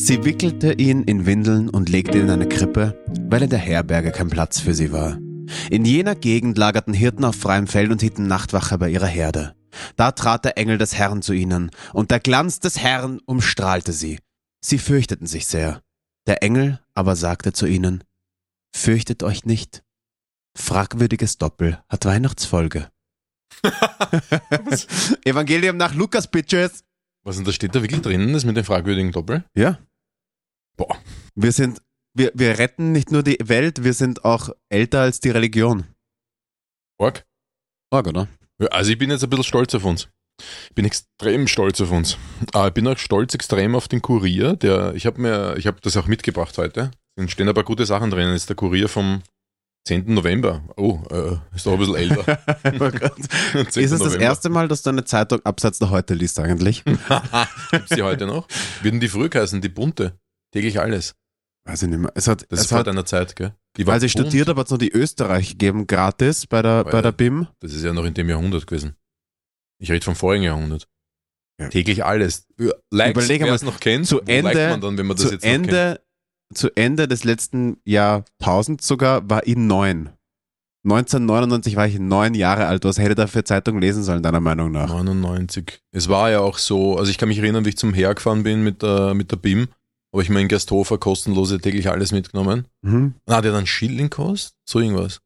Sie 0.00 0.24
wickelte 0.24 0.74
ihn 0.74 1.02
in 1.02 1.26
Windeln 1.26 1.68
und 1.68 1.88
legte 1.88 2.18
ihn 2.18 2.26
in 2.26 2.30
eine 2.30 2.48
Krippe, 2.48 2.96
weil 3.28 3.42
in 3.42 3.50
der 3.50 3.58
Herberge 3.58 4.12
kein 4.12 4.30
Platz 4.30 4.60
für 4.60 4.72
sie 4.72 4.92
war. 4.92 5.18
In 5.70 5.84
jener 5.84 6.14
Gegend 6.14 6.56
lagerten 6.56 6.94
Hirten 6.94 7.24
auf 7.24 7.34
freiem 7.34 7.66
Feld 7.66 7.90
und 7.90 8.00
hielten 8.00 8.28
Nachtwache 8.28 8.78
bei 8.78 8.90
ihrer 8.90 9.08
Herde. 9.08 9.56
Da 9.96 10.12
trat 10.12 10.44
der 10.44 10.56
Engel 10.56 10.78
des 10.78 10.94
Herrn 10.94 11.20
zu 11.20 11.32
ihnen, 11.32 11.72
und 11.92 12.12
der 12.12 12.20
Glanz 12.20 12.60
des 12.60 12.78
Herrn 12.78 13.18
umstrahlte 13.26 13.92
sie. 13.92 14.20
Sie 14.60 14.78
fürchteten 14.78 15.26
sich 15.26 15.48
sehr. 15.48 15.82
Der 16.28 16.44
Engel 16.44 16.78
aber 16.94 17.16
sagte 17.16 17.52
zu 17.52 17.66
ihnen, 17.66 18.04
Fürchtet 18.72 19.24
euch 19.24 19.46
nicht. 19.46 19.82
Fragwürdiges 20.54 21.38
Doppel 21.38 21.82
hat 21.88 22.04
Weihnachtsfolge. 22.04 22.88
Evangelium 25.24 25.76
nach 25.76 25.94
Lukas, 25.94 26.28
Bitches. 26.28 26.84
Was 27.24 27.36
denn, 27.36 27.44
da 27.44 27.52
steht 27.52 27.74
da 27.74 27.82
wirklich 27.82 28.00
drinnen, 28.00 28.32
das 28.32 28.44
mit 28.44 28.56
dem 28.56 28.64
fragwürdigen 28.64 29.10
Doppel? 29.12 29.44
Ja. 29.54 29.78
Boah. 30.78 30.96
Wir 31.34 31.52
sind, 31.52 31.82
wir, 32.14 32.30
wir 32.34 32.58
retten 32.58 32.92
nicht 32.92 33.12
nur 33.12 33.22
die 33.22 33.36
Welt, 33.42 33.84
wir 33.84 33.92
sind 33.92 34.24
auch 34.24 34.48
älter 34.70 35.00
als 35.00 35.20
die 35.20 35.30
Religion. 35.30 35.84
Org? 36.98 37.26
Org, 37.90 38.06
oder? 38.06 38.28
Ja, 38.60 38.68
also 38.68 38.90
ich 38.90 38.98
bin 38.98 39.10
jetzt 39.10 39.22
ein 39.22 39.30
bisschen 39.30 39.44
stolz 39.44 39.74
auf 39.74 39.84
uns. 39.84 40.08
Ich 40.68 40.74
bin 40.74 40.84
extrem 40.84 41.48
stolz 41.48 41.80
auf 41.80 41.90
uns. 41.90 42.16
Aber 42.52 42.68
ich 42.68 42.74
bin 42.74 42.86
auch 42.86 42.96
stolz 42.96 43.34
extrem 43.34 43.74
auf 43.74 43.88
den 43.88 44.00
Kurier, 44.00 44.54
der, 44.54 44.94
ich 44.94 45.04
habe 45.04 45.20
mir, 45.20 45.56
ich 45.58 45.66
habe 45.66 45.80
das 45.82 45.96
auch 45.96 46.06
mitgebracht 46.06 46.56
heute. 46.58 46.92
Da 47.16 47.28
stehen 47.28 47.48
ein 47.48 47.54
paar 47.54 47.64
gute 47.64 47.84
Sachen 47.84 48.10
drin. 48.10 48.28
Das 48.28 48.42
ist 48.42 48.48
der 48.48 48.54
Kurier 48.56 48.88
vom 48.88 49.22
10. 49.88 50.14
November. 50.14 50.62
Oh, 50.76 51.00
äh, 51.10 51.56
ist 51.56 51.66
doch 51.66 51.72
ein 51.72 51.78
bisschen 51.78 51.96
älter. 51.96 52.38
Oh 52.78 53.58
ist 53.58 53.76
es 53.76 53.98
das 53.98 54.14
erste 54.14 54.48
Mal, 54.48 54.68
dass 54.68 54.82
du 54.82 54.90
eine 54.90 55.04
Zeitung 55.04 55.40
abseits 55.44 55.80
der 55.80 55.90
heute 55.90 56.14
liest 56.14 56.38
eigentlich? 56.38 56.84
Gibt 57.72 57.88
sie 57.88 58.02
heute 58.02 58.26
noch? 58.26 58.46
Würden 58.82 59.00
die 59.00 59.08
früher 59.08 59.30
heißen, 59.34 59.60
die 59.60 59.68
bunte? 59.68 60.16
Täglich 60.52 60.80
alles. 60.80 61.14
Weiß 61.66 61.82
ich 61.82 61.88
nicht 61.88 61.98
mehr. 61.98 62.12
Es 62.14 62.26
hat, 62.28 62.42
Das 62.50 62.60
es 62.60 62.64
ist 62.64 62.68
vor 62.70 62.78
hat, 62.78 62.86
deiner 62.86 63.04
Zeit, 63.04 63.36
gell? 63.36 63.54
Weil 63.78 64.00
sie 64.00 64.06
bunt. 64.06 64.10
studiert, 64.26 64.48
aber 64.48 64.60
hat 64.60 64.66
es 64.68 64.70
noch 64.70 64.78
die 64.78 64.90
Österreich 64.92 65.50
gegeben, 65.50 65.86
gratis 65.86 66.46
bei 66.46 66.62
der, 66.62 66.84
Weil- 66.86 66.92
bei 66.92 67.02
der 67.02 67.12
BIM. 67.12 67.46
Das 67.60 67.72
ist 67.72 67.84
ja 67.84 67.92
noch 67.92 68.04
in 68.04 68.14
dem 68.14 68.28
Jahrhundert 68.28 68.66
gewesen. 68.66 68.96
Ich 69.80 69.90
rede 69.90 70.04
vom 70.04 70.16
vorigen 70.16 70.44
Jahrhundert. 70.44 70.88
Ja. 71.60 71.68
Täglich 71.68 72.04
alles. 72.04 72.46
Likes, 72.90 73.24
Überleg 73.24 73.42
wer 73.42 73.52
es 73.54 73.62
noch 73.62 73.80
kennt, 73.80 74.06
zu 74.06 74.20
Ende- 74.22 74.70
man 74.70 74.80
dann, 74.80 74.96
wenn 74.98 75.06
man 75.06 75.16
das 75.16 75.26
Zu 75.26 75.32
jetzt 75.32 75.44
noch 75.44 75.50
kennt? 75.50 75.66
Ende, 75.68 76.00
zu 76.54 76.70
Ende 76.76 77.06
des 77.08 77.24
letzten 77.24 77.80
Jahrtausends 77.84 78.86
sogar 78.86 79.28
war 79.28 79.46
ich 79.46 79.56
neun. 79.56 80.10
1999 80.86 81.76
war 81.76 81.86
ich 81.86 81.98
neun 81.98 82.34
Jahre 82.34 82.66
alt. 82.66 82.84
Was 82.84 82.98
hätte 82.98 83.10
ich 83.10 83.16
da 83.16 83.26
für 83.26 83.44
Zeitung 83.44 83.80
lesen 83.80 84.02
sollen, 84.04 84.22
deiner 84.22 84.40
Meinung 84.40 84.70
nach? 84.72 84.88
99. 84.88 85.80
Es 85.92 86.08
war 86.08 86.30
ja 86.30 86.40
auch 86.40 86.56
so, 86.58 86.96
also 86.96 87.10
ich 87.10 87.18
kann 87.18 87.28
mich 87.28 87.38
erinnern, 87.38 87.64
wie 87.64 87.70
ich 87.70 87.76
zum 87.76 87.92
Heer 87.92 88.14
gefahren 88.14 88.42
bin 88.44 88.62
mit 88.62 88.82
der, 88.82 89.14
mit 89.14 89.30
der 89.30 89.36
BIM, 89.36 89.68
habe 90.12 90.22
ich 90.22 90.30
mir 90.30 90.40
in 90.40 90.48
Gersthofer 90.48 90.98
kostenlose 90.98 91.60
täglich 91.60 91.88
alles 91.88 92.12
mitgenommen. 92.12 92.66
Mhm. 92.82 93.14
Na, 93.26 93.40
die 93.40 93.48
hat 93.48 93.54
einen 93.54 93.66
Schilling 93.66 94.10
gekostet, 94.10 94.54
so 94.68 94.80
irgendwas. 94.80 95.20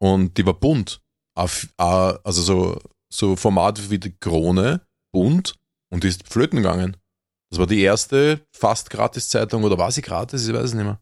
Und 0.00 0.38
die 0.38 0.46
war 0.46 0.54
bunt. 0.54 1.00
Also 1.34 2.42
so, 2.42 2.80
so 3.12 3.36
Format 3.36 3.90
wie 3.90 3.98
die 3.98 4.16
Krone, 4.18 4.80
bunt, 5.12 5.54
und 5.92 6.04
die 6.04 6.08
ist 6.08 6.28
flöten 6.28 6.58
gegangen. 6.58 6.96
Das 7.50 7.58
war 7.58 7.66
die 7.66 7.80
erste 7.80 8.46
fast 8.54 8.90
gratis 8.90 9.28
Zeitung, 9.28 9.64
oder 9.64 9.78
war 9.78 9.90
sie 9.90 10.02
gratis? 10.02 10.46
Ich 10.46 10.54
weiß 10.54 10.64
es 10.64 10.74
nicht 10.74 10.84
mehr. 10.84 11.00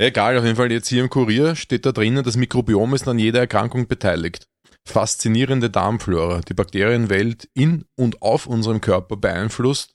Egal, 0.00 0.38
auf 0.38 0.44
jeden 0.44 0.56
Fall 0.56 0.70
jetzt 0.70 0.88
hier 0.88 1.02
im 1.02 1.10
Kurier 1.10 1.56
steht 1.56 1.84
da 1.84 1.92
drinnen, 1.92 2.24
das 2.24 2.36
Mikrobiom 2.36 2.94
ist 2.94 3.08
an 3.08 3.18
jeder 3.18 3.40
Erkrankung 3.40 3.88
beteiligt. 3.88 4.46
Faszinierende 4.86 5.70
Darmflora, 5.70 6.40
die 6.40 6.54
Bakterienwelt 6.54 7.50
in 7.52 7.84
und 7.96 8.22
auf 8.22 8.46
unserem 8.46 8.80
Körper 8.80 9.16
beeinflusst, 9.16 9.92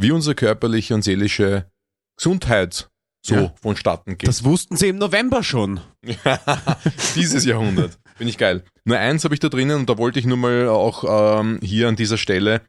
wie 0.00 0.10
unsere 0.10 0.34
körperliche 0.34 0.94
und 0.94 1.02
seelische 1.02 1.70
Gesundheit 2.16 2.88
so 3.26 3.34
Ja. 3.34 3.54
vonstatten 3.60 4.18
geht. 4.18 4.28
Das 4.28 4.44
wussten 4.44 4.76
sie 4.76 4.88
im 4.88 4.98
November 4.98 5.42
schon. 5.42 5.80
Dieses 7.14 7.44
Jahrhundert. 7.44 7.98
Bin 8.18 8.28
ich 8.28 8.38
geil. 8.38 8.64
Nur 8.84 8.98
eins 8.98 9.24
habe 9.24 9.34
ich 9.34 9.40
da 9.40 9.48
drinnen 9.48 9.76
und 9.80 9.88
da 9.90 9.96
wollte 9.98 10.18
ich 10.18 10.26
nur 10.26 10.36
mal 10.36 10.68
auch 10.68 11.40
ähm, 11.40 11.58
hier 11.62 11.88
an 11.88 11.96
dieser 11.96 12.18
Stelle, 12.18 12.60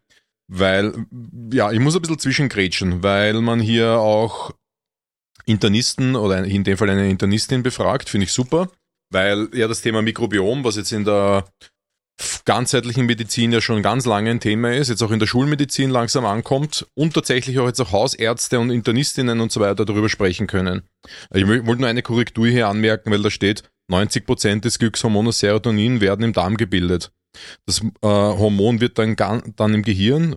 weil, 0.47 1.05
ja, 1.51 1.71
ich 1.71 1.79
muss 1.79 1.95
ein 1.95 2.01
bisschen 2.01 2.19
zwischengrätschen, 2.19 3.03
weil 3.03 3.41
man 3.41 3.59
hier 3.59 3.99
auch 3.99 4.51
Internisten 5.45 6.15
oder 6.15 6.43
in 6.43 6.63
dem 6.63 6.77
Fall 6.77 6.89
eine 6.89 7.09
Internistin 7.09 7.61
befragt, 7.61 8.09
finde 8.09 8.25
ich 8.25 8.31
super, 8.31 8.69
weil 9.11 9.49
ja 9.53 9.67
das 9.67 9.81
Thema 9.81 10.01
Mikrobiom, 10.01 10.63
was 10.63 10.75
jetzt 10.77 10.91
in 10.91 11.03
der 11.05 11.45
ganzheitlichen 12.45 13.05
Medizin 13.05 13.51
ja 13.51 13.61
schon 13.61 13.81
ganz 13.81 14.05
lange 14.05 14.31
ein 14.31 14.39
Thema 14.39 14.73
ist, 14.73 14.89
jetzt 14.89 15.01
auch 15.03 15.11
in 15.11 15.19
der 15.19 15.27
Schulmedizin 15.27 15.89
langsam 15.89 16.25
ankommt 16.25 16.87
und 16.93 17.13
tatsächlich 17.13 17.59
auch 17.59 17.67
jetzt 17.67 17.81
auch 17.81 17.91
Hausärzte 17.91 18.59
und 18.59 18.69
Internistinnen 18.69 19.41
und 19.41 19.51
so 19.51 19.59
weiter 19.59 19.85
darüber 19.85 20.09
sprechen 20.09 20.47
können. 20.47 20.83
Ich 21.33 21.47
wollte 21.47 21.81
nur 21.81 21.89
eine 21.89 22.01
Korrektur 22.01 22.47
hier 22.47 22.67
anmerken, 22.67 23.11
weil 23.11 23.21
da 23.21 23.29
steht, 23.29 23.63
90% 23.91 24.61
des 24.61 24.79
Glückshormones 24.79 25.39
Serotonin 25.39 26.01
werden 26.01 26.23
im 26.23 26.33
Darm 26.33 26.57
gebildet. 26.57 27.11
Das 27.65 27.81
äh, 27.81 27.87
Hormon 28.01 28.81
wird 28.81 28.97
dann, 28.97 29.15
dann 29.15 29.73
im 29.73 29.83
Gehirn, 29.83 30.35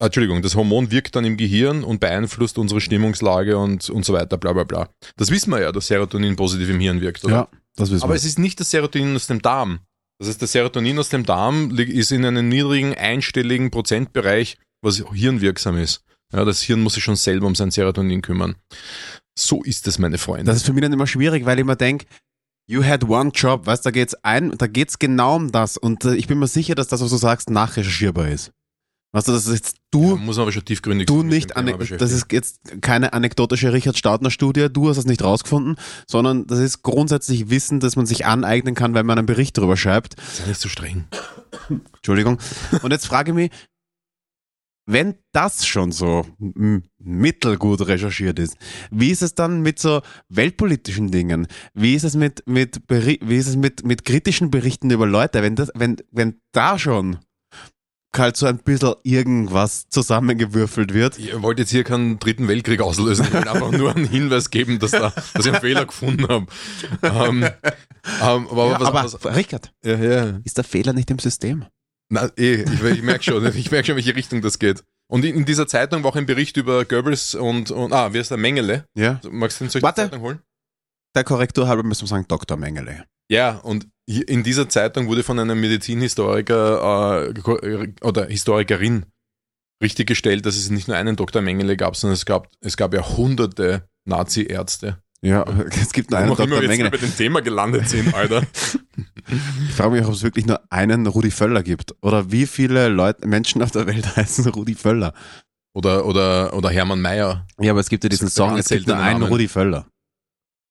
äh, 0.00 0.06
Entschuldigung, 0.06 0.42
das 0.42 0.54
Hormon 0.54 0.90
wirkt 0.90 1.16
dann 1.16 1.24
im 1.24 1.36
Gehirn 1.36 1.84
und 1.84 2.00
beeinflusst 2.00 2.58
unsere 2.58 2.80
Stimmungslage 2.80 3.56
und, 3.58 3.88
und 3.90 4.04
so 4.04 4.12
weiter, 4.12 4.36
bla 4.36 4.52
bla 4.52 4.64
bla. 4.64 4.88
Das 5.16 5.30
wissen 5.30 5.50
wir 5.50 5.60
ja, 5.60 5.72
dass 5.72 5.86
Serotonin 5.86 6.36
positiv 6.36 6.68
im 6.68 6.80
Hirn 6.80 7.00
wirkt, 7.00 7.24
oder? 7.24 7.34
Ja, 7.34 7.48
das 7.76 7.90
wissen 7.90 8.04
Aber 8.04 8.12
wir. 8.12 8.16
es 8.16 8.24
ist 8.24 8.38
nicht 8.38 8.60
das 8.60 8.70
Serotonin 8.70 9.16
aus 9.16 9.26
dem 9.26 9.42
Darm. 9.42 9.80
Das 10.18 10.28
heißt, 10.28 10.42
das 10.42 10.52
Serotonin 10.52 10.98
aus 10.98 11.08
dem 11.08 11.26
Darm 11.26 11.76
ist 11.76 12.12
in 12.12 12.24
einem 12.24 12.48
niedrigen, 12.48 12.94
einstelligen 12.94 13.70
Prozentbereich, 13.70 14.58
was 14.82 15.02
hirnwirksam 15.12 15.76
ist. 15.76 16.04
Ja, 16.32 16.44
das 16.44 16.62
Hirn 16.62 16.82
muss 16.82 16.94
sich 16.94 17.04
schon 17.04 17.16
selber 17.16 17.46
um 17.46 17.54
sein 17.54 17.70
Serotonin 17.70 18.22
kümmern. 18.22 18.56
So 19.38 19.62
ist 19.62 19.86
es, 19.86 19.98
meine 19.98 20.18
Freunde. 20.18 20.44
Das 20.44 20.56
ist 20.56 20.66
für 20.66 20.72
mich 20.72 20.82
dann 20.82 20.92
immer 20.92 21.06
schwierig, 21.06 21.44
weil 21.44 21.58
ich 21.58 21.62
immer 21.62 21.76
denke, 21.76 22.06
you 22.66 22.84
had 22.84 23.04
one 23.04 23.30
job, 23.34 23.66
weißt, 23.66 23.88
ein, 24.22 24.56
da 24.56 24.66
geht's 24.66 24.98
genau 24.98 25.36
um 25.36 25.52
das 25.52 25.76
und 25.76 26.04
äh, 26.04 26.14
ich 26.14 26.26
bin 26.26 26.38
mir 26.38 26.46
sicher, 26.46 26.74
dass 26.74 26.88
das, 26.88 27.00
was 27.00 27.10
du 27.10 27.16
sagst, 27.16 27.50
nachrecherchierbar 27.50 28.28
ist. 28.28 28.52
Weißt 29.14 29.28
du, 29.28 29.32
das 29.32 29.46
ist 29.46 29.54
jetzt 29.54 29.76
du, 29.92 30.10
Ja, 30.10 30.16
muss 30.16 30.38
aber 30.38 30.50
schon 30.50 30.64
tiefgründig 30.64 31.06
du 31.06 31.22
nicht, 31.22 31.54
Thema 31.54 31.78
das 31.78 32.10
ist 32.10 32.32
jetzt 32.32 32.60
keine 32.82 33.12
anekdotische 33.12 33.72
Richard 33.72 33.96
Staudner 33.96 34.32
Studie, 34.32 34.66
du 34.68 34.88
hast 34.88 34.96
es 34.96 35.04
nicht 35.04 35.22
rausgefunden, 35.22 35.76
sondern 36.08 36.48
das 36.48 36.58
ist 36.58 36.82
grundsätzlich 36.82 37.48
Wissen, 37.48 37.78
das 37.78 37.94
man 37.94 38.06
sich 38.06 38.26
aneignen 38.26 38.74
kann, 38.74 38.94
wenn 38.94 39.06
man 39.06 39.18
einen 39.18 39.26
Bericht 39.26 39.56
darüber 39.56 39.76
schreibt. 39.76 40.16
Sei 40.32 40.48
nicht 40.48 40.60
so 40.60 40.68
streng. 40.68 41.04
Entschuldigung. 41.94 42.38
Und 42.82 42.90
jetzt 42.90 43.06
frage 43.06 43.30
ich 43.30 43.34
mich, 43.36 43.50
wenn 44.84 45.14
das 45.30 45.64
schon 45.64 45.92
so 45.92 46.26
mittelgut 46.98 47.86
recherchiert 47.86 48.40
ist, 48.40 48.56
wie 48.90 49.10
ist 49.10 49.22
es 49.22 49.36
dann 49.36 49.62
mit 49.62 49.78
so 49.78 50.02
weltpolitischen 50.28 51.12
Dingen? 51.12 51.46
Wie 51.72 51.94
ist 51.94 52.02
es 52.02 52.16
mit, 52.16 52.42
mit, 52.48 52.88
Beri 52.88 53.20
wie 53.22 53.36
ist 53.36 53.46
es 53.46 53.54
mit, 53.54 53.86
mit 53.86 54.04
kritischen 54.04 54.50
Berichten 54.50 54.90
über 54.90 55.06
Leute? 55.06 55.40
Wenn, 55.40 55.54
das, 55.54 55.70
wenn, 55.76 55.98
wenn 56.10 56.40
da 56.50 56.80
schon 56.80 57.18
halt 58.18 58.36
so 58.36 58.46
ein 58.46 58.58
bisschen 58.58 58.94
irgendwas 59.02 59.88
zusammengewürfelt 59.88 60.94
wird. 60.94 61.18
Ich 61.18 61.40
wollte 61.42 61.62
jetzt 61.62 61.70
hier 61.70 61.84
keinen 61.84 62.18
dritten 62.18 62.48
Weltkrieg 62.48 62.80
auslösen. 62.80 63.26
Ich 63.26 63.34
wollte 63.34 63.50
einfach 63.50 63.70
nur 63.70 63.94
einen 63.94 64.06
Hinweis 64.06 64.50
geben, 64.50 64.78
dass, 64.78 64.92
da, 64.92 65.10
dass 65.10 65.46
ich 65.46 65.52
einen 65.52 65.60
Fehler 65.60 65.86
gefunden 65.86 66.28
habe. 66.28 66.46
Ähm, 67.02 67.44
ähm, 67.44 68.48
aber 68.48 68.70
Ja, 68.70 68.80
was, 68.80 68.88
aber 68.88 69.04
was, 69.04 69.36
Richard, 69.36 69.72
ja, 69.84 69.96
ja. 69.96 70.40
ist 70.44 70.56
der 70.56 70.64
Fehler 70.64 70.92
nicht 70.92 71.10
im 71.10 71.18
System? 71.18 71.66
Na, 72.10 72.30
eh, 72.36 72.62
ich, 72.62 72.82
ich 72.82 73.02
merke 73.02 73.24
schon, 73.24 73.46
ich 73.56 73.70
merke 73.70 73.86
schon, 73.86 73.96
welche 73.96 74.14
Richtung 74.14 74.42
das 74.42 74.58
geht. 74.58 74.84
Und 75.10 75.24
in, 75.24 75.44
dieser 75.44 75.66
Zeitung 75.66 76.02
war 76.02 76.10
auch 76.10 76.16
ein 76.16 76.26
Bericht 76.26 76.56
über 76.56 76.84
Goebbels 76.84 77.34
und, 77.34 77.70
und 77.70 77.92
ah, 77.92 78.12
wie 78.12 78.18
ist 78.18 78.30
der 78.30 78.38
Mengele? 78.38 78.86
Ja. 78.94 79.20
Magst 79.30 79.60
du 79.60 79.64
den 79.64 79.70
zur 79.70 79.82
Warte. 79.82 80.02
Zeitung 80.02 80.20
holen? 80.20 80.40
Der 81.14 81.24
Korrektur 81.24 81.68
halber 81.68 81.82
müssen 81.82 82.02
wir 82.02 82.08
sagen 82.08 82.24
Dr. 82.26 82.56
Mengele. 82.56 83.04
Ja, 83.30 83.56
und 83.58 83.86
in 84.06 84.42
dieser 84.42 84.68
Zeitung 84.68 85.06
wurde 85.08 85.22
von 85.22 85.38
einem 85.38 85.60
Medizinhistoriker 85.60 87.32
äh, 87.32 87.88
oder 88.02 88.26
Historikerin 88.26 89.06
richtig 89.82 90.06
gestellt, 90.06 90.46
dass 90.46 90.56
es 90.56 90.70
nicht 90.70 90.88
nur 90.88 90.96
einen 90.96 91.16
Dr. 91.16 91.42
Mengele 91.42 91.76
gab, 91.76 91.96
sondern 91.96 92.14
es 92.14 92.26
gab, 92.26 92.48
es 92.60 92.76
gab 92.76 92.94
ja 92.94 93.16
hunderte 93.16 93.88
Nazi-Ärzte. 94.04 94.98
Ja, 95.22 95.44
es 95.70 95.92
gibt 95.92 96.10
nur 96.10 96.20
einen 96.20 96.30
Warum 96.30 96.40
auch 96.40 96.46
immer 96.46 96.56
Dr. 96.56 96.62
wir 96.62 96.68
jetzt 96.68 96.78
Mengele. 96.78 96.88
über 96.88 96.98
den 96.98 97.16
Thema 97.16 97.40
gelandet 97.40 97.88
sind, 97.88 98.14
Alter. 98.14 98.42
Ich 99.26 99.74
frage 99.74 99.92
mich, 99.92 100.04
ob 100.04 100.12
es 100.12 100.22
wirklich 100.22 100.44
nur 100.44 100.60
einen 100.70 101.06
Rudi 101.06 101.30
Völler 101.30 101.62
gibt. 101.62 101.94
Oder 102.02 102.30
wie 102.30 102.44
viele 102.46 102.88
Leute, 102.88 103.26
Menschen 103.26 103.62
auf 103.62 103.70
der 103.70 103.86
Welt 103.86 104.16
heißen 104.16 104.46
Rudi 104.48 104.74
Völler. 104.74 105.14
Oder, 105.72 106.04
oder, 106.04 106.52
oder 106.52 106.68
Hermann 106.68 107.00
Mayer. 107.00 107.46
Ja, 107.58 107.72
aber 107.72 107.80
es 107.80 107.88
gibt 107.88 108.04
ja 108.04 108.10
diesen 108.10 108.28
Song, 108.28 108.58
es 108.58 108.68
gibt 108.68 108.86
nur 108.86 108.98
einen. 108.98 109.22
Rudi 109.22 109.48
Völler. 109.48 109.86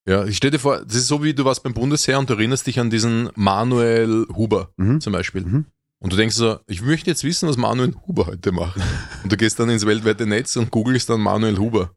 Ja, 0.08 0.26
ich 0.26 0.38
stell 0.38 0.52
dir 0.52 0.60
vor, 0.60 0.84
das 0.84 0.96
ist 0.96 1.08
so 1.08 1.24
wie 1.24 1.34
du 1.34 1.46
warst 1.46 1.64
beim 1.64 1.74
Bundesheer 1.74 2.20
und 2.20 2.30
du 2.30 2.34
erinnerst 2.34 2.68
dich 2.68 2.80
an 2.80 2.90
diesen 2.90 3.30
Manuel 3.36 4.28
Huber 4.36 4.72
Mhm. 4.78 5.00
zum 5.02 5.14
Beispiel. 5.14 5.44
Mhm. 5.44 5.66
Und 6.02 6.12
du 6.12 6.18
denkst 6.18 6.36
so, 6.36 6.60
ich 6.68 6.82
möchte 6.82 7.10
jetzt 7.10 7.24
wissen, 7.24 7.48
was 7.48 7.56
Manuel 7.56 7.96
Huber 8.06 8.26
heute 8.28 8.52
macht. 8.52 8.78
Und 9.24 9.32
du 9.32 9.38
gehst 9.38 9.58
dann 9.60 9.70
ins 9.70 9.86
weltweite 9.86 10.26
Netz 10.26 10.58
und 10.58 10.70
googelst 10.72 11.10
dann 11.10 11.22
Manuel 11.22 11.58
Huber. 11.58 11.92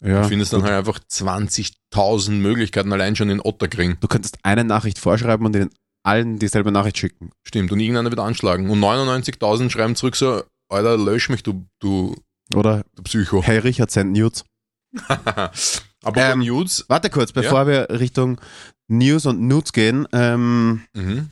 Ja. 0.00 0.22
Du 0.22 0.28
findest 0.28 0.52
dann 0.52 0.62
halt 0.62 0.72
einfach 0.74 1.00
20.000 1.00 2.30
Möglichkeiten 2.40 2.92
allein 2.92 3.16
schon 3.16 3.28
in 3.28 3.40
Otterkring. 3.40 3.96
Du 4.00 4.06
könntest 4.06 4.38
eine 4.44 4.62
Nachricht 4.64 4.98
vorschreiben 5.00 5.44
und 5.44 5.56
ihnen 5.56 5.70
allen 6.04 6.38
dieselbe 6.38 6.70
Nachricht 6.70 6.98
schicken. 6.98 7.30
Stimmt. 7.42 7.72
Und 7.72 7.80
irgendeiner 7.80 8.10
wird 8.10 8.20
anschlagen. 8.20 8.70
Und 8.70 8.78
99.000 8.80 9.70
schreiben 9.70 9.96
zurück 9.96 10.14
so, 10.16 10.42
Alter, 10.70 10.96
lösch 10.96 11.28
mich, 11.28 11.42
du, 11.42 11.66
du, 11.80 12.14
Oder, 12.54 12.84
du 12.94 13.02
Psycho. 13.02 13.42
hey 13.42 13.58
Richard, 13.58 13.90
send 13.90 14.12
Nudes. 14.16 14.44
Aber 16.04 16.20
Ähm, 16.20 16.40
News. 16.40 16.84
Warte 16.88 17.10
kurz, 17.10 17.32
bevor 17.32 17.66
wir 17.66 17.88
Richtung 17.90 18.40
News 18.88 19.26
und 19.26 19.40
Nudes 19.40 19.72
gehen. 19.72 20.06
Ähm, 20.12 20.82
Mhm. 20.94 21.30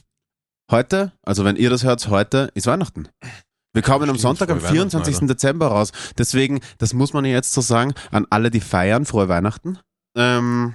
heute, 0.70 1.12
also 1.23 1.44
wenn 1.44 1.56
ihr 1.56 1.70
das 1.70 1.85
hört, 1.85 2.06
heute 2.09 2.50
ist 2.55 2.67
Weihnachten. 2.67 3.09
Wir 3.75 3.82
kommen 3.82 4.09
am 4.11 4.17
Sonntag, 4.19 4.50
am 4.50 4.59
frohe 4.61 4.70
Weihnachten, 4.70 4.91
24. 4.91 5.15
Alter. 5.17 5.26
Dezember 5.35 5.67
raus. 5.69 5.93
Deswegen, 6.17 6.61
das 6.79 6.93
muss 6.94 7.12
man 7.12 7.25
jetzt 7.25 7.53
so 7.53 7.61
sagen, 7.61 7.94
an 8.11 8.26
alle, 8.31 8.50
die 8.50 8.61
feiern, 8.61 9.05
frohe 9.05 9.29
Weihnachten. 9.29 9.79
Ähm, 10.17 10.75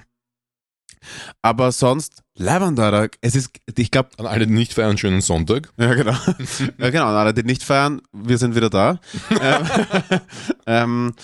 aber 1.42 1.70
sonst, 1.72 2.22
Lavender, 2.36 3.08
es 3.20 3.34
ist, 3.34 3.50
ich 3.76 3.90
glaube, 3.90 4.10
An 4.18 4.26
alle, 4.26 4.46
die 4.46 4.52
nicht 4.54 4.72
feiern, 4.72 4.96
schönen 4.96 5.20
Sonntag. 5.20 5.70
ja 5.76 5.92
genau, 5.94 6.16
ja, 6.78 6.90
genau, 6.90 7.06
an 7.08 7.14
alle, 7.14 7.34
die 7.34 7.42
nicht 7.42 7.62
feiern, 7.62 8.00
wir 8.12 8.38
sind 8.38 8.54
wieder 8.56 8.70
da. 8.70 8.98
ähm, 9.40 9.66
ähm, 10.66 11.14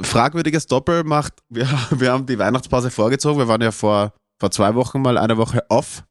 fragwürdiges 0.00 0.66
Doppel 0.66 1.04
macht, 1.04 1.34
wir, 1.48 1.66
wir 1.90 2.12
haben 2.12 2.26
die 2.26 2.38
Weihnachtspause 2.38 2.90
vorgezogen, 2.90 3.38
wir 3.38 3.48
waren 3.48 3.62
ja 3.62 3.72
vor, 3.72 4.12
vor 4.40 4.50
zwei 4.50 4.74
Wochen 4.74 5.00
mal 5.02 5.18
eine 5.18 5.36
Woche 5.36 5.64
off. 5.68 6.04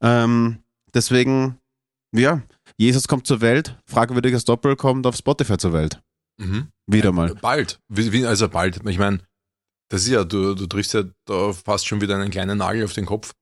Ähm, 0.00 0.62
deswegen, 0.94 1.58
ja, 2.14 2.42
Jesus 2.76 3.06
kommt 3.08 3.26
zur 3.26 3.40
Welt, 3.40 3.78
fragwürdiges 3.86 4.44
Doppel 4.44 4.76
kommt 4.76 5.06
auf 5.06 5.16
Spotify 5.16 5.56
zur 5.56 5.72
Welt. 5.72 6.00
Mhm. 6.40 6.68
Wieder 6.86 7.12
mal. 7.12 7.34
Bald. 7.36 7.78
Wie, 7.88 8.12
wie, 8.12 8.26
also 8.26 8.48
bald. 8.48 8.80
Ich 8.88 8.98
meine, 8.98 9.20
das 9.90 10.02
ist 10.02 10.08
ja, 10.08 10.24
du, 10.24 10.54
du 10.54 10.66
triffst 10.66 10.94
ja 10.94 11.04
da 11.26 11.52
fast 11.52 11.86
schon 11.86 12.00
wieder 12.00 12.16
einen 12.16 12.30
kleinen 12.30 12.58
Nagel 12.58 12.84
auf 12.84 12.92
den 12.92 13.06
Kopf. 13.06 13.32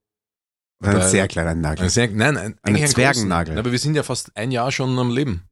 Ein 0.84 0.94
Weil- 0.94 1.08
sehr 1.08 1.28
kleiner 1.28 1.54
Nagel. 1.54 1.84
Ein 1.84 1.90
sehr, 1.90 2.10
nein, 2.10 2.36
ein, 2.36 2.58
einen 2.62 2.86
Zwergennagel. 2.86 3.54
großen. 3.54 3.58
Aber 3.58 3.72
wir 3.72 3.78
sind 3.78 3.94
ja 3.94 4.02
fast 4.02 4.36
ein 4.36 4.50
Jahr 4.50 4.70
schon 4.72 4.98
am 4.98 5.10
Leben. 5.10 5.48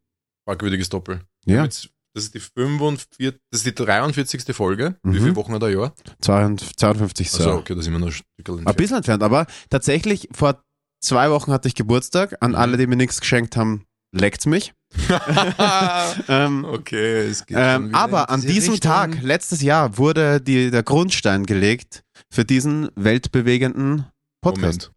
Fragwürdiges 0.46 0.88
Doppel. 0.88 1.22
Ja, 1.46 1.64
Jetzt, 1.64 1.88
das 2.20 2.26
ist 2.26 2.34
die 2.34 2.40
45, 2.40 3.34
das 3.50 3.60
ist 3.60 3.66
die 3.66 3.74
43. 3.74 4.54
Folge. 4.54 4.96
Wie 5.02 5.18
Mhm. 5.18 5.22
viele 5.24 5.36
Wochen 5.36 5.52
hat 5.54 5.62
er 5.62 5.70
Jahr? 5.70 5.92
52 6.20 7.30
so. 7.30 7.38
Also 7.38 7.52
okay, 7.58 7.74
da 7.74 7.82
sind 7.82 7.92
wir 7.92 7.98
noch 7.98 8.08
ein 8.08 8.12
Stück 8.12 8.26
Ein 8.48 8.74
bisschen 8.74 8.96
entfernt, 8.98 9.22
aber 9.22 9.46
tatsächlich 9.70 10.28
vor 10.32 10.62
zwei 11.02 11.30
Wochen 11.30 11.50
hatte 11.52 11.68
ich 11.68 11.74
Geburtstag. 11.74 12.36
An 12.40 12.50
Mhm. 12.50 12.56
alle, 12.56 12.76
die 12.76 12.86
mir 12.86 12.96
nichts 12.96 13.20
geschenkt 13.20 13.56
haben, 13.56 13.84
leckt's 14.12 14.46
mich. 14.46 14.74
ähm, 16.28 16.64
okay, 16.64 17.20
es 17.28 17.46
geht 17.46 17.56
schon 17.56 17.86
ähm, 17.86 17.94
aber 17.94 18.28
an 18.30 18.40
diese 18.40 18.52
diesem 18.54 18.72
Richtung. 18.72 18.90
Tag, 18.90 19.22
letztes 19.22 19.62
Jahr, 19.62 19.96
wurde 19.98 20.40
die, 20.40 20.70
der 20.70 20.82
Grundstein 20.82 21.46
gelegt 21.46 22.02
für 22.32 22.44
diesen 22.44 22.90
weltbewegenden 22.96 24.06
Podcast. 24.42 24.62
Moment. 24.62 24.92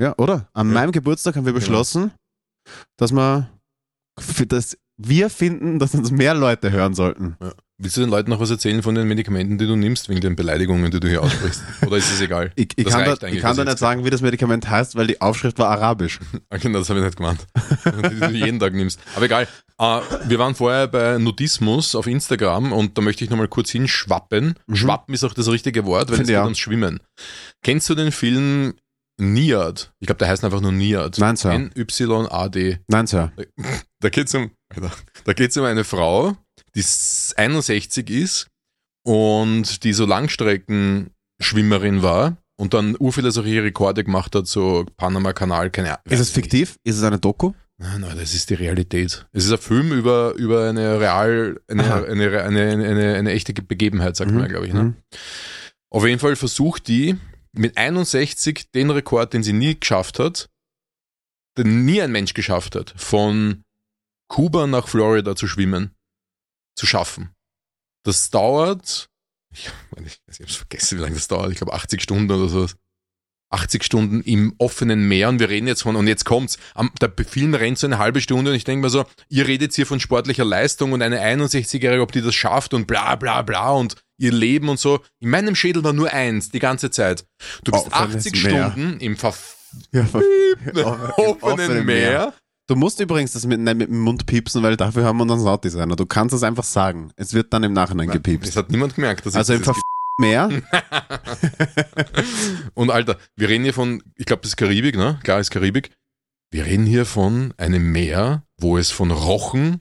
Ja, 0.00 0.14
oder? 0.18 0.48
An 0.52 0.68
Ja. 0.68 0.74
meinem 0.74 0.92
Geburtstag 0.92 1.36
haben 1.36 1.44
wir 1.44 1.52
Genau. 1.52 1.60
beschlossen, 1.60 2.12
dass 2.98 3.12
wir, 3.12 3.48
für 4.18 4.46
das, 4.46 4.76
wir 5.08 5.30
finden, 5.30 5.78
dass 5.78 5.94
uns 5.94 6.10
mehr 6.10 6.34
Leute 6.34 6.70
hören 6.70 6.94
sollten. 6.94 7.36
Willst 7.78 7.96
du 7.96 8.00
den 8.00 8.10
Leuten 8.10 8.30
noch 8.30 8.38
was 8.38 8.48
erzählen 8.48 8.80
von 8.80 8.94
den 8.94 9.08
Medikamenten, 9.08 9.58
die 9.58 9.66
du 9.66 9.74
nimmst, 9.74 10.08
wegen 10.08 10.20
den 10.20 10.36
Beleidigungen, 10.36 10.92
die 10.92 11.00
du 11.00 11.08
hier 11.08 11.20
aussprichst? 11.20 11.64
Oder 11.86 11.96
ist 11.96 12.12
es 12.12 12.20
egal? 12.20 12.52
Ich, 12.54 12.68
ich 12.76 12.86
kann, 12.86 13.04
da, 13.04 13.26
ich 13.26 13.40
kann 13.40 13.56
da 13.56 13.62
ich 13.62 13.68
nicht 13.68 13.78
sagen, 13.78 14.04
wie 14.04 14.10
das 14.10 14.20
Medikament 14.20 14.70
heißt, 14.70 14.94
weil 14.94 15.08
die 15.08 15.20
Aufschrift 15.20 15.58
war 15.58 15.68
arabisch. 15.70 16.20
Okay, 16.50 16.72
das 16.72 16.88
habe 16.90 17.00
ich 17.00 17.04
nicht 17.06 17.16
gemeint. 17.16 17.44
die 17.84 18.20
du 18.20 18.30
jeden 18.30 18.60
Tag 18.60 18.72
nimmst. 18.74 19.00
Aber 19.16 19.24
egal. 19.24 19.48
Äh, 19.80 20.00
wir 20.26 20.38
waren 20.38 20.54
vorher 20.54 20.86
bei 20.86 21.18
Nudismus 21.18 21.96
auf 21.96 22.06
Instagram 22.06 22.72
und 22.72 22.96
da 22.96 23.02
möchte 23.02 23.24
ich 23.24 23.30
nochmal 23.30 23.48
kurz 23.48 23.70
hinschwappen. 23.70 24.54
Mhm. 24.68 24.76
Schwappen 24.76 25.12
ist 25.12 25.24
auch 25.24 25.34
das 25.34 25.48
richtige 25.48 25.84
Wort, 25.84 26.08
weil 26.12 26.20
es 26.20 26.28
geht 26.28 26.36
auch. 26.36 26.44
ums 26.44 26.60
Schwimmen. 26.60 27.00
Kennst 27.64 27.90
du 27.90 27.96
den 27.96 28.12
Film 28.12 28.74
Niad? 29.18 29.92
Ich 29.98 30.06
glaube, 30.06 30.18
der 30.18 30.28
heißt 30.28 30.44
einfach 30.44 30.60
nur 30.60 30.72
Niad. 30.72 31.18
Nein, 31.18 31.36
Sir. 31.36 31.50
N-Y-A-D. 31.50 32.78
Nein, 32.86 33.06
Sir. 33.08 33.32
Da 34.02 34.08
geht's 34.10 34.34
um, 34.34 34.50
da 35.24 35.32
geht's 35.32 35.56
um 35.56 35.64
eine 35.64 35.84
Frau, 35.84 36.36
die 36.74 36.80
s- 36.80 37.32
61 37.36 38.10
ist 38.10 38.48
und 39.04 39.84
die 39.84 39.92
so 39.92 40.04
Langstreckenschwimmerin 40.06 42.02
war 42.02 42.36
und 42.56 42.74
dann 42.74 42.96
ur 42.98 43.12
viele 43.12 43.30
solche 43.32 43.62
Rekorde 43.62 44.04
gemacht 44.04 44.34
hat, 44.34 44.46
so 44.46 44.84
Panama-Kanal, 44.96 45.70
keine 45.70 45.90
Ahnung. 45.98 46.02
Ist 46.12 46.20
es 46.20 46.30
fiktiv? 46.30 46.76
Ist 46.84 46.96
es 46.98 47.02
eine 47.02 47.18
Doku? 47.18 47.52
Nein, 47.78 48.02
nein, 48.02 48.16
das 48.16 48.34
ist 48.34 48.50
die 48.50 48.54
Realität. 48.54 49.26
Es 49.32 49.44
ist 49.46 49.52
ein 49.52 49.58
Film 49.58 49.92
über, 49.92 50.34
über 50.34 50.68
eine 50.68 51.00
real, 51.00 51.60
eine, 51.68 51.94
eine, 52.06 52.42
eine, 52.42 53.14
eine, 53.16 53.30
echte 53.32 53.52
Begebenheit, 53.54 54.14
sagt 54.16 54.30
man, 54.30 54.48
glaube 54.48 54.66
ich. 54.68 54.72
Ne? 54.72 54.82
Mhm. 54.82 54.96
Auf 55.90 56.06
jeden 56.06 56.20
Fall 56.20 56.36
versucht 56.36 56.86
die 56.86 57.16
mit 57.52 57.76
61 57.76 58.70
den 58.72 58.90
Rekord, 58.90 59.32
den 59.34 59.42
sie 59.42 59.52
nie 59.52 59.78
geschafft 59.78 60.18
hat, 60.20 60.48
den 61.58 61.84
nie 61.84 62.00
ein 62.00 62.12
Mensch 62.12 62.34
geschafft 62.34 62.76
hat, 62.76 62.94
von 62.96 63.61
Kuba 64.32 64.66
nach 64.66 64.88
Florida 64.88 65.36
zu 65.36 65.46
schwimmen, 65.46 65.94
zu 66.74 66.86
schaffen. 66.86 67.34
Das 68.02 68.30
dauert, 68.30 69.10
ich, 69.52 69.70
ich, 70.06 70.20
ich 70.26 70.40
habe 70.40 70.50
vergessen, 70.50 70.96
wie 70.96 71.02
lange 71.02 71.16
das 71.16 71.28
dauert, 71.28 71.52
ich 71.52 71.58
glaube 71.58 71.74
80 71.74 72.00
Stunden 72.00 72.30
oder 72.30 72.48
sowas. 72.48 72.76
80 73.50 73.84
Stunden 73.84 74.22
im 74.22 74.54
offenen 74.56 75.06
Meer 75.06 75.28
und 75.28 75.38
wir 75.38 75.50
reden 75.50 75.66
jetzt 75.66 75.82
von, 75.82 75.96
und 75.96 76.06
jetzt 76.06 76.24
kommt's, 76.24 76.56
am, 76.74 76.90
der 77.02 77.12
Film 77.26 77.52
rennt 77.52 77.78
so 77.78 77.86
eine 77.86 77.98
halbe 77.98 78.22
Stunde 78.22 78.52
und 78.52 78.56
ich 78.56 78.64
denke 78.64 78.86
mir 78.86 78.88
so, 78.88 79.04
ihr 79.28 79.46
redet 79.46 79.74
hier 79.74 79.84
von 79.84 80.00
sportlicher 80.00 80.46
Leistung 80.46 80.92
und 80.92 81.02
eine 81.02 81.20
61-Jährige, 81.20 82.00
ob 82.00 82.12
die 82.12 82.22
das 82.22 82.34
schafft 82.34 82.72
und 82.72 82.86
bla 82.86 83.16
bla 83.16 83.42
bla 83.42 83.72
und 83.72 83.96
ihr 84.16 84.32
Leben 84.32 84.70
und 84.70 84.80
so. 84.80 85.04
In 85.20 85.28
meinem 85.28 85.54
Schädel 85.54 85.84
war 85.84 85.92
nur 85.92 86.10
eins, 86.10 86.48
die 86.48 86.58
ganze 86.58 86.90
Zeit. 86.90 87.26
Du 87.64 87.72
bist 87.72 87.88
Offenes 87.88 88.26
80 88.26 88.44
Meer. 88.44 88.70
Stunden 88.70 88.98
im 89.00 89.14
verf 89.18 89.58
Ja, 89.92 90.04
offenen 91.18 91.42
offenen 91.42 91.84
Meer. 91.84 92.32
Du 92.68 92.76
musst 92.76 93.00
übrigens 93.00 93.32
das 93.32 93.44
mit, 93.44 93.60
nicht 93.60 93.76
mit 93.76 93.88
dem 93.88 94.00
Mund 94.00 94.24
piepsen, 94.26 94.62
weil 94.62 94.76
dafür 94.76 95.04
haben 95.04 95.18
wir 95.18 95.22
unseren 95.22 95.40
Sounddesigner. 95.40 95.96
Du 95.96 96.06
kannst 96.06 96.34
es 96.34 96.42
einfach 96.42 96.64
sagen. 96.64 97.10
Es 97.16 97.34
wird 97.34 97.52
dann 97.52 97.64
im 97.64 97.72
Nachhinein 97.72 98.06
Das 98.06 98.14
gepiepst. 98.14 98.56
hat 98.56 98.70
niemand 98.70 98.94
gemerkt. 98.94 99.26
Dass 99.26 99.34
Also 99.34 99.52
im 99.54 99.58
das 99.60 99.64
Verf 99.66 99.80
Meer. 100.18 100.48
Und 102.74 102.90
Alter, 102.90 103.16
wir 103.36 103.48
reden 103.48 103.64
hier 103.64 103.74
von, 103.74 104.02
ich 104.16 104.26
glaube, 104.26 104.42
das 104.42 104.50
ist 104.52 104.56
Karibik, 104.56 104.96
ne? 104.96 105.18
Klar 105.22 105.40
ist 105.40 105.50
Karibik. 105.50 105.90
Wir 106.50 106.66
reden 106.66 106.84
hier 106.86 107.06
von 107.06 107.54
einem 107.56 107.90
Meer, 107.92 108.44
wo 108.58 108.76
es 108.76 108.90
von 108.90 109.10
Rochen, 109.10 109.80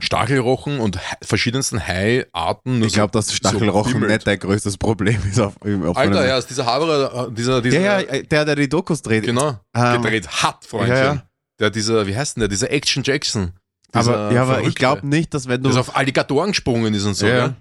Stachelrochen 0.00 0.80
und 0.80 0.98
verschiedensten 1.22 1.86
Haiarten 1.86 2.82
Ich 2.82 2.94
glaube, 2.94 3.10
dass 3.12 3.26
so 3.28 3.34
Stachelrochen 3.34 3.92
bimmelt. 3.94 4.12
nicht 4.12 4.26
dein 4.26 4.38
größtes 4.38 4.78
Problem 4.78 5.20
ist. 5.30 5.38
Auf, 5.38 5.56
offenen 5.56 5.94
Alter, 5.94 6.26
ja, 6.26 6.38
ist 6.38 6.48
dieser 6.48 6.64
Haberer, 6.66 7.30
dieser, 7.30 7.60
dieser, 7.60 7.80
Ja, 7.80 8.00
ja, 8.00 8.22
der, 8.22 8.44
der 8.46 8.56
die 8.56 8.68
Dokus 8.70 9.02
dreht. 9.02 9.24
genau, 9.24 9.60
Ähm, 9.76 10.00
gedreht 10.02 10.28
hat, 10.28 10.64
Freundchen. 10.64 10.96
ja, 10.96 11.04
ja. 11.14 11.22
Der, 11.58 11.70
dieser, 11.70 12.06
wie 12.06 12.16
heißt 12.16 12.36
denn 12.36 12.40
der, 12.42 12.48
dieser 12.48 12.70
Action 12.70 13.02
Jackson. 13.02 13.52
Dieser 13.94 14.16
aber, 14.16 14.32
ja, 14.34 14.42
aber 14.42 14.62
ich 14.62 14.74
glaube 14.74 15.06
nicht, 15.06 15.32
dass 15.34 15.48
wenn 15.48 15.62
du. 15.62 15.68
Der 15.68 15.74
so 15.74 15.80
auf 15.80 15.96
Alligatoren 15.96 16.50
gesprungen 16.50 16.94
ist 16.94 17.04
und 17.04 17.14
so, 17.14 17.26
Ja. 17.26 17.36
ja. 17.38 17.54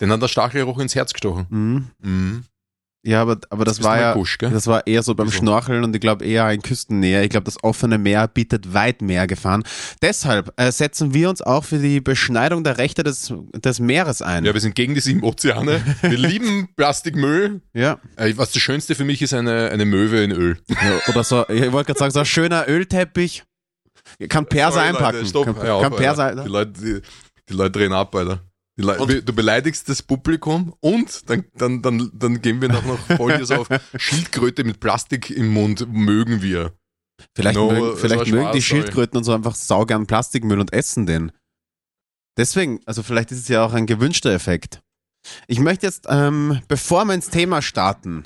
Den 0.00 0.10
hat 0.12 0.20
der 0.20 0.28
Stachelroch 0.28 0.78
ins 0.78 0.94
Herz 0.94 1.12
gestochen. 1.12 1.46
Mhm. 1.48 1.90
Mhm. 2.02 2.44
Ja, 3.06 3.22
aber, 3.22 3.38
aber 3.50 3.64
das 3.64 3.84
war 3.84 4.00
ja. 4.00 4.14
Gell? 4.38 4.50
Das 4.50 4.66
war 4.66 4.84
eher 4.84 5.02
so 5.04 5.14
beim 5.14 5.28
Wieso? 5.28 5.38
Schnorcheln 5.38 5.84
und 5.84 5.94
ich 5.94 6.00
glaube 6.00 6.24
eher 6.24 6.50
in 6.50 6.60
Küstennähe. 6.60 7.22
Ich 7.22 7.30
glaube, 7.30 7.44
das 7.44 7.62
offene 7.62 7.98
Meer 7.98 8.26
bietet 8.26 8.74
weit 8.74 9.00
mehr 9.00 9.28
Gefahren. 9.28 9.62
Deshalb 10.02 10.52
äh, 10.56 10.72
setzen 10.72 11.14
wir 11.14 11.30
uns 11.30 11.40
auch 11.40 11.64
für 11.64 11.78
die 11.78 12.00
Beschneidung 12.00 12.64
der 12.64 12.78
Rechte 12.78 13.04
des, 13.04 13.32
des 13.54 13.78
Meeres 13.78 14.22
ein. 14.22 14.44
Ja, 14.44 14.54
wir 14.54 14.60
sind 14.60 14.74
gegen 14.74 14.94
die 14.94 15.00
sieben 15.00 15.22
Ozeane. 15.22 15.80
Wir 16.02 16.18
lieben 16.18 16.68
Plastikmüll. 16.74 17.60
Ja. 17.74 18.00
Äh, 18.16 18.32
Was 18.36 18.50
das 18.50 18.60
Schönste 18.60 18.96
für 18.96 19.04
mich 19.04 19.22
ist, 19.22 19.32
eine, 19.34 19.70
eine 19.70 19.84
Möwe 19.84 20.24
in 20.24 20.32
Öl. 20.32 20.58
Ja, 20.68 20.76
Oder 21.06 21.22
so, 21.22 21.48
ich 21.48 21.70
wollte 21.70 21.86
gerade 21.86 21.98
sagen, 22.00 22.12
so 22.12 22.18
ein 22.20 22.26
schöner 22.26 22.68
Ölteppich. 22.68 23.44
Kann 24.28 24.46
Perser 24.46 24.72
Sorry, 24.80 24.88
einpacken. 24.88 25.18
Leute, 25.18 25.28
stopp. 25.28 25.44
Kann, 25.44 25.56
auf, 25.56 25.82
kann 25.82 25.92
Alter. 25.92 25.96
Perser. 25.96 26.42
Die 26.42 26.48
Leute, 26.48 26.72
die, 26.72 27.00
die 27.48 27.54
Leute 27.54 27.70
drehen 27.70 27.92
ab, 27.92 28.12
Alter. 28.16 28.40
Und- 28.78 29.26
du 29.28 29.32
beleidigst 29.32 29.88
das 29.88 30.02
Publikum 30.02 30.74
und 30.80 31.28
dann, 31.30 31.44
dann, 31.54 31.80
dann, 31.82 32.10
dann 32.12 32.42
gehen 32.42 32.60
wir 32.60 32.68
noch, 32.68 32.82
so 33.46 33.54
auf 33.54 33.68
Schildkröte 33.96 34.64
mit 34.64 34.80
Plastik 34.80 35.30
im 35.30 35.48
Mund 35.52 35.86
mögen 35.92 36.42
wir. 36.42 36.74
Vielleicht, 37.34 37.56
No, 37.56 37.70
mögen, 37.70 37.96
vielleicht 37.96 38.26
mögen 38.26 38.42
Spaß, 38.42 38.54
die 38.54 38.60
sorry. 38.60 38.82
Schildkröten 38.82 39.16
und 39.16 39.24
so 39.24 39.32
einfach 39.32 39.54
saugern 39.54 40.06
Plastikmüll 40.06 40.60
und 40.60 40.72
essen 40.74 41.06
den. 41.06 41.32
Deswegen, 42.36 42.80
also 42.84 43.02
vielleicht 43.02 43.32
ist 43.32 43.38
es 43.40 43.48
ja 43.48 43.64
auch 43.64 43.72
ein 43.72 43.86
gewünschter 43.86 44.30
Effekt. 44.30 44.82
Ich 45.46 45.58
möchte 45.58 45.86
jetzt, 45.86 46.04
ähm, 46.10 46.60
bevor 46.68 47.06
wir 47.06 47.14
ins 47.14 47.30
Thema 47.30 47.62
starten, 47.62 48.24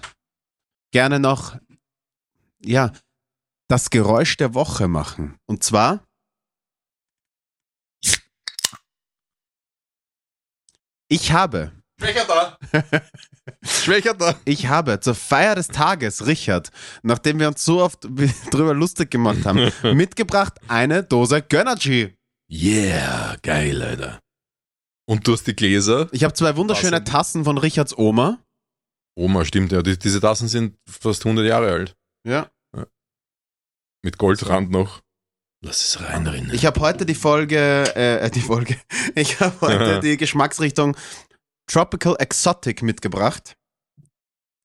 gerne 0.93 1.21
noch, 1.21 1.57
ja, 2.65 2.93
das 3.69 3.91
Geräusch 3.91 4.37
der 4.37 4.55
Woche 4.55 4.89
machen. 4.89 5.37
Und 5.47 5.63
zwar, 5.63 6.05
ich 11.11 11.33
habe, 11.33 11.73
Schwächer 12.01 12.25
da! 12.27 12.59
Schwächer 13.63 14.15
da! 14.15 14.41
ich 14.45 14.69
habe 14.69 15.01
zur 15.01 15.15
Feier 15.15 15.55
des 15.55 15.69
Tages, 15.69 16.27
Richard, 16.27 16.71
nachdem 17.03 17.39
wir 17.39 17.49
uns 17.49 17.65
so 17.65 17.83
oft 17.83 18.05
drüber 18.51 18.73
lustig 18.73 19.11
gemacht 19.11 19.45
haben, 19.45 19.71
mitgebracht 19.95 20.55
eine 20.69 21.03
Dose 21.03 21.43
Gönnergy. 21.43 22.15
Yeah, 22.51 23.37
geil, 23.43 23.83
Alter. 23.83 24.21
Und 25.07 25.27
du 25.27 25.33
hast 25.33 25.47
die 25.47 25.55
Gläser. 25.55 26.09
Ich 26.13 26.25
habe 26.25 26.35
zwei 26.35 26.57
wunderschöne 26.57 27.05
Tassen. 27.05 27.13
Tassen 27.13 27.45
von 27.45 27.59
Richards 27.59 27.97
Oma. 27.99 28.39
Oma, 29.17 29.45
stimmt 29.45 29.73
ja. 29.73 29.83
Die, 29.83 29.99
diese 29.99 30.21
Tassen 30.21 30.49
sind 30.49 30.77
fast 30.89 31.27
100 31.27 31.45
Jahre 31.45 31.71
alt. 31.73 31.97
Ja. 32.27 32.51
Mit 34.03 34.19
Goldrand 34.19 34.71
noch. 34.71 35.03
Lass 35.63 35.85
es 35.85 36.01
reinrinnen. 36.01 36.55
Ich 36.55 36.65
habe 36.65 36.81
heute 36.81 37.05
die 37.05 37.15
Folge, 37.15 37.95
äh, 37.95 38.31
die 38.31 38.41
Folge, 38.41 38.77
ich 39.15 39.41
habe 39.41 39.61
heute 39.61 40.01
die 40.03 40.17
Geschmacksrichtung 40.17 40.97
Tropical 41.71 42.17
Exotic 42.19 42.83
mitgebracht. 42.83 43.55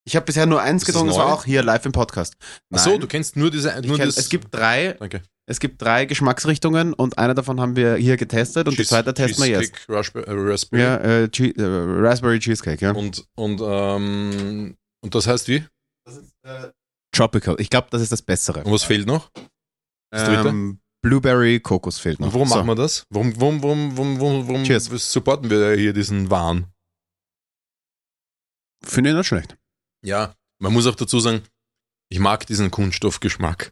Ich 0.08 0.16
habe 0.16 0.26
bisher 0.26 0.46
nur 0.46 0.62
eins 0.62 0.84
Ist 0.84 0.88
das 0.90 0.94
getrunken, 0.94 1.10
das 1.10 1.18
war 1.18 1.34
auch 1.34 1.46
hier 1.46 1.64
live 1.64 1.86
im 1.86 1.92
Podcast. 1.92 2.36
Ach 2.74 2.80
so, 2.80 2.92
Nein. 2.92 3.02
du 3.02 3.08
kennst 3.08 3.36
nur 3.36 3.52
diese. 3.52 3.70
Nur 3.82 3.98
kenn, 3.98 4.06
das, 4.06 4.18
es 4.18 4.30
gibt 4.30 4.54
drei, 4.54 4.94
Danke. 4.94 5.24
es 5.50 5.60
gibt 5.60 5.82
drei 5.82 6.06
Geschmacksrichtungen 6.06 6.94
und 6.94 7.18
eine 7.18 7.34
davon 7.34 7.60
haben 7.60 7.76
wir 7.76 7.96
hier 7.96 8.16
getestet 8.16 8.68
und 8.68 8.74
die 8.74 8.84
Cheese- 8.84 8.90
zweite 8.90 9.14
testen 9.14 9.44
wir 9.44 9.52
jetzt. 9.52 9.74
Raspberry, 9.90 10.26
äh, 10.28 10.52
Raspberry. 10.52 10.82
Ja, 10.84 10.98
äh, 10.98 11.30
Che 11.30 11.50
äh, 11.50 11.64
Raspberry 11.64 12.40
Cheesecake, 12.40 12.82
ja. 12.86 12.92
Und, 12.92 13.26
und, 13.36 13.60
ähm, 13.62 14.78
und 15.04 15.16
das 15.16 15.28
heißt 15.28 15.48
wie? 15.50 15.66
Tropical. 17.12 17.56
Ich 17.60 17.70
glaube, 17.70 17.88
das 17.90 18.02
ist 18.02 18.12
das 18.12 18.22
Bessere. 18.22 18.64
Und 18.64 18.72
was 18.72 18.84
fehlt 18.84 19.08
noch? 19.08 19.32
das 20.12 20.26
dritte? 20.26 20.50
Ähm, 20.50 20.80
Blueberry 21.06 21.60
Kokos 21.60 22.00
fehlt 22.00 22.20
noch. 22.20 22.28
Und 22.28 22.34
warum 22.34 22.48
So. 22.50 22.56
machen 22.56 22.68
wir 22.68 22.76
das? 22.76 23.04
Warum, 23.12 23.40
warum, 23.40 23.62
warum, 23.64 23.98
warum, 23.98 24.20
warum, 24.20 24.48
warum 24.48 24.64
Cheers. 24.64 24.86
supporten 25.12 25.50
wir 25.52 25.76
hier 25.76 25.94
diesen 25.94 26.32
Wahn? 26.32 26.66
Finde 28.84 29.12
ich 29.12 29.16
nicht 29.16 29.28
schlecht. 29.28 29.56
Ja, 30.04 30.34
man 30.60 30.74
muss 30.74 30.86
auch 30.88 30.96
dazu 30.96 31.20
sagen, 31.20 31.42
ich 32.10 32.20
mag 32.20 32.46
diesen 32.48 32.72
Kunststoffgeschmack. 32.72 33.72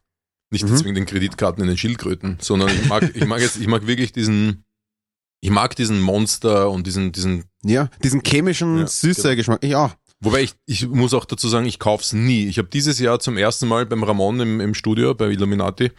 Nicht 0.51 0.63
Mhm. 0.65 0.69
deswegen 0.69 0.95
den 0.95 1.05
Kreditkarten 1.05 1.61
in 1.63 1.67
den 1.67 1.77
Schildkröten, 1.77 2.37
sondern 2.39 2.69
ich 2.69 2.85
mag, 2.87 3.15
ich 3.15 3.25
mag 3.25 3.41
jetzt, 3.41 3.57
ich 3.57 3.67
mag 3.67 3.87
wirklich 3.87 4.11
diesen, 4.11 4.63
ich 5.41 5.49
mag 5.49 5.75
diesen 5.75 6.01
Monster 6.01 6.69
und 6.69 6.85
diesen, 6.85 7.11
diesen, 7.11 7.45
Ja, 7.63 7.89
diesen 8.03 8.21
chemischen, 8.23 8.77
Ja, 8.79 8.87
süße 8.87 9.23
genau. 9.23 9.35
Geschmack. 9.35 9.63
Ich 9.63 9.75
auch. 9.75 9.95
wobei 10.19 10.43
ich, 10.43 10.53
ich 10.67 10.87
muss 10.87 11.13
auch 11.13 11.25
dazu 11.25 11.47
sagen, 11.49 11.65
ich 11.65 11.79
kauf's 11.79 12.13
nie. 12.13 12.45
Ich 12.47 12.57
habe 12.59 12.67
dieses 12.69 12.99
Jahr 12.99 13.19
zum 13.19 13.37
ersten 13.37 13.67
Mal 13.67 13.85
beim 13.87 14.03
Ramon 14.03 14.39
im, 14.39 14.61
im 14.61 14.73
Studio, 14.73 15.13
bei 15.15 15.29
Illuminati, 15.29 15.91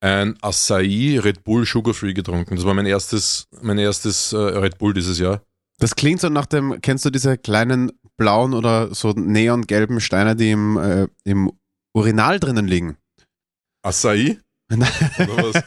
ein 0.00 0.36
Acai 0.42 1.18
Red 1.20 1.44
Bull 1.44 1.64
Sugar 1.66 1.94
Free 1.94 2.14
getrunken. 2.14 2.56
Das 2.56 2.64
war 2.64 2.74
mein 2.74 2.86
erstes, 2.86 3.46
mein 3.60 3.78
erstes 3.78 4.32
äh, 4.32 4.36
Red 4.36 4.78
Bull 4.78 4.94
dieses 4.94 5.18
Jahr. 5.18 5.42
Das 5.78 5.94
klingt 5.94 6.20
so 6.20 6.28
nach 6.28 6.46
dem, 6.46 6.80
kennst 6.80 7.04
du 7.04 7.10
diese 7.10 7.38
kleinen 7.38 7.92
blauen 8.16 8.54
oder 8.54 8.94
so 8.94 9.12
neongelben 9.12 10.00
Steine, 10.00 10.36
die 10.36 10.50
im, 10.50 10.76
äh, 10.76 11.08
im 11.24 11.52
Urinal 11.94 12.38
drinnen 12.38 12.66
liegen? 12.66 12.96
Acai? 13.82 14.38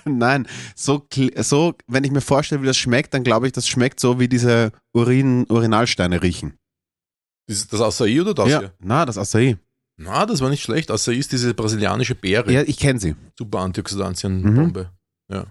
Nein, 0.05 0.47
so, 0.75 1.05
so, 1.37 1.73
wenn 1.87 2.03
ich 2.03 2.11
mir 2.11 2.21
vorstelle, 2.21 2.61
wie 2.61 2.67
das 2.67 2.77
schmeckt, 2.77 3.13
dann 3.13 3.23
glaube 3.23 3.47
ich, 3.47 3.53
das 3.53 3.67
schmeckt 3.67 3.99
so, 3.99 4.19
wie 4.19 4.29
diese 4.29 4.71
Urin, 4.93 5.45
Urinalsteine 5.49 6.21
riechen. 6.21 6.57
Ist 7.47 7.73
das 7.73 7.81
Acai 7.81 8.21
oder 8.21 8.33
das 8.33 8.49
ja, 8.49 8.59
hier? 8.59 8.73
na, 8.79 9.05
das 9.05 9.17
Acai. 9.17 9.57
Na, 9.97 10.25
das 10.25 10.41
war 10.41 10.49
nicht 10.49 10.63
schlecht. 10.63 10.89
Acai 10.91 11.13
ist 11.13 11.31
diese 11.31 11.53
brasilianische 11.53 12.15
Beere. 12.15 12.51
Ja, 12.51 12.61
ich 12.63 12.77
kenne 12.77 12.99
sie. 12.99 13.15
Super 13.37 13.59
Antioxidantienbombe. 13.59 14.89
Ja. 15.31 15.41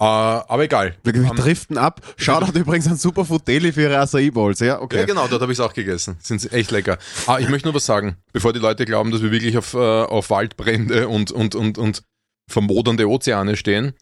Äh, 0.00 0.04
aber 0.04 0.64
egal. 0.64 0.96
Wir 1.04 1.14
Ähm, 1.14 1.36
driften 1.36 1.78
ab. 1.78 2.00
Shoutout 2.16 2.58
übrigens 2.58 2.88
an 2.88 2.96
Superfood 2.96 3.46
Daily 3.46 3.72
für 3.72 3.82
ihre 3.82 3.98
Acai 3.98 4.30
Bowls, 4.30 4.58
ja? 4.60 4.80
Okay. 4.80 5.00
Ja, 5.00 5.04
genau, 5.04 5.28
dort 5.28 5.42
habe 5.42 5.52
ich 5.52 5.58
es 5.58 5.64
auch 5.64 5.74
gegessen. 5.74 6.16
Sind 6.20 6.40
sie 6.40 6.50
echt 6.50 6.70
lecker. 6.70 6.98
Ah, 7.26 7.38
ich 7.38 7.48
möchte 7.48 7.68
nur 7.68 7.74
was 7.74 7.86
sagen, 7.86 8.16
bevor 8.32 8.52
die 8.52 8.58
Leute 8.58 8.84
glauben, 8.84 9.10
dass 9.12 9.22
wir 9.22 9.30
wirklich 9.30 9.56
auf, 9.56 9.74
äh, 9.74 9.78
auf 9.78 10.30
Waldbrände 10.30 11.08
und, 11.08 11.30
und, 11.30 11.54
und, 11.54 11.78
und 11.78 12.02
vermodernde 12.50 13.08
Ozeane 13.08 13.56
stehen. 13.56 13.92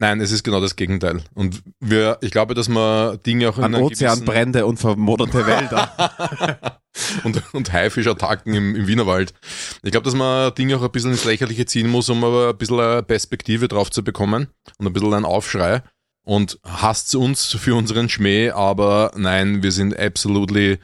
Nein, 0.00 0.20
es 0.20 0.30
ist 0.30 0.44
genau 0.44 0.60
das 0.60 0.76
Gegenteil. 0.76 1.22
Und 1.34 1.62
wir, 1.80 2.18
ich 2.20 2.30
glaube, 2.30 2.54
dass 2.54 2.68
man 2.68 3.20
Dinge 3.24 3.48
auch 3.48 3.58
in 3.58 3.64
An 3.64 3.74
Ozeanbrände 3.74 4.64
und 4.64 4.78
vermoderte 4.78 5.44
Wälder. 5.44 6.80
und, 7.24 7.42
und 7.52 7.72
Haifischattacken 7.72 8.54
im, 8.54 8.76
im 8.76 8.86
Wienerwald. 8.86 9.34
Ich 9.82 9.90
glaube, 9.90 10.04
dass 10.04 10.14
man 10.14 10.54
Dinge 10.54 10.76
auch 10.76 10.82
ein 10.82 10.92
bisschen 10.92 11.10
ins 11.10 11.24
Lächerliche 11.24 11.66
ziehen 11.66 11.88
muss, 11.88 12.08
um 12.08 12.22
aber 12.22 12.50
ein 12.50 12.56
bisschen 12.56 12.78
eine 12.78 13.02
Perspektive 13.02 13.66
drauf 13.66 13.90
zu 13.90 14.04
bekommen 14.04 14.48
und 14.78 14.86
ein 14.86 14.92
bisschen 14.92 15.14
einen 15.14 15.24
Aufschrei. 15.24 15.82
Und 16.24 16.60
hasst 16.62 17.14
uns 17.14 17.46
für 17.46 17.74
unseren 17.74 18.08
Schmäh, 18.08 18.50
aber 18.50 19.12
nein, 19.16 19.62
wir 19.62 19.72
sind 19.72 19.98
absolutely 19.98 20.78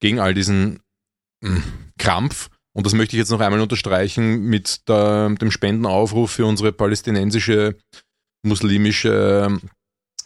gegen 0.00 0.20
all 0.20 0.32
diesen 0.32 0.80
mm, 1.42 1.58
Krampf. 1.98 2.48
Und 2.72 2.86
das 2.86 2.94
möchte 2.94 3.16
ich 3.16 3.18
jetzt 3.18 3.30
noch 3.30 3.40
einmal 3.40 3.60
unterstreichen 3.60 4.44
mit 4.44 4.88
der, 4.88 5.30
dem 5.30 5.50
Spendenaufruf 5.50 6.30
für 6.30 6.46
unsere 6.46 6.72
palästinensische 6.72 7.76
muslimische 8.44 9.46
ähm, 9.46 9.60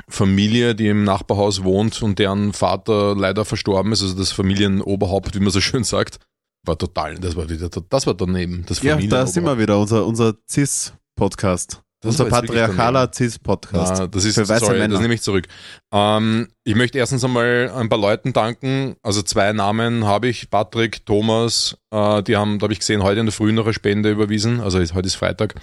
Familie, 0.08 0.74
die 0.74 0.88
im 0.88 1.04
Nachbarhaus 1.04 1.64
wohnt 1.64 2.02
und 2.02 2.18
deren 2.18 2.52
Vater 2.52 3.16
leider 3.16 3.44
verstorben 3.44 3.92
ist, 3.92 4.02
also 4.02 4.16
das 4.16 4.32
Familienoberhaupt, 4.32 5.34
wie 5.34 5.40
man 5.40 5.50
so 5.50 5.60
schön 5.60 5.84
sagt, 5.84 6.18
war 6.64 6.78
total, 6.78 7.16
das 7.16 7.36
war 7.36 7.48
wieder, 7.48 7.68
das 7.68 8.06
war 8.06 8.14
daneben, 8.14 8.64
das 8.66 8.82
ja, 8.82 8.96
da 8.96 9.26
sind 9.26 9.44
wir 9.44 9.58
wieder, 9.58 9.78
unser, 9.78 10.06
unser 10.06 10.34
CIS-Podcast. 10.48 11.82
Das 12.00 12.12
Unser 12.20 12.26
patriarchaler 12.26 13.10
CIS-Podcast. 13.12 14.00
Ah, 14.02 14.06
das 14.06 14.24
ist, 14.24 14.36
Für 14.36 14.48
weiße 14.48 14.66
sorry, 14.66 14.78
Männer. 14.78 14.92
das 14.94 15.00
nehme 15.02 15.14
ich 15.14 15.22
zurück. 15.22 15.48
Ähm, 15.92 16.46
ich 16.62 16.76
möchte 16.76 16.96
erstens 16.96 17.24
einmal 17.24 17.72
ein 17.74 17.88
paar 17.88 17.98
Leuten 17.98 18.32
danken. 18.32 18.94
Also 19.02 19.20
zwei 19.22 19.52
Namen 19.52 20.04
habe 20.04 20.28
ich, 20.28 20.48
Patrick, 20.48 21.04
Thomas, 21.06 21.76
äh, 21.90 22.22
die 22.22 22.36
haben, 22.36 22.60
da 22.60 22.64
habe 22.64 22.72
ich 22.72 22.78
gesehen, 22.78 23.02
heute 23.02 23.18
in 23.18 23.26
der 23.26 23.32
Früh 23.32 23.50
noch 23.52 23.64
eine 23.64 23.74
Spende 23.74 24.12
überwiesen. 24.12 24.60
Also 24.60 24.78
ist, 24.78 24.94
heute 24.94 25.08
ist 25.08 25.16
Freitag. 25.16 25.54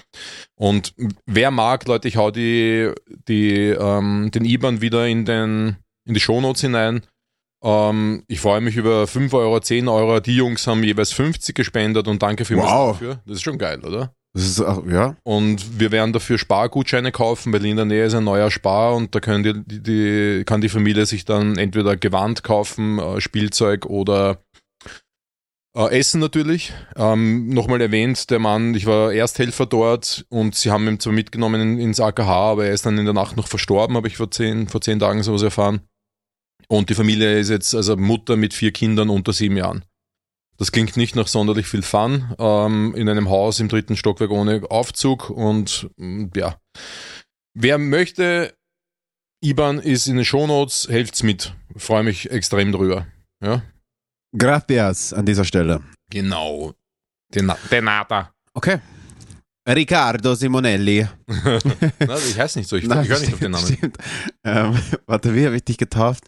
Und 0.55 0.93
wer 1.25 1.51
mag, 1.51 1.87
Leute, 1.87 2.09
ich 2.09 2.17
hau 2.17 2.31
die, 2.31 2.91
die, 3.29 3.69
ähm, 3.69 4.29
den 4.33 4.43
IBAN 4.43 4.81
wieder 4.81 5.07
in, 5.07 5.23
den, 5.23 5.77
in 6.05 6.15
die 6.15 6.19
Shownotes 6.19 6.59
hinein. 6.59 7.03
Ähm, 7.63 8.23
ich 8.27 8.41
freue 8.41 8.59
mich 8.59 8.75
über 8.75 9.07
5 9.07 9.33
Euro, 9.33 9.57
10 9.61 9.87
Euro. 9.87 10.19
Die 10.19 10.35
Jungs 10.35 10.67
haben 10.67 10.83
jeweils 10.83 11.13
50 11.13 11.55
gespendet 11.55 12.09
und 12.09 12.21
danke 12.21 12.43
vielmals 12.43 12.71
Wow. 12.71 12.91
dafür. 12.91 13.19
Das 13.25 13.37
ist 13.37 13.43
schon 13.43 13.57
geil, 13.57 13.79
oder? 13.85 14.13
Ist 14.35 14.59
ja. 14.59 15.15
Und 15.23 15.79
wir 15.79 15.91
werden 15.91 16.11
dafür 16.11 16.37
Spargutscheine 16.37 17.13
kaufen, 17.13 17.53
weil 17.53 17.65
in 17.65 17.77
der 17.77 17.85
Nähe 17.85 18.05
ist 18.05 18.15
ein 18.15 18.25
neuer 18.25 18.51
Spar 18.51 18.93
und 18.93 19.15
da 19.15 19.21
können 19.21 19.65
die, 19.65 19.81
die, 19.81 20.43
kann 20.43 20.59
die 20.59 20.67
Familie 20.67 21.05
sich 21.05 21.23
dann 21.23 21.57
entweder 21.57 21.95
Gewand 21.95 22.43
kaufen, 22.43 22.99
äh, 22.99 23.21
Spielzeug 23.21 23.85
oder 23.85 24.43
äh, 25.73 25.97
Essen 25.97 26.19
natürlich. 26.19 26.73
Ähm, 26.97 27.47
Nochmal 27.47 27.79
erwähnt, 27.79 28.29
der 28.29 28.39
Mann, 28.39 28.75
ich 28.75 28.85
war 28.85 29.13
Ersthelfer 29.13 29.67
dort 29.67 30.25
und 30.27 30.53
sie 30.53 30.69
haben 30.69 30.85
ihn 30.89 30.99
zwar 30.99 31.13
mitgenommen 31.13 31.61
in, 31.61 31.79
ins 31.79 32.01
AKH, 32.01 32.51
aber 32.51 32.65
er 32.65 32.73
ist 32.73 32.85
dann 32.85 32.97
in 32.97 33.05
der 33.05 33.13
Nacht 33.13 33.37
noch 33.37 33.47
verstorben, 33.47 33.95
habe 33.95 34.09
ich 34.09 34.17
vor 34.17 34.31
zehn, 34.31 34.67
vor 34.67 34.81
zehn 34.81 34.99
Tagen 34.99 35.23
sowas 35.23 35.43
erfahren. 35.43 35.79
Und 36.67 36.89
die 36.89 36.95
Familie 36.95 37.39
ist 37.39 37.49
jetzt 37.49 37.73
also 37.73 37.95
Mutter 37.95 38.35
mit 38.35 38.53
vier 38.53 38.73
Kindern 38.73 39.09
unter 39.09 39.31
sieben 39.31 39.55
Jahren. 39.55 39.85
Das 40.57 40.71
klingt 40.71 40.95
nicht 40.97 41.15
nach 41.15 41.27
sonderlich 41.27 41.67
viel 41.67 41.81
Fun. 41.81 42.33
Ähm, 42.39 42.93
in 42.95 43.09
einem 43.09 43.29
Haus 43.29 43.59
im 43.59 43.67
dritten 43.67 43.97
Stockwerk 43.97 44.31
ohne 44.31 44.63
Aufzug 44.69 45.29
und 45.29 45.89
mm, 45.97 46.27
ja. 46.35 46.57
Wer 47.53 47.77
möchte, 47.77 48.53
IBAN 49.43 49.79
ist 49.79 50.07
in 50.07 50.15
den 50.15 50.25
Shownotes, 50.25 50.87
helft's 50.89 51.23
mit. 51.23 51.53
Freue 51.75 52.03
mich 52.03 52.31
extrem 52.31 52.71
drüber. 52.71 53.07
Ja. 53.43 53.61
Gracias 54.37 55.13
an 55.13 55.25
dieser 55.25 55.45
Stelle. 55.45 55.81
Genau. 56.09 56.73
Den, 57.33 57.51
Denata. 57.71 58.33
Okay. 58.53 58.79
Riccardo 59.67 60.35
Simonelli. 60.35 61.07
Na, 61.27 62.17
ich 62.17 62.39
heiße 62.39 62.59
nicht 62.59 62.69
so, 62.69 62.75
ich, 62.75 62.85
höre 62.89 63.19
nicht 63.19 63.33
auf 63.33 63.39
den 63.39 63.51
Namen. 63.51 63.93
Ähm, 64.43 64.79
warte, 65.07 65.33
wie 65.33 65.45
habe 65.45 65.55
ich 65.55 65.63
dich 65.63 65.77
getauft? 65.77 66.25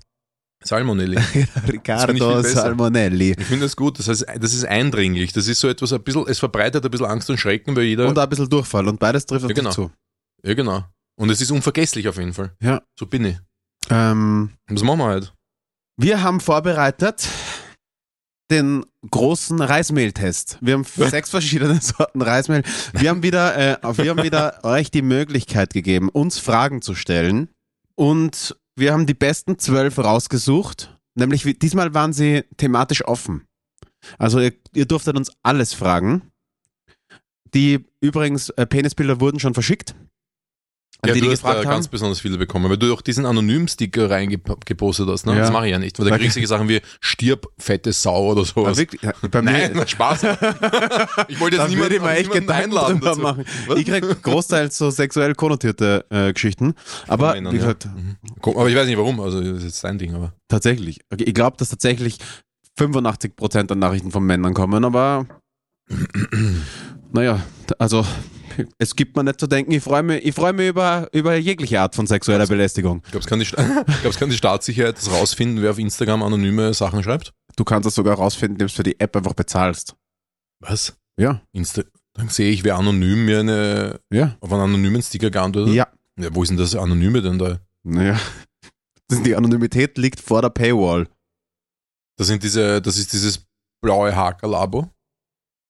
Salmonelli. 0.63 1.17
Ich 1.33 1.47
Riccardo. 1.71 2.41
Salmonelli. 2.41 3.35
Ich 3.37 3.45
finde 3.45 3.65
das 3.65 3.75
gut, 3.75 3.99
das 3.99 4.07
heißt, 4.07 4.25
das 4.39 4.53
ist 4.53 4.65
eindringlich. 4.65 5.31
Das 5.33 5.47
ist 5.47 5.59
so 5.59 5.67
etwas, 5.67 5.93
ein 5.93 6.01
bisschen, 6.03 6.25
es 6.27 6.39
verbreitet 6.39 6.83
ein 6.83 6.91
bisschen 6.91 7.05
Angst 7.05 7.29
und 7.29 7.37
Schrecken, 7.37 7.75
weil 7.75 7.83
jeder. 7.83 8.07
Und 8.07 8.17
ein 8.17 8.29
bisschen 8.29 8.49
Durchfall 8.49 8.87
und 8.87 8.99
beides 8.99 9.25
trifft 9.25 9.45
auf 9.45 9.51
Ja, 9.51 9.55
genau. 9.55 9.71
zu. 9.71 9.91
ja, 10.43 10.53
genau. 10.53 10.83
Und 11.15 11.29
es 11.29 11.41
ist 11.41 11.51
unvergesslich 11.51 12.07
auf 12.07 12.17
jeden 12.17 12.33
Fall. 12.33 12.51
Ja. 12.61 12.81
So 12.99 13.05
bin 13.05 13.25
ich. 13.25 13.37
Ähm, 13.89 14.51
was 14.67 14.83
machen 14.83 14.99
wir 14.99 15.05
halt? 15.05 15.33
wir 15.99 16.21
haben 16.21 16.39
vorbereitet 16.39 17.27
den 18.51 18.85
großen 19.09 19.59
Reismehltest. 19.61 20.57
Wir 20.61 20.75
haben 20.75 20.83
sechs 20.95 21.31
verschiedene 21.31 21.81
Sorten 21.81 22.21
Reismehl. 22.21 22.63
Wir 22.93 23.09
haben 23.09 23.23
wieder, 23.23 23.57
äh, 23.57 23.97
wir 23.97 24.11
haben 24.11 24.23
wieder 24.23 24.59
euch 24.63 24.89
die 24.91 25.01
Möglichkeit 25.01 25.73
gegeben, 25.73 26.09
uns 26.09 26.39
Fragen 26.39 26.81
zu 26.81 26.95
stellen. 26.95 27.49
Und 27.95 28.55
wir 28.77 28.93
haben 28.93 29.05
die 29.05 29.13
besten 29.13 29.59
zwölf 29.59 29.97
rausgesucht. 29.97 30.97
Nämlich 31.15 31.57
diesmal 31.59 31.93
waren 31.93 32.13
sie 32.13 32.43
thematisch 32.57 33.03
offen. 33.05 33.45
Also 34.19 34.39
ihr, 34.39 34.53
ihr 34.73 34.85
durftet 34.85 35.17
uns 35.17 35.31
alles 35.41 35.73
fragen. 35.73 36.31
Die 37.53 37.85
übrigens 38.01 38.49
äh, 38.51 38.65
Penisbilder 38.65 39.19
wurden 39.19 39.39
schon 39.39 39.55
verschickt. 39.55 39.95
Ja, 41.05 41.13
die, 41.13 41.19
du 41.19 41.27
die 41.27 41.31
hast 41.31 41.43
da 41.43 41.49
haben. 41.53 41.63
ganz 41.63 41.87
besonders 41.87 42.19
viele 42.19 42.37
bekommen, 42.39 42.67
weil 42.71 42.77
du 42.77 42.91
auch 42.91 43.01
diesen 43.01 43.25
Anonym-Sticker 43.27 44.09
reingepostet 44.09 45.07
hast. 45.07 45.27
Ne? 45.27 45.33
Ja. 45.33 45.41
Das 45.41 45.51
mache 45.51 45.67
ich 45.67 45.71
ja 45.71 45.77
nicht, 45.79 45.99
weil 45.99 46.09
da 46.09 46.17
kriegst 46.17 46.35
du 46.37 46.45
Sachen 46.47 46.67
wie 46.69 46.81
stirb, 46.99 47.45
fette 47.59 47.93
Sau 47.93 48.31
oder 48.31 48.43
sowas. 48.43 48.77
wirklich? 48.77 49.01
Ja, 49.03 49.13
bei 49.29 49.41
Nein, 49.41 49.73
mir, 49.73 49.79
na, 49.81 49.87
Spaß. 49.87 50.21
Ich 51.27 51.39
wollte 51.39 51.57
jetzt 51.57 51.69
niemanden, 51.69 52.01
mir 52.01 52.09
echt 52.11 52.29
niemanden 52.29 52.51
einladen 52.51 52.99
dazu. 52.99 53.21
machen. 53.21 53.45
Was? 53.67 53.77
Ich 53.77 53.85
krieg 53.85 54.23
großteils 54.23 54.75
so 54.77 54.89
sexuell 54.89 55.35
konnotierte 55.35 56.03
äh, 56.09 56.33
Geschichten. 56.33 56.73
Aber 57.07 57.33
Männern, 57.33 57.53
wie 57.53 57.57
ja. 57.57 57.61
gesagt, 57.63 57.85
Mhm. 57.85 58.15
Komm, 58.41 58.57
Aber 58.57 58.67
ich 58.69 58.75
weiß 58.75 58.87
nicht 58.87 58.97
warum, 58.97 59.19
also 59.19 59.39
das 59.39 59.59
ist 59.59 59.63
jetzt 59.65 59.83
dein 59.83 59.97
Ding, 59.99 60.15
aber. 60.15 60.33
tatsächlich. 60.47 60.99
Okay, 61.11 61.25
ich 61.25 61.33
glaube, 61.33 61.57
dass 61.57 61.69
tatsächlich 61.69 62.17
85% 62.79 63.63
der 63.67 63.75
Nachrichten 63.77 64.11
von 64.11 64.23
Männern 64.23 64.53
kommen, 64.55 64.83
aber 64.83 65.25
naja, 67.11 67.39
also 67.79 68.05
es 68.77 68.95
gibt 68.95 69.15
mir 69.15 69.23
nicht 69.23 69.39
zu 69.39 69.47
denken, 69.47 69.71
ich 69.71 69.83
freue 69.83 70.03
mich, 70.03 70.25
ich 70.25 70.33
freu 70.35 70.53
mich 70.53 70.69
über, 70.69 71.07
über 71.11 71.35
jegliche 71.35 71.81
Art 71.81 71.95
von 71.95 72.07
sexueller 72.07 72.47
Belästigung. 72.47 73.01
Glaubst 73.11 73.27
kann, 73.27 73.39
die, 73.39 73.45
glaubst, 74.01 74.19
kann 74.19 74.29
die 74.29 74.37
Staatssicherheit 74.37 74.97
das 74.97 75.11
rausfinden, 75.11 75.61
wer 75.61 75.71
auf 75.71 75.79
Instagram 75.79 76.23
anonyme 76.23 76.73
Sachen 76.73 77.03
schreibt? 77.03 77.33
Du 77.55 77.63
kannst 77.63 77.85
das 77.85 77.95
sogar 77.95 78.15
rausfinden, 78.15 78.55
indem 78.55 78.67
du 78.67 78.73
für 78.73 78.83
die 78.83 78.99
App 78.99 79.15
einfach 79.15 79.33
bezahlst. 79.33 79.95
Was? 80.59 80.97
Ja. 81.19 81.41
Insta 81.51 81.83
dann 82.17 82.29
sehe 82.29 82.49
ich, 82.49 82.63
wer 82.63 82.77
anonym 82.77 83.25
mir 83.25 83.41
eine, 83.41 83.99
Ja. 84.11 84.35
auf 84.41 84.51
einen 84.51 84.63
anonymen 84.63 85.01
Sticker 85.03 85.29
geantwortet 85.29 85.69
hat. 85.69 85.75
Ja. 86.17 86.23
ja. 86.23 86.33
Wo 86.33 86.41
ist 86.41 86.49
denn 86.49 86.57
das 86.57 86.75
Anonyme 86.75 87.21
denn 87.21 87.37
da? 87.37 87.59
Naja. 87.83 88.19
Die 89.11 89.35
Anonymität 89.35 89.97
liegt 89.97 90.19
vor 90.19 90.41
der 90.41 90.49
Paywall. 90.49 91.07
Das 92.17 92.27
sind 92.27 92.43
diese, 92.43 92.81
das 92.81 92.97
ist 92.97 93.13
dieses 93.13 93.45
blaue 93.81 94.13
Hakel-Abo. 94.15 94.89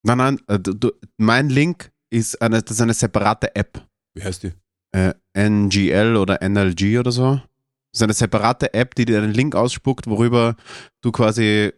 Nein, 0.04 0.18
nein, 0.18 0.42
äh, 0.48 0.58
du, 0.58 0.74
du, 0.74 0.92
mein 1.18 1.50
Link 1.50 1.92
ist 2.10 2.42
eine, 2.42 2.62
das 2.62 2.72
ist 2.78 2.82
eine 2.82 2.94
separate 2.94 3.56
App. 3.56 3.86
Wie 4.16 4.24
heißt 4.24 4.44
die? 4.44 4.54
Äh, 4.94 5.14
NGL 5.38 6.16
oder 6.16 6.42
NLG 6.42 6.98
oder 7.00 7.12
so. 7.12 7.36
Das 7.92 8.00
ist 8.00 8.04
eine 8.04 8.14
separate 8.14 8.74
App, 8.74 8.96
die 8.96 9.06
dir 9.06 9.18
einen 9.18 9.34
Link 9.34 9.56
ausspuckt, 9.56 10.08
worüber 10.08 10.56
du 11.02 11.12
quasi 11.12 11.72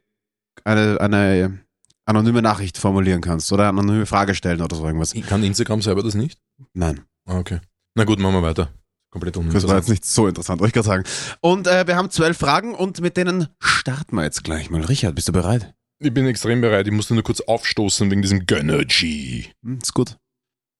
eine, 0.63 0.99
eine 0.99 1.59
anonyme 2.05 2.41
Nachricht 2.41 2.77
formulieren 2.77 3.21
kannst 3.21 3.51
oder 3.51 3.69
eine 3.69 3.79
anonyme 3.79 4.05
Frage 4.05 4.35
stellen 4.35 4.61
oder 4.61 4.75
so 4.75 4.85
irgendwas. 4.85 5.13
Kann 5.27 5.43
Instagram 5.43 5.81
selber 5.81 6.03
das 6.03 6.15
nicht? 6.15 6.39
Nein, 6.73 7.01
Ah, 7.25 7.37
okay. 7.37 7.59
Na 7.95 8.05
gut, 8.05 8.19
machen 8.19 8.33
wir 8.35 8.41
weiter. 8.41 8.73
Komplett 9.11 9.35
das 9.35 9.39
war 9.43 9.47
uninteressant. 9.49 9.79
jetzt 9.79 9.89
nicht 9.89 10.05
so 10.05 10.27
interessant, 10.27 10.59
wollte 10.59 10.69
ich 10.69 10.73
gerade 10.73 10.87
sagen. 10.87 11.03
Und 11.41 11.67
äh, 11.67 11.85
wir 11.85 11.95
haben 11.95 12.09
zwölf 12.09 12.37
Fragen 12.37 12.73
und 12.73 13.01
mit 13.01 13.17
denen 13.17 13.47
starten 13.59 14.15
wir 14.15 14.23
jetzt 14.23 14.43
gleich 14.43 14.69
mal. 14.71 14.81
Richard, 14.81 15.13
bist 15.15 15.27
du 15.27 15.31
bereit? 15.31 15.73
Ich 16.01 16.13
bin 16.13 16.25
extrem 16.25 16.61
bereit. 16.61 16.87
Ich 16.87 16.93
musste 16.93 17.13
nur 17.13 17.23
kurz 17.23 17.41
aufstoßen 17.41 18.09
wegen 18.09 18.21
diesem 18.21 18.45
Gönnergy. 18.45 19.51
Hm, 19.63 19.79
ist 19.81 19.93
gut. 19.93 20.17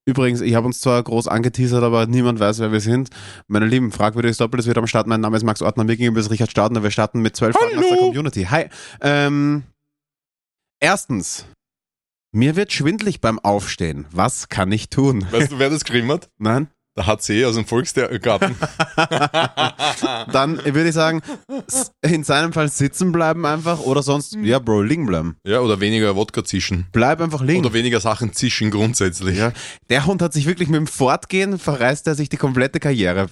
Übrigens, 0.05 0.41
ich 0.41 0.55
habe 0.55 0.65
uns 0.65 0.79
zwar 0.79 1.03
groß 1.03 1.27
angeteasert, 1.27 1.83
aber 1.83 2.07
niemand 2.07 2.39
weiß, 2.39 2.59
wer 2.59 2.71
wir 2.71 2.79
sind. 2.79 3.09
Meine 3.47 3.65
Lieben, 3.67 3.91
fragwürdiges 3.91 4.37
Doppel, 4.37 4.59
es 4.59 4.65
wird 4.65 4.77
am 4.77 4.87
Start. 4.87 5.07
Mein 5.07 5.21
Name 5.21 5.35
ist 5.35 5.43
Max 5.43 5.61
Ortner, 5.61 5.83
mir 5.83 5.97
gegenüber 5.97 6.21
ist 6.21 6.31
Richard 6.31 6.49
Stadner. 6.49 6.81
Wir 6.81 6.89
starten 6.89 7.21
mit 7.21 7.35
zwölf 7.35 7.55
Fragen 7.55 7.77
aus 7.77 7.85
der. 7.87 7.97
Community. 7.97 8.43
Hi. 8.45 8.69
Ähm, 9.01 9.63
erstens, 10.79 11.45
mir 12.31 12.55
wird 12.55 12.71
schwindlig 12.71 13.21
beim 13.21 13.39
Aufstehen. 13.39 14.07
Was 14.11 14.47
kann 14.47 14.71
ich 14.71 14.89
tun? 14.89 15.27
Weißt 15.31 15.51
du, 15.51 15.59
wer 15.59 15.69
das 15.69 15.83
geschrieben 15.83 16.11
hat? 16.11 16.29
Nein? 16.37 16.69
Der 16.99 17.07
HC 17.07 17.45
aus 17.45 17.55
dem 17.55 17.65
Volksgarten. 17.65 18.55
Dann 20.33 20.57
würde 20.65 20.89
ich 20.89 20.93
sagen, 20.93 21.21
in 22.01 22.25
seinem 22.25 22.51
Fall 22.51 22.67
sitzen 22.67 23.13
bleiben 23.13 23.45
einfach 23.45 23.79
oder 23.79 24.03
sonst, 24.03 24.35
ja, 24.41 24.59
Bro, 24.59 24.81
liegen 24.81 25.05
bleiben. 25.05 25.37
ja, 25.45 25.61
oder 25.61 25.79
weniger 25.79 26.17
Wodka 26.17 26.43
zischen. 26.43 26.87
Bleib 26.91 27.21
einfach 27.21 27.41
liegen. 27.41 27.59
Oder 27.65 27.73
weniger 27.73 28.01
Sachen 28.01 28.33
zischen 28.33 28.69
grundsätzlich. 28.69 29.37
Ja, 29.37 29.53
der 29.89 30.05
Hund 30.05 30.21
hat 30.21 30.33
sich 30.33 30.45
wirklich 30.45 30.67
mit 30.67 30.77
dem 30.77 30.87
Fortgehen 30.87 31.57
verreist 31.57 32.05
er 32.07 32.15
sich 32.15 32.27
die 32.27 32.35
komplette 32.35 32.81
Karriere. 32.81 33.27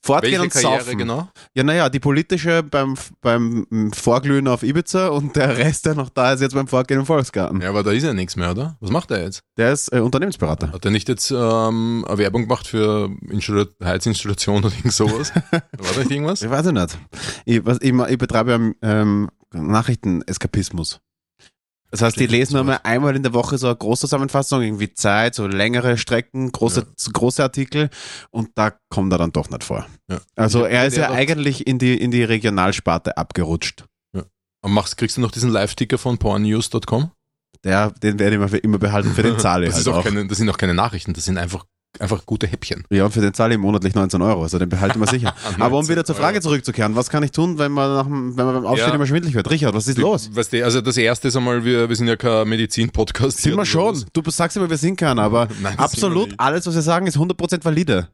Fortgehen 0.00 0.40
Welche 0.40 0.42
und 0.42 0.52
Karriere 0.52 0.84
saufen. 0.84 0.98
genau? 0.98 1.28
Ja, 1.54 1.64
naja, 1.64 1.88
die 1.88 1.98
politische 1.98 2.62
beim, 2.62 2.94
beim 3.22 3.66
Vorglühen 3.92 4.46
auf 4.46 4.62
Ibiza 4.62 5.08
und 5.08 5.34
der 5.34 5.58
Rest, 5.58 5.86
der 5.86 5.96
noch 5.96 6.10
da 6.10 6.32
ist, 6.32 6.42
jetzt 6.42 6.54
beim 6.54 6.68
Vorgehen 6.68 7.00
im 7.00 7.06
Volksgarten. 7.06 7.60
Ja, 7.60 7.70
aber 7.70 7.82
da 7.82 7.90
ist 7.90 8.04
ja 8.04 8.12
nichts 8.12 8.36
mehr, 8.36 8.52
oder? 8.52 8.76
Was 8.78 8.90
macht 8.90 9.10
er 9.10 9.24
jetzt? 9.24 9.42
Der 9.56 9.72
ist 9.72 9.92
äh, 9.92 9.98
Unternehmensberater. 9.98 10.70
Hat 10.72 10.84
er 10.84 10.92
nicht 10.92 11.08
jetzt 11.08 11.32
ähm, 11.32 12.04
eine 12.06 12.18
Werbung 12.18 12.42
gemacht 12.42 12.68
für 12.68 12.99
Installa 13.06 13.66
Heizinstallation 13.82 14.64
oder 14.64 14.74
irgend 14.74 14.92
sowas? 14.92 15.32
War 15.50 15.62
da 15.94 16.00
nicht 16.00 16.10
irgendwas? 16.10 16.42
Ich 16.42 16.50
weiß 16.50 16.66
es 16.66 16.72
nicht. 16.72 16.98
Ich, 17.44 17.64
was, 17.64 17.78
ich, 17.80 17.92
ich 17.92 18.18
betreibe 18.18 18.50
ja 18.82 19.00
ähm, 19.00 19.28
Nachrichteneskapismus. 19.52 21.00
Das 21.92 22.02
heißt, 22.02 22.20
die 22.20 22.26
lesen 22.26 22.52
so 22.52 22.58
einmal 22.60 22.78
einmal 22.84 23.16
in 23.16 23.24
der 23.24 23.34
Woche 23.34 23.58
so 23.58 23.66
eine 23.66 23.74
Großzusammenfassung, 23.74 24.62
irgendwie 24.62 24.94
Zeit, 24.94 25.34
so 25.34 25.48
längere 25.48 25.98
Strecken, 25.98 26.52
große, 26.52 26.80
Ja. 26.96 27.12
große 27.12 27.42
Artikel 27.42 27.90
und 28.30 28.50
da 28.54 28.72
kommt 28.90 29.12
er 29.12 29.18
dann 29.18 29.32
doch 29.32 29.50
nicht 29.50 29.64
vor. 29.64 29.86
Ja. 30.08 30.20
Also 30.36 30.64
er 30.64 30.86
ist 30.86 30.96
ja 30.96 31.10
eigentlich 31.10 31.66
in 31.66 31.80
die, 31.80 32.00
in 32.00 32.12
die 32.12 32.22
Regionalsparte 32.22 33.16
abgerutscht. 33.16 33.84
Und 34.62 34.72
machst, 34.72 34.98
kriegst 34.98 35.16
du 35.16 35.22
noch 35.22 35.30
diesen 35.30 35.48
Live-Ticker 35.50 35.96
von 35.96 36.18
pornnews.com? 36.18 37.10
Der, 37.64 37.90
den 37.92 38.18
werde 38.18 38.36
ich 38.44 38.50
für 38.50 38.58
immer 38.58 38.76
behalten, 38.78 39.10
für 39.14 39.22
den 39.22 39.38
zahle 39.38 39.64
ich 39.66 39.72
Das, 39.74 39.86
halt 39.86 39.96
auch. 39.96 40.04
keine, 40.04 40.26
das 40.28 40.36
sind 40.36 40.50
auch 40.50 40.58
keine 40.58 40.74
Nachrichten, 40.74 41.14
das 41.14 41.24
sind 41.24 41.38
einfach, 41.38 41.64
einfach 41.98 42.24
gute 42.24 42.46
Häppchen. 42.46 42.84
Ja, 42.90 43.04
und 43.06 43.12
für 43.12 43.20
den 43.20 43.34
zahle 43.34 43.54
ich 43.54 43.60
monatlich 43.60 43.94
19 43.94 44.22
Euro, 44.22 44.42
also 44.42 44.58
den 44.58 44.68
behalten 44.68 45.00
wir 45.00 45.06
sicher. 45.06 45.34
Aber 45.58 45.78
um 45.78 45.88
wieder 45.88 46.04
zur 46.04 46.14
Frage 46.14 46.40
zurückzukehren, 46.40 46.94
was 46.96 47.10
kann 47.10 47.22
ich 47.22 47.32
tun, 47.32 47.58
wenn 47.58 47.72
man, 47.72 47.92
nach, 47.94 48.04
dem- 48.04 48.36
wenn 48.36 48.44
man 48.46 48.54
beim 48.54 48.66
Aufstehen 48.66 48.88
Ja. 48.90 48.94
immer 48.94 49.06
schwindelig 49.06 49.34
wird? 49.34 49.50
Richard, 49.50 49.74
was 49.74 49.88
ist 49.88 49.98
los? 49.98 50.30
Weißt 50.34 50.52
du, 50.52 50.64
also 50.64 50.80
das 50.80 50.96
erste 50.96 51.28
ist 51.28 51.36
einmal, 51.36 51.64
wir, 51.64 51.88
wir 51.88 51.96
sind 51.96 52.06
ja 52.06 52.16
kein 52.16 52.48
Medizin-Podcast. 52.48 53.38
Sind 53.38 53.56
wir 53.56 53.66
schon. 53.66 53.94
sowas. 53.96 54.06
Du 54.12 54.30
sagst 54.30 54.56
immer, 54.56 54.70
wir 54.70 54.76
sind 54.76 54.96
keiner, 54.96 55.22
aber 55.22 55.48
Nein, 55.62 55.78
absolut 55.78 56.34
alles, 56.38 56.66
was 56.66 56.74
wir 56.74 56.82
sagen, 56.82 57.06
ist 57.06 57.16
100% 57.16 57.64
valide. 57.64 58.08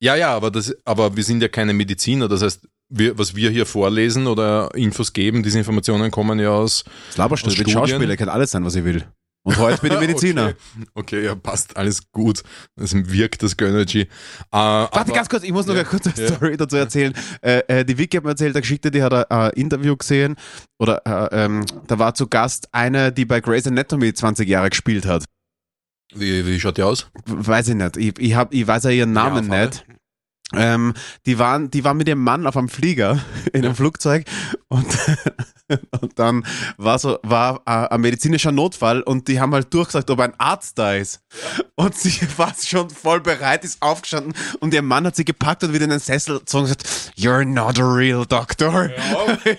Ja, 0.00 0.16
ja, 0.16 0.34
aber, 0.34 0.50
das, 0.50 0.74
aber 0.84 1.14
wir 1.16 1.22
sind 1.22 1.42
ja 1.42 1.48
keine 1.48 1.72
Mediziner. 1.74 2.26
Das 2.28 2.42
heißt, 2.42 2.66
wir, 2.88 3.16
was 3.18 3.36
wir 3.36 3.50
hier 3.50 3.66
vorlesen 3.66 4.26
oder 4.26 4.74
Infos 4.74 5.12
geben, 5.12 5.42
diese 5.42 5.58
Informationen 5.58 6.10
kommen 6.10 6.38
ja 6.40 6.50
aus. 6.50 6.84
Das 7.16 7.40
Studien? 7.40 7.68
Schauspieler, 7.68 8.16
kann 8.16 8.28
alles 8.28 8.50
sein, 8.50 8.64
was 8.64 8.74
ich 8.74 8.84
will. 8.84 9.04
Und 9.44 9.58
heute 9.58 9.80
bin 9.82 9.92
ich 9.92 9.98
Mediziner. 10.06 10.48
Okay, 10.48 10.56
okay 10.94 11.24
ja, 11.24 11.34
passt, 11.34 11.76
alles 11.76 12.10
gut. 12.12 12.42
Das 12.76 12.94
wirkt 12.94 13.42
das 13.42 13.56
Gönnergy. 13.56 14.02
Äh, 14.02 14.08
Warte 14.52 14.98
aber- 15.00 15.12
ganz 15.12 15.28
kurz, 15.28 15.42
ich 15.42 15.52
muss 15.52 15.66
noch 15.66 15.74
Ja, 15.74 15.80
eine 15.80 15.88
kurze 15.88 16.12
ja. 16.16 16.28
Story 16.28 16.56
dazu 16.56 16.76
erzählen. 16.76 17.12
Äh, 17.40 17.62
äh, 17.68 17.84
die 17.84 17.98
Vicky 17.98 18.16
hat 18.18 18.24
mir 18.24 18.30
erzählt, 18.30 18.54
der 18.54 18.62
Geschichte, 18.62 18.90
die 18.90 19.02
hat 19.02 19.12
ein 19.12 19.50
äh, 19.50 19.60
Interview 19.60 19.96
gesehen 19.96 20.36
oder 20.78 21.02
äh, 21.32 21.44
ähm, 21.44 21.64
da 21.88 21.98
war 21.98 22.14
zu 22.14 22.28
Gast 22.28 22.68
eine, 22.72 23.12
die 23.12 23.24
bei 23.24 23.40
Grey's 23.40 23.66
Anatomy 23.66 24.14
20 24.14 24.48
Jahre 24.48 24.70
gespielt 24.70 25.06
hat. 25.06 25.24
Wie, 26.14 26.46
wie 26.46 26.60
schaut 26.60 26.76
die 26.76 26.82
aus? 26.82 27.10
Weiß 27.24 27.68
ich 27.68 27.74
nicht. 27.74 27.96
Ich, 27.96 28.18
ich, 28.18 28.34
hab, 28.34 28.52
ich 28.52 28.66
weiß 28.66 28.84
ja 28.84 28.90
ihren 28.90 29.12
Namen 29.12 29.50
Ja, 29.50 29.64
nicht. 29.64 29.84
Ähm, 30.54 30.94
die, 31.26 31.38
waren, 31.38 31.70
die 31.70 31.84
waren 31.84 31.96
mit 31.96 32.08
ihrem 32.08 32.22
Mann 32.22 32.46
auf 32.46 32.56
einem 32.56 32.68
Flieger 32.68 33.20
in 33.52 33.64
einem 33.64 33.74
Flugzeug 33.74 34.26
und, 34.68 34.86
und 36.00 36.18
dann 36.18 36.44
war 36.76 36.98
so 36.98 37.18
war 37.22 37.62
äh, 37.66 37.88
ein 37.88 38.00
medizinischer 38.00 38.52
Notfall 38.52 39.02
und 39.02 39.28
die 39.28 39.40
haben 39.40 39.52
halt 39.54 39.72
durchgesagt, 39.72 40.10
ob 40.10 40.20
ein 40.20 40.34
Arzt 40.38 40.78
da 40.78 40.94
ist. 40.94 41.20
Und 41.74 41.96
sie 41.96 42.20
war 42.36 42.54
schon 42.62 42.90
voll 42.90 43.20
bereit, 43.20 43.64
ist 43.64 43.80
aufgestanden 43.82 44.34
und 44.60 44.74
ihr 44.74 44.82
Mann 44.82 45.06
hat 45.06 45.16
sie 45.16 45.24
gepackt 45.24 45.64
und 45.64 45.72
wieder 45.72 45.84
in 45.84 45.90
den 45.90 46.00
Sessel 46.00 46.38
gezogen 46.40 46.64
und 46.64 46.78
gesagt, 46.78 47.12
You're 47.16 47.44
not 47.44 47.78
a 47.78 47.94
real 47.94 48.26
doctor. 48.26 48.90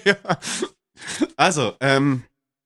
Ja. 0.06 0.17
Also, 1.38 1.73
ähm, 1.79 2.23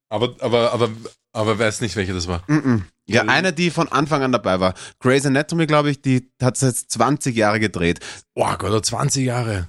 Aber, 0.10 0.36
aber, 0.40 0.72
aber, 0.74 0.90
aber 1.34 1.60
weiß 1.60 1.82
nicht, 1.82 1.96
welche 1.96 2.14
das 2.14 2.28
war. 2.28 2.44
-mm. 2.48 2.82
Ja, 3.10 3.22
Also- 3.22 3.32
eine, 3.32 3.54
die 3.54 3.70
von 3.72 3.88
Anfang 3.90 4.22
an 4.24 4.32
dabei 4.32 4.60
war. 4.60 4.74
Grey's 5.00 5.26
Anatomy, 5.26 5.66
glaube 5.68 5.90
ich, 5.92 6.02
die 6.02 6.30
hat 6.42 6.56
es 6.56 6.62
jetzt 6.62 6.92
20 6.92 7.36
Jahre 7.36 7.60
gedreht. 7.60 8.00
Oh 8.36 8.54
Gott, 8.58 8.86
20 8.86 9.26
Jahre. 9.26 9.68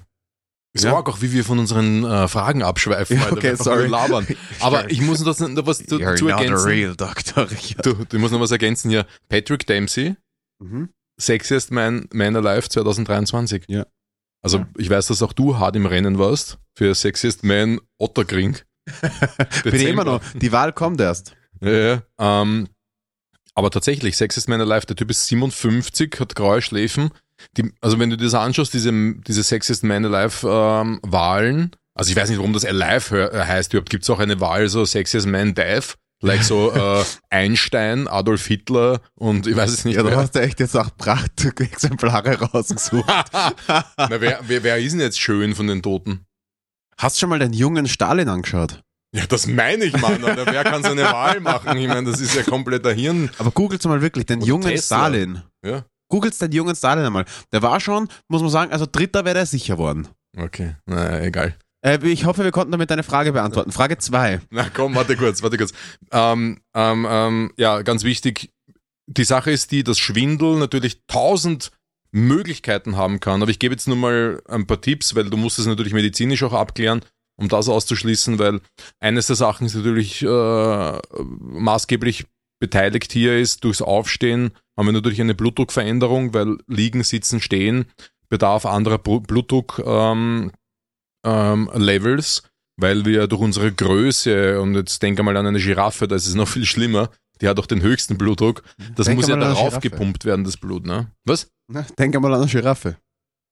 Ist 0.73 0.83
Ja. 0.83 0.91
ja. 0.91 0.97
auch, 0.97 1.21
wie 1.21 1.31
wir 1.33 1.43
von 1.43 1.57
unseren 1.57 2.03
äh, 2.03 2.27
Fragen 2.27 2.61
abschweifen. 2.61 3.17
Ja, 3.17 3.31
okay, 3.31 3.55
sorry. 3.55 3.87
labern. 3.87 4.27
Aber 4.59 4.91
ich 4.91 5.01
muss 5.01 5.19
noch, 5.21 5.39
was 5.65 5.77
zu, 5.79 5.95
You're 5.97 6.15
zu 6.15 6.25
not 6.25 6.33
a 6.33 6.37
ergänzen. 6.41 6.67
real 6.67 6.95
doctor. 6.95 7.49
Richard. 7.51 7.85
Du, 7.85 7.93
du 8.05 8.19
musst 8.19 8.33
noch 8.33 8.39
was 8.39 8.51
ergänzen 8.51 8.89
hier. 8.91 9.05
Patrick 9.29 9.65
Dempsey, 9.65 10.15
Mhm. 10.61 10.89
Sexiest 11.19 11.71
Man, 11.71 12.07
Man 12.13 12.35
Alive 12.35 12.69
2023. 12.69 13.63
Ja. 13.67 13.85
Also 14.43 14.59
Ja. 14.59 14.67
ich 14.77 14.89
weiß, 14.89 15.07
dass 15.07 15.21
auch 15.23 15.33
du 15.33 15.57
hart 15.57 15.75
im 15.75 15.85
Rennen 15.85 16.19
warst 16.19 16.57
für 16.77 16.93
Sexiest 16.93 17.43
Man 17.43 17.79
Otterkring. 17.97 18.57
Bin 19.63 19.75
ich 19.75 19.85
immer 19.85 20.03
noch. 20.03 20.21
Die 20.35 20.51
Wahl 20.51 20.71
kommt 20.73 21.01
erst. 21.01 21.35
Ja, 21.61 21.71
ja. 21.71 22.01
Ähm, 22.19 22.67
aber 23.59 23.71
tatsächlich, 23.71 24.15
Sexiest 24.15 24.47
Man 24.47 24.61
Alive, 24.61 24.85
der 24.85 24.95
Typ 24.95 25.11
ist 25.11 25.27
57, 25.27 26.15
hat 26.19 26.33
graue 26.33 26.61
Schläfen. 26.61 27.11
Die, 27.57 27.71
also 27.81 27.99
wenn 27.99 28.09
du 28.09 28.15
dir 28.15 28.23
das 28.23 28.33
anschaust, 28.33 28.73
diese, 28.73 28.91
diese 29.27 29.43
Sexiest 29.43 29.83
Man 29.83 30.05
Alive 30.05 30.47
ähm, 30.49 30.99
Wahlen, 31.03 31.75
also 31.93 32.09
ich 32.09 32.15
weiß 32.15 32.29
nicht, 32.29 32.39
warum 32.39 32.53
das 32.53 32.63
Alive 32.63 33.31
äh, 33.33 33.45
heißt 33.45 33.73
überhaupt, 33.73 33.89
gibt 33.89 34.03
es 34.03 34.09
auch 34.09 34.19
eine 34.19 34.39
Wahl, 34.39 34.69
so 34.69 34.85
Sexiest 34.85 35.27
Man 35.27 35.53
Dive, 35.55 35.95
like 36.21 36.43
so 36.43 36.71
äh, 36.73 37.03
Einstein, 37.29 38.07
Adolf 38.07 38.45
Hitler 38.47 39.01
und 39.15 39.45
ich 39.45 39.57
weiß 39.57 39.71
es 39.71 39.83
nicht 39.83 39.95
Ja, 39.95 40.03
du 40.03 40.15
hast 40.15 40.35
ja 40.35 40.41
echt 40.41 40.61
jetzt 40.61 40.77
auch 40.77 40.89
Prachtexemplare 40.97 42.39
rausgesucht. 42.53 43.05
Na, 43.67 43.85
wer, 44.21 44.39
wer, 44.43 44.63
wer 44.63 44.77
ist 44.77 44.93
denn 44.93 45.01
jetzt 45.01 45.19
schön 45.19 45.53
von 45.53 45.67
den 45.67 45.81
Toten? 45.81 46.25
Hast 46.97 47.17
du 47.17 47.19
schon 47.19 47.29
mal 47.29 47.39
den 47.39 47.53
jungen 47.53 47.87
Stalin 47.89 48.29
angeschaut? 48.29 48.81
Ja, 49.13 49.25
das 49.27 49.47
meine 49.47 49.85
ich, 49.85 49.99
Mann. 49.99 50.23
Alter. 50.23 50.45
Wer 50.45 50.63
kann 50.63 50.83
so 50.83 50.91
eine 50.91 51.03
Wahl 51.11 51.39
machen? 51.39 51.77
Ich 51.77 51.87
meine, 51.87 52.11
das 52.11 52.19
ist 52.21 52.35
ja 52.35 52.43
kompletter 52.43 52.91
Hirn. 52.93 53.29
Aber 53.39 53.51
googelst 53.51 53.85
mal 53.87 54.01
wirklich 54.01 54.25
den 54.27 54.39
Oder 54.39 54.47
jungen 54.47 54.67
Tesla. 54.67 54.97
Stalin. 54.97 55.41
Ja, 55.65 55.85
Googelst 56.11 56.41
den 56.41 56.51
jungen 56.51 56.75
Stalin 56.75 57.05
einmal. 57.05 57.25
Der 57.51 57.61
war 57.61 57.79
schon, 57.79 58.07
muss 58.27 58.41
man 58.41 58.49
sagen, 58.51 58.71
also 58.71 58.85
Dritter 58.91 59.25
wäre 59.25 59.35
der 59.35 59.45
sicher 59.45 59.77
worden. 59.77 60.07
okay. 60.37 60.75
Na, 60.85 61.21
egal. 61.21 61.55
Äh, 61.85 61.97
ich 62.07 62.25
hoffe, 62.25 62.43
wir 62.43 62.51
konnten 62.51 62.71
damit 62.71 62.91
deine 62.91 63.03
Frage 63.03 63.31
beantworten. 63.31 63.71
Frage 63.71 63.97
2. 63.97 64.41
Na 64.49 64.67
komm, 64.73 64.95
warte 64.95 65.15
kurz, 65.15 65.41
warte 65.41 65.57
kurz. 65.57 65.71
Ähm, 66.11 66.59
ähm, 66.75 67.07
ähm, 67.09 67.51
ja, 67.57 67.81
ganz 67.83 68.03
wichtig. 68.03 68.51
Die 69.07 69.23
Sache 69.23 69.49
ist 69.51 69.71
die, 69.71 69.83
dass 69.83 69.97
Schwindel 69.97 70.57
natürlich 70.57 71.01
tausend 71.07 71.71
Möglichkeiten 72.11 72.95
haben 72.95 73.19
kann. 73.19 73.41
Aber 73.41 73.49
ich 73.51 73.59
gebe 73.59 73.73
jetzt 73.73 73.87
nur 73.87 73.97
mal 73.97 74.41
ein 74.47 74.67
paar 74.67 74.81
Tipps, 74.81 75.15
weil 75.15 75.29
du 75.29 75.37
musst 75.37 75.57
es 75.59 75.65
natürlich 75.67 75.93
medizinisch 75.93 76.43
auch 76.43 76.53
abklären, 76.53 77.01
um 77.39 77.49
das 77.49 77.69
auszuschließen, 77.69 78.39
weil 78.39 78.61
eines 78.99 79.27
der 79.27 79.35
Sachen 79.35 79.65
ist 79.65 79.75
natürlich 79.75 80.21
äh, 80.21 80.99
maßgeblich 81.39 82.25
beteiligt 82.59 83.11
hier 83.11 83.37
ist, 83.37 83.63
durchs 83.63 83.81
Aufstehen 83.81 84.51
haben 84.77 84.87
wir 84.87 84.91
natürlich 84.91 85.21
eine 85.21 85.35
Blutdruckveränderung, 85.35 86.33
weil 86.33 86.57
Liegen, 86.67 87.03
Sitzen, 87.03 87.41
Stehen 87.41 87.85
bedarf 88.27 88.65
anderer 88.65 88.97
Blutdruck 88.97 89.81
ähm, 89.85 90.51
ähm, 91.25 91.69
weil 92.77 93.05
wir 93.05 93.27
durch 93.27 93.41
unsere 93.41 93.71
Größe, 93.73 94.61
und 94.61 94.75
jetzt 94.75 95.01
denke 95.01 95.23
mal 95.23 95.35
an 95.35 95.47
eine 95.47 95.59
Giraffe, 95.59 96.07
das 96.07 96.27
ist 96.27 96.35
noch 96.35 96.47
viel 96.47 96.65
schlimmer, 96.65 97.09
die 97.41 97.47
hat 97.47 97.59
auch 97.59 97.65
den 97.65 97.81
höchsten 97.81 98.17
Blutdruck. 98.17 98.63
Das 98.95 99.07
denk 99.07 99.19
muss 99.19 99.27
ja 99.27 99.35
darauf 99.35 99.79
gepumpt 99.79 100.25
werden, 100.25 100.43
das 100.43 100.57
Blut, 100.57 100.85
ne? 100.85 101.11
Was? 101.25 101.49
Na, 101.67 101.85
denk 101.97 102.15
einmal 102.15 102.33
an 102.33 102.41
eine 102.41 102.49
Giraffe. 102.49 102.97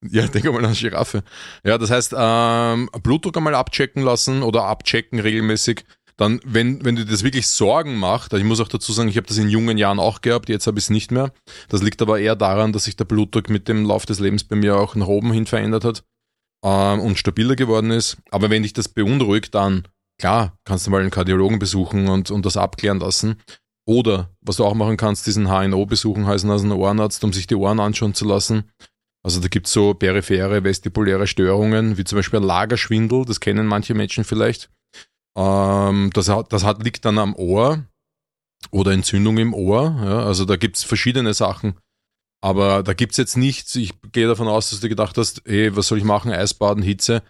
Ja, 0.06 0.28
denk 0.28 0.46
einmal 0.46 0.66
an 0.66 0.74
Giraffe. 0.74 1.24
Ja, 1.64 1.78
das 1.78 1.90
heißt, 1.90 2.14
ähm, 2.18 2.90
Blutdruck 3.02 3.36
einmal 3.38 3.56
abchecken 3.56 4.04
lassen 4.04 4.44
oder 4.44 4.66
abchecken 4.66 5.20
regelmäßig. 5.20 5.86
Dann, 6.18 6.40
wenn, 6.44 6.84
wenn 6.84 6.96
du 6.96 7.06
dir 7.06 7.12
das 7.12 7.24
wirklich 7.24 7.48
Sorgen 7.48 7.98
macht, 7.98 8.34
ich 8.34 8.44
muss 8.44 8.60
auch 8.60 8.68
dazu 8.68 8.92
sagen, 8.92 9.10
ich 9.10 9.18
habe 9.18 9.28
das 9.28 9.38
in 9.38 9.50
jungen 9.50 9.78
Jahren 9.78 10.00
auch 10.00 10.22
gehabt, 10.22 10.50
jetzt 10.50 10.66
habe 10.66 10.80
ich 10.80 10.86
es 10.86 10.90
nicht 10.90 11.12
mehr. 11.12 11.32
Das 11.70 11.84
liegt 11.84 12.02
aber 12.02 12.20
eher 12.20 12.36
daran, 12.36 12.74
dass 12.74 12.86
sich 12.86 12.96
der 12.96 13.06
Blutdruck 13.06 13.50
mit 13.50 13.68
dem 13.68 13.86
Lauf 13.86 14.08
des 14.08 14.20
Lebens 14.20 14.44
bei 14.44 14.56
mir 14.56 14.78
auch 14.78 14.96
nach 14.96 15.08
oben 15.08 15.32
hin 15.32 15.46
verändert 15.46 15.84
hat 15.84 16.04
ähm, 16.64 17.02
und 17.02 17.20
stabiler 17.20 17.56
geworden 17.56 17.92
ist. 17.92 18.18
Aber 18.32 18.50
wenn 18.50 18.64
dich 18.64 18.74
das 18.74 18.90
beunruhigt, 18.90 19.54
dann 19.54 19.88
klar, 20.20 20.58
kannst 20.66 20.88
du 20.88 20.92
mal 20.92 21.02
einen 21.02 21.12
Kardiologen 21.12 21.60
besuchen 21.60 22.08
und, 22.08 22.32
und 22.32 22.46
das 22.48 22.58
abklären 22.58 23.00
lassen. 23.00 23.42
Oder 23.86 24.32
was 24.42 24.58
du 24.58 24.66
auch 24.66 24.74
machen 24.74 24.98
kannst, 24.98 25.28
diesen 25.28 25.48
HNO 25.48 25.86
besuchen, 25.86 26.26
heißen 26.26 26.50
also 26.50 26.66
einen 26.66 26.74
Ohrenarzt, 26.74 27.24
um 27.24 27.32
sich 27.32 27.48
die 27.48 27.56
Ohren 27.56 27.80
anschauen 27.80 28.16
zu 28.16 28.26
lassen. 28.26 28.72
Also 29.24 29.42
da 29.42 29.48
gibt 29.48 29.68
es 29.68 29.74
so 29.74 29.94
periphere 29.94 30.64
vestibuläre 30.64 31.28
Störungen, 31.28 31.98
wie 31.98 32.04
zum 32.04 32.18
Beispiel 32.18 32.40
Lagerschwindel, 32.40 33.26
das 33.26 33.40
kennen 33.40 33.68
manche 33.68 33.94
Menschen 33.94 34.24
vielleicht. 34.24 34.70
Ähm, 35.38 36.10
das 36.14 36.30
hat, 36.30 36.54
das 36.54 36.64
hat, 36.64 36.84
liegt 36.84 37.06
dann 37.06 37.18
am 37.18 37.36
Ohr 37.36 37.86
oder 38.72 38.92
Entzündung 38.92 39.38
im 39.38 39.54
Ohr. 39.54 40.00
Ja, 40.04 40.20
also 40.26 40.46
da 40.46 40.56
gibt 40.56 40.78
es 40.78 40.84
verschiedene 40.84 41.34
Sachen. 41.34 41.78
Aber 42.42 42.84
da 42.84 42.94
gibt 42.94 43.14
es 43.14 43.18
jetzt 43.18 43.36
nichts, 43.36 43.76
ich 43.76 43.94
gehe 44.12 44.28
davon 44.28 44.48
aus, 44.48 44.70
dass 44.70 44.80
du 44.80 44.90
gedacht 44.90 45.18
hast, 45.18 45.42
hey, 45.46 45.76
was 45.76 45.88
soll 45.88 45.98
ich 45.98 46.04
machen, 46.04 46.32
Eisbaden, 46.32 46.84
Hitze. 46.84 47.24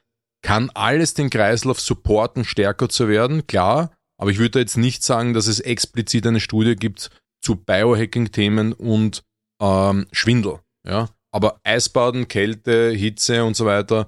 Kann 0.44 0.70
alles 0.72 1.14
den 1.14 1.30
Kreislauf 1.30 1.80
supporten, 1.80 2.46
stärker 2.46 2.90
zu 2.90 3.08
werden, 3.08 3.48
klar. 3.48 3.92
Aber 4.20 4.32
ich 4.32 4.38
würde 4.38 4.60
jetzt 4.60 4.78
nicht 4.78 5.04
sagen, 5.04 5.34
dass 5.34 5.48
es 5.48 5.60
explizit 5.60 6.28
eine 6.28 6.40
Studie 6.40 6.76
gibt 6.76 7.10
zu 7.42 7.56
Biohacking-Themen 7.56 8.74
und 8.74 9.24
ähm, 9.62 10.08
Schwindel. 10.12 10.60
Ja? 10.86 11.10
Aber 11.38 11.62
Eisbaden, 11.64 12.28
Kälte, 12.28 12.90
Hitze 12.90 13.46
und 13.46 13.56
so 13.56 13.68
weiter 13.68 14.08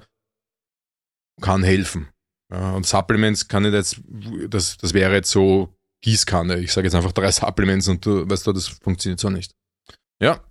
kann 1.40 1.62
helfen. 1.62 2.10
Ja, 2.52 2.72
und 2.74 2.88
Supplements 2.88 3.48
kann 3.48 3.66
ich 3.66 3.72
jetzt, 3.72 4.02
das, 4.50 4.78
das 4.78 4.96
wäre 4.96 5.14
jetzt 5.14 5.30
so 5.30 5.72
Gießkanne. 6.02 6.58
Ich 6.58 6.74
sage 6.74 6.88
jetzt 6.88 6.96
einfach 6.96 7.12
drei 7.12 7.32
Supplements 7.32 7.88
und 7.88 8.04
du 8.04 8.28
weißt 8.28 8.48
du, 8.48 8.52
das 8.52 8.68
funktioniert 8.68 9.20
so 9.20 9.30
nicht. 9.30 9.54
Ja. 10.20 10.44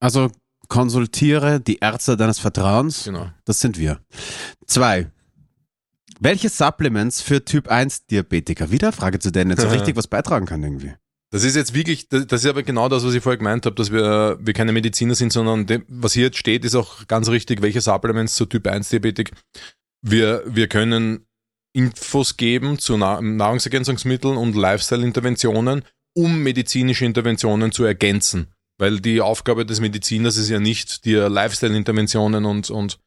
Also 0.00 0.30
konsultiere 0.68 1.60
die 1.60 1.78
Ärzte 1.78 2.18
deines 2.18 2.38
Vertrauens. 2.38 3.04
Genau. 3.04 3.30
Das 3.46 3.60
sind 3.60 3.78
wir. 3.78 3.98
Zwei. 4.66 5.10
Welche 6.20 6.50
Supplements 6.50 7.22
für 7.22 7.42
Typ 7.42 7.68
1 7.68 8.04
Diabetiker? 8.04 8.70
Wieder 8.70 8.92
Frage 8.92 9.18
zu 9.18 9.30
denen, 9.30 9.56
so 9.56 9.68
richtig 9.70 9.96
was 9.96 10.08
beitragen 10.08 10.44
kann 10.44 10.62
irgendwie. 10.62 10.94
Das 11.30 11.44
ist 11.44 11.56
jetzt 11.56 11.74
wirklich, 11.74 12.08
das 12.08 12.24
ist 12.32 12.46
aber 12.46 12.62
genau 12.62 12.88
das, 12.88 13.04
was 13.04 13.12
ich 13.12 13.22
vorher 13.22 13.36
gemeint 13.36 13.66
habe, 13.66 13.76
dass 13.76 13.92
wir, 13.92 14.38
wir 14.40 14.54
keine 14.54 14.72
Mediziner 14.72 15.14
sind, 15.14 15.30
sondern 15.30 15.66
dem, 15.66 15.84
was 15.88 16.14
hier 16.14 16.24
jetzt 16.24 16.38
steht, 16.38 16.64
ist 16.64 16.74
auch 16.74 17.06
ganz 17.06 17.28
richtig, 17.28 17.60
welche 17.60 17.82
Supplements 17.82 18.34
zu 18.34 18.46
Typ 18.46 18.66
1 18.66 18.88
Diabetik. 18.88 19.32
Wir, 20.00 20.42
wir 20.46 20.68
können 20.68 21.26
Infos 21.74 22.36
geben 22.38 22.78
zu 22.78 22.96
Nahrungsergänzungsmitteln 22.96 24.38
und 24.38 24.56
Lifestyle-Interventionen, 24.56 25.82
um 26.16 26.42
medizinische 26.42 27.04
Interventionen 27.04 27.72
zu 27.72 27.84
ergänzen. 27.84 28.48
Weil 28.78 29.00
die 29.00 29.20
Aufgabe 29.20 29.66
des 29.66 29.80
Mediziners 29.80 30.36
ist 30.38 30.48
ja 30.48 30.60
nicht, 30.60 31.04
dir 31.04 31.28
Lifestyle-Interventionen 31.28 32.46
und, 32.46 32.70
und 32.70 32.98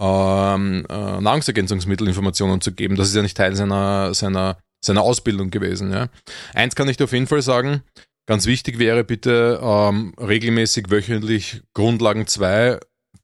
ähm, 0.00 0.86
äh, 0.88 1.20
Nahrungsergänzungsmittelinformationen 1.20 2.60
zu 2.60 2.72
geben. 2.72 2.96
Das 2.96 3.08
ist 3.08 3.14
ja 3.14 3.22
nicht 3.22 3.36
Teil 3.36 3.54
seiner, 3.54 4.14
seiner, 4.14 4.58
seiner 4.84 5.02
Ausbildung 5.02 5.50
gewesen. 5.50 5.92
Ja. 5.92 6.08
Eins 6.54 6.74
kann 6.74 6.88
ich 6.88 6.96
dir 6.96 7.04
auf 7.04 7.12
jeden 7.12 7.26
Fall 7.26 7.42
sagen, 7.42 7.82
ganz 8.26 8.46
wichtig 8.46 8.78
wäre 8.78 9.04
bitte 9.04 9.60
ähm, 9.62 10.14
regelmäßig 10.18 10.90
wöchentlich 10.90 11.62
Grundlagen 11.74 12.26
2 12.26 12.78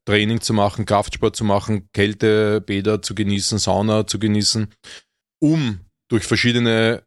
Training 0.06 0.40
zu 0.40 0.52
machen, 0.52 0.84
Kraftsport 0.84 1.34
zu 1.34 1.44
machen, 1.44 1.88
Kältebäder 1.92 3.02
zu 3.02 3.14
genießen, 3.14 3.58
Sauna 3.58 4.06
zu 4.06 4.18
genießen, 4.18 4.68
um 5.40 5.80
durch 6.08 6.24
verschiedene 6.24 7.02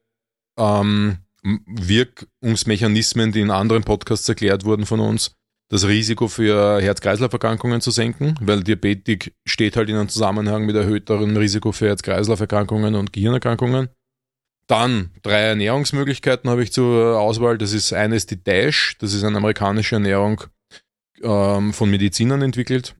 ähm, 0.57 1.17
Wirkungsmechanismen, 1.43 3.31
die 3.31 3.41
in 3.41 3.51
anderen 3.51 3.83
Podcasts 3.83 4.27
erklärt 4.27 4.65
wurden 4.65 4.86
von 4.86 4.99
uns, 4.99 5.36
das 5.69 5.86
Risiko 5.86 6.27
für 6.27 6.81
Herz-Kreislauf-Erkrankungen 6.81 7.81
zu 7.81 7.91
senken, 7.91 8.36
weil 8.41 8.63
Diabetik 8.63 9.36
steht 9.45 9.75
halt 9.75 9.89
in 9.89 9.95
einem 9.95 10.10
Zusammenhang 10.10 10.65
mit 10.65 10.75
erhöhterem 10.75 11.36
Risiko 11.36 11.71
für 11.71 11.88
Herz-Kreislauf-Erkrankungen 11.88 12.95
und 12.95 13.13
Gehirnerkrankungen. 13.13 13.89
Dann 14.67 15.12
drei 15.21 15.39
Ernährungsmöglichkeiten 15.39 16.49
habe 16.49 16.62
ich 16.62 16.73
zur 16.73 17.19
Auswahl. 17.19 17.58
Das 17.58 17.71
ist 17.71 17.93
eines 17.93 18.25
die 18.25 18.43
Dash, 18.43 18.97
das 18.99 19.13
ist 19.13 19.23
eine 19.23 19.38
amerikanische 19.38 19.95
Ernährung 19.95 20.43
ähm, 21.21 21.73
von 21.73 21.89
Medizinern 21.89 22.41
entwickelt. 22.41 22.95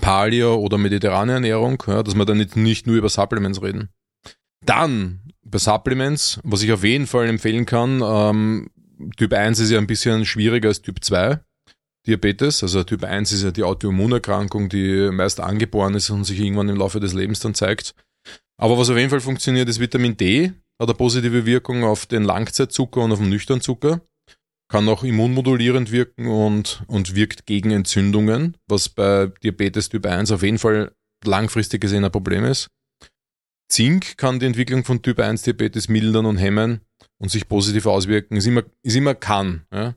Paleo 0.00 0.56
oder 0.56 0.78
mediterrane 0.78 1.34
Ernährung, 1.34 1.82
ja, 1.86 2.02
dass 2.02 2.14
wir 2.14 2.24
dann 2.24 2.38
nicht, 2.38 2.56
nicht 2.56 2.86
nur 2.86 2.96
über 2.96 3.08
Supplements 3.08 3.62
reden. 3.62 3.90
Dann 4.64 5.20
bei 5.44 5.58
Supplements, 5.58 6.40
was 6.42 6.62
ich 6.62 6.72
auf 6.72 6.84
jeden 6.84 7.06
Fall 7.06 7.28
empfehlen 7.28 7.66
kann, 7.66 8.00
ähm, 8.04 8.70
Typ 9.16 9.32
1 9.32 9.58
ist 9.58 9.70
ja 9.70 9.78
ein 9.78 9.86
bisschen 9.86 10.24
schwieriger 10.24 10.68
als 10.68 10.82
Typ 10.82 11.04
2. 11.04 11.40
Diabetes, 12.06 12.62
also 12.62 12.84
Typ 12.84 13.04
1 13.04 13.32
ist 13.32 13.42
ja 13.42 13.50
die 13.50 13.62
Autoimmunerkrankung, 13.62 14.68
die 14.68 15.10
meist 15.10 15.40
angeboren 15.40 15.94
ist 15.94 16.10
und 16.10 16.24
sich 16.24 16.38
irgendwann 16.38 16.68
im 16.68 16.76
Laufe 16.76 17.00
des 17.00 17.14
Lebens 17.14 17.40
dann 17.40 17.54
zeigt. 17.54 17.94
Aber 18.56 18.78
was 18.78 18.90
auf 18.90 18.96
jeden 18.96 19.10
Fall 19.10 19.20
funktioniert, 19.20 19.68
ist 19.68 19.80
Vitamin 19.80 20.16
D, 20.16 20.52
hat 20.80 20.88
eine 20.88 20.94
positive 20.94 21.46
Wirkung 21.46 21.84
auf 21.84 22.06
den 22.06 22.24
Langzeitzucker 22.24 23.02
und 23.02 23.12
auf 23.12 23.18
den 23.18 23.28
Nüchternzucker 23.28 24.00
kann 24.68 24.88
auch 24.88 25.04
immunmodulierend 25.04 25.92
wirken 25.92 26.26
und, 26.26 26.82
und 26.86 27.14
wirkt 27.14 27.46
gegen 27.46 27.70
Entzündungen, 27.70 28.56
was 28.66 28.88
bei 28.88 29.30
Diabetes 29.42 29.88
Typ 29.88 30.06
1 30.06 30.32
auf 30.32 30.42
jeden 30.42 30.58
Fall 30.58 30.92
langfristig 31.24 31.80
gesehen 31.80 32.04
ein 32.04 32.10
Problem 32.10 32.44
ist. 32.44 32.70
Zink 33.70 34.16
kann 34.16 34.40
die 34.40 34.46
Entwicklung 34.46 34.84
von 34.84 35.02
Typ 35.02 35.20
1 35.20 35.42
Diabetes 35.42 35.88
mildern 35.88 36.26
und 36.26 36.38
hemmen 36.38 36.80
und 37.18 37.30
sich 37.30 37.48
positiv 37.48 37.86
auswirken. 37.86 38.36
Ist 38.36 38.46
immer, 38.46 38.62
ist 38.82 38.96
immer 38.96 39.14
kann. 39.14 39.66
Ja. 39.72 39.94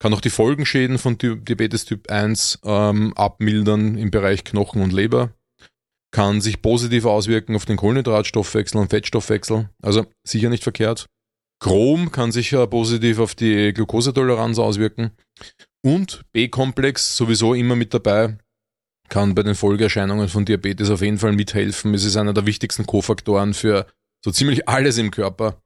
Kann 0.00 0.14
auch 0.14 0.20
die 0.20 0.30
Folgenschäden 0.30 0.98
von 0.98 1.18
Diabetes 1.18 1.84
Typ 1.84 2.10
1 2.10 2.60
ähm, 2.64 3.14
abmildern 3.14 3.96
im 3.96 4.10
Bereich 4.10 4.44
Knochen 4.44 4.82
und 4.82 4.92
Leber. 4.92 5.32
Kann 6.14 6.40
sich 6.40 6.62
positiv 6.62 7.06
auswirken 7.06 7.56
auf 7.56 7.64
den 7.64 7.76
Kohlenhydratstoffwechsel 7.76 8.80
und 8.80 8.90
Fettstoffwechsel. 8.90 9.68
Also 9.82 10.06
sicher 10.22 10.48
nicht 10.48 10.62
verkehrt. 10.62 11.06
Chrom 11.58 12.12
kann 12.12 12.30
sich 12.30 12.54
positiv 12.70 13.18
auf 13.18 13.34
die 13.34 13.72
Glukosetoleranz 13.72 14.60
auswirken. 14.60 15.10
Und 15.82 16.22
B-Komplex 16.32 17.16
sowieso 17.16 17.52
immer 17.54 17.74
mit 17.74 17.92
dabei, 17.92 18.38
kann 19.08 19.34
bei 19.34 19.42
den 19.42 19.56
Folgeerscheinungen 19.56 20.28
von 20.28 20.44
Diabetes 20.44 20.88
auf 20.88 21.02
jeden 21.02 21.18
Fall 21.18 21.32
mithelfen. 21.32 21.94
Es 21.94 22.04
ist 22.04 22.16
einer 22.16 22.32
der 22.32 22.46
wichtigsten 22.46 22.86
Kofaktoren 22.86 23.52
für 23.52 23.86
so 24.24 24.30
ziemlich 24.30 24.68
alles 24.68 24.98
im 24.98 25.10
Körper. 25.10 25.62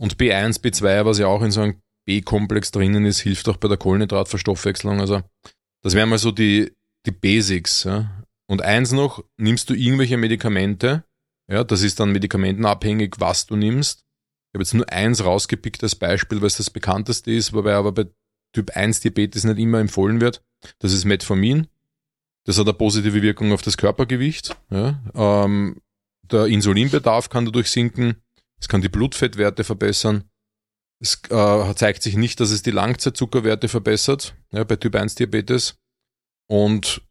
Und 0.00 0.16
B1, 0.16 0.62
B2, 0.62 1.04
was 1.04 1.18
ja 1.18 1.26
auch 1.26 1.42
in 1.42 1.50
so 1.50 1.60
einem 1.60 1.82
B-Komplex 2.06 2.70
drinnen 2.70 3.04
ist, 3.04 3.20
hilft 3.20 3.48
auch 3.48 3.58
bei 3.58 3.68
der 3.68 3.76
Kohlenhydratverstoffwechslung. 3.76 5.00
Also 5.00 5.20
das 5.82 5.94
wären 5.94 6.08
mal 6.08 6.18
so 6.18 6.32
die, 6.32 6.72
die 7.06 7.12
Basics. 7.12 7.84
Ja. 7.84 8.21
Und 8.46 8.62
eins 8.62 8.92
noch, 8.92 9.24
nimmst 9.36 9.70
du 9.70 9.74
irgendwelche 9.74 10.16
Medikamente, 10.16 11.04
ja, 11.48 11.64
das 11.64 11.82
ist 11.82 12.00
dann 12.00 12.12
medikamentenabhängig, 12.12 13.16
was 13.18 13.46
du 13.46 13.56
nimmst. 13.56 14.00
Ich 14.00 14.54
habe 14.54 14.64
jetzt 14.64 14.74
nur 14.74 14.88
eins 14.90 15.24
rausgepickt 15.24 15.82
als 15.82 15.96
Beispiel, 15.96 16.40
weil 16.40 16.46
es 16.48 16.56
das 16.56 16.70
bekannteste 16.70 17.30
ist, 17.30 17.52
wobei 17.52 17.74
aber 17.74 17.92
bei 17.92 18.06
Typ 18.52 18.76
1 18.76 19.00
Diabetes 19.00 19.44
nicht 19.44 19.58
immer 19.58 19.78
empfohlen 19.78 20.20
wird. 20.20 20.44
Das 20.78 20.92
ist 20.92 21.04
Metformin. 21.04 21.68
Das 22.44 22.58
hat 22.58 22.66
eine 22.66 22.74
positive 22.74 23.22
Wirkung 23.22 23.52
auf 23.52 23.62
das 23.62 23.76
Körpergewicht. 23.76 24.56
Ja. 24.70 25.00
Ähm, 25.14 25.80
der 26.30 26.46
Insulinbedarf 26.46 27.28
kann 27.28 27.46
dadurch 27.46 27.70
sinken. 27.70 28.16
Es 28.60 28.68
kann 28.68 28.82
die 28.82 28.88
Blutfettwerte 28.88 29.64
verbessern. 29.64 30.24
Es 31.00 31.20
äh, 31.30 31.74
zeigt 31.74 32.02
sich 32.02 32.16
nicht, 32.16 32.40
dass 32.40 32.50
es 32.50 32.62
die 32.62 32.70
Langzeitzuckerwerte 32.70 33.68
verbessert 33.68 34.36
ja, 34.52 34.64
bei 34.64 34.76
Typ 34.76 34.94
1 34.94 35.16
Diabetes. 35.16 35.78
Und 36.46 37.02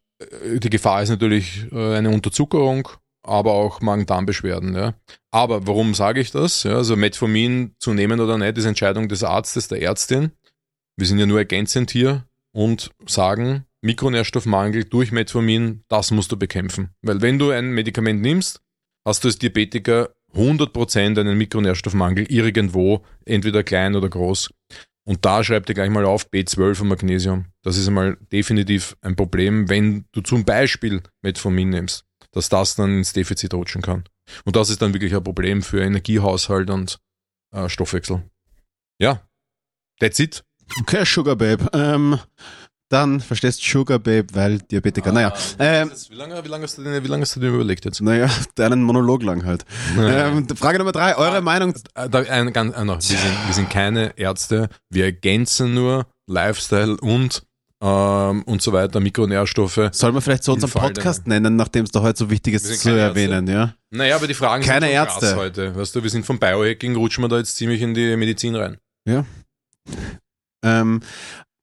die 0.58 0.70
Gefahr 0.70 1.02
ist 1.02 1.10
natürlich 1.10 1.66
äh, 1.72 1.96
eine 1.96 2.10
Unterzuckerung 2.10 2.88
aber 3.22 3.52
auch 3.52 3.80
Magen-Darm-Beschwerden. 3.80 4.74
Ja. 4.74 4.94
Aber 5.30 5.66
warum 5.66 5.94
sage 5.94 6.20
ich 6.20 6.30
das? 6.30 6.64
Ja, 6.64 6.76
also 6.76 6.96
Metformin 6.96 7.74
zu 7.78 7.94
nehmen 7.94 8.20
oder 8.20 8.38
nicht, 8.38 8.58
ist 8.58 8.64
Entscheidung 8.64 9.08
des 9.08 9.24
Arztes, 9.24 9.68
der 9.68 9.82
Ärztin. 9.82 10.32
Wir 10.96 11.06
sind 11.06 11.18
ja 11.18 11.26
nur 11.26 11.38
ergänzend 11.38 11.90
hier 11.90 12.26
und 12.52 12.90
sagen, 13.06 13.64
Mikronährstoffmangel 13.80 14.84
durch 14.84 15.10
Metformin, 15.12 15.84
das 15.88 16.10
musst 16.10 16.30
du 16.32 16.36
bekämpfen. 16.36 16.90
Weil 17.02 17.22
wenn 17.22 17.38
du 17.38 17.50
ein 17.50 17.70
Medikament 17.70 18.20
nimmst, 18.20 18.60
hast 19.04 19.24
du 19.24 19.28
als 19.28 19.38
Diabetiker 19.38 20.10
100% 20.34 21.18
einen 21.18 21.36
Mikronährstoffmangel 21.36 22.30
irgendwo, 22.30 23.04
entweder 23.24 23.62
klein 23.62 23.96
oder 23.96 24.08
groß. 24.08 24.50
Und 25.04 25.24
da 25.24 25.42
schreibt 25.42 25.68
ihr 25.68 25.74
gleich 25.74 25.90
mal 25.90 26.04
auf 26.04 26.28
B12 26.28 26.82
und 26.82 26.88
Magnesium. 26.88 27.46
Das 27.62 27.76
ist 27.76 27.88
einmal 27.88 28.16
definitiv 28.30 28.96
ein 29.00 29.16
Problem, 29.16 29.68
wenn 29.68 30.04
du 30.12 30.20
zum 30.20 30.44
Beispiel 30.44 31.02
Metformin 31.22 31.70
nimmst, 31.70 32.04
dass 32.30 32.48
das 32.48 32.76
dann 32.76 32.98
ins 32.98 33.12
Defizit 33.12 33.52
rutschen 33.52 33.82
kann. 33.82 34.04
Und 34.44 34.54
das 34.54 34.70
ist 34.70 34.80
dann 34.80 34.94
wirklich 34.94 35.14
ein 35.14 35.24
Problem 35.24 35.62
für 35.62 35.82
Energiehaushalt 35.82 36.70
und 36.70 37.00
äh, 37.52 37.68
Stoffwechsel. 37.68 38.22
Ja, 39.00 39.22
that's 39.98 40.20
it. 40.20 40.44
Okay, 40.80 41.04
Sugar 41.04 41.36
Babe. 41.36 41.68
Ähm, 41.72 42.18
dann 42.92 43.20
verstehst 43.20 43.62
Sugar 43.62 43.98
Babe, 43.98 44.26
weil 44.32 44.58
Diabetiker. 44.58 45.10
Ah, 45.10 45.12
naja, 45.12 45.34
ähm, 45.58 45.90
wie, 46.10 46.14
lange, 46.14 46.44
wie, 46.44 46.48
lange 46.48 46.64
hast 46.64 46.78
du 46.78 46.82
denn, 46.82 47.02
wie 47.02 47.08
lange 47.08 47.22
hast 47.22 47.36
du 47.36 47.40
dir 47.40 47.48
überlegt 47.48 47.84
jetzt? 47.84 48.00
naja, 48.00 48.28
deinen 48.54 48.82
Monolog 48.82 49.22
lang 49.22 49.44
halt. 49.44 49.64
Ähm, 49.98 50.46
Frage 50.56 50.78
Nummer 50.78 50.92
drei, 50.92 51.16
eure 51.16 51.40
Meinung. 51.40 51.74
Äh, 51.94 52.08
Da, 52.08 52.20
ein, 52.20 52.52
ganz, 52.52 52.76
äh, 52.76 52.84
noch, 52.84 52.96
wir, 52.96 53.00
sind, 53.00 53.46
wir 53.46 53.54
sind 53.54 53.70
keine 53.70 54.18
Ärzte, 54.18 54.68
wir 54.90 55.04
ergänzen 55.04 55.74
nur 55.74 56.06
Lifestyle 56.26 56.96
und 56.98 57.42
ähm, 57.82 58.44
und 58.44 58.62
so 58.62 58.72
weiter, 58.72 59.00
Mikronährstoffe. 59.00 59.88
Soll 59.90 60.12
man 60.12 60.22
vielleicht 60.22 60.44
so 60.44 60.52
unseren 60.52 60.70
Podcast 60.70 61.26
nennen, 61.26 61.56
nachdem 61.56 61.84
es 61.84 61.90
da 61.90 62.00
heute 62.00 62.18
so 62.18 62.30
wichtig 62.30 62.54
ist 62.54 62.80
zu 62.80 62.90
erwähnen, 62.90 63.48
ja? 63.48 63.74
Naja, 63.90 64.14
aber 64.14 64.28
die 64.28 64.34
Fragen 64.34 64.62
Keine 64.62 64.86
sind 64.86 64.94
Ärzte. 64.94 65.26
krass 65.26 65.36
heute. 65.36 65.74
Weißt 65.74 65.94
du, 65.96 66.02
wir 66.02 66.10
sind 66.10 66.24
vom 66.24 66.38
Biohacking, 66.38 66.94
rutschen 66.94 67.24
wir 67.24 67.28
da 67.28 67.38
jetzt 67.38 67.56
ziemlich 67.56 67.82
in 67.82 67.92
die 67.92 68.16
Medizin 68.16 68.54
rein. 68.54 68.78
Ähm, 70.64 71.00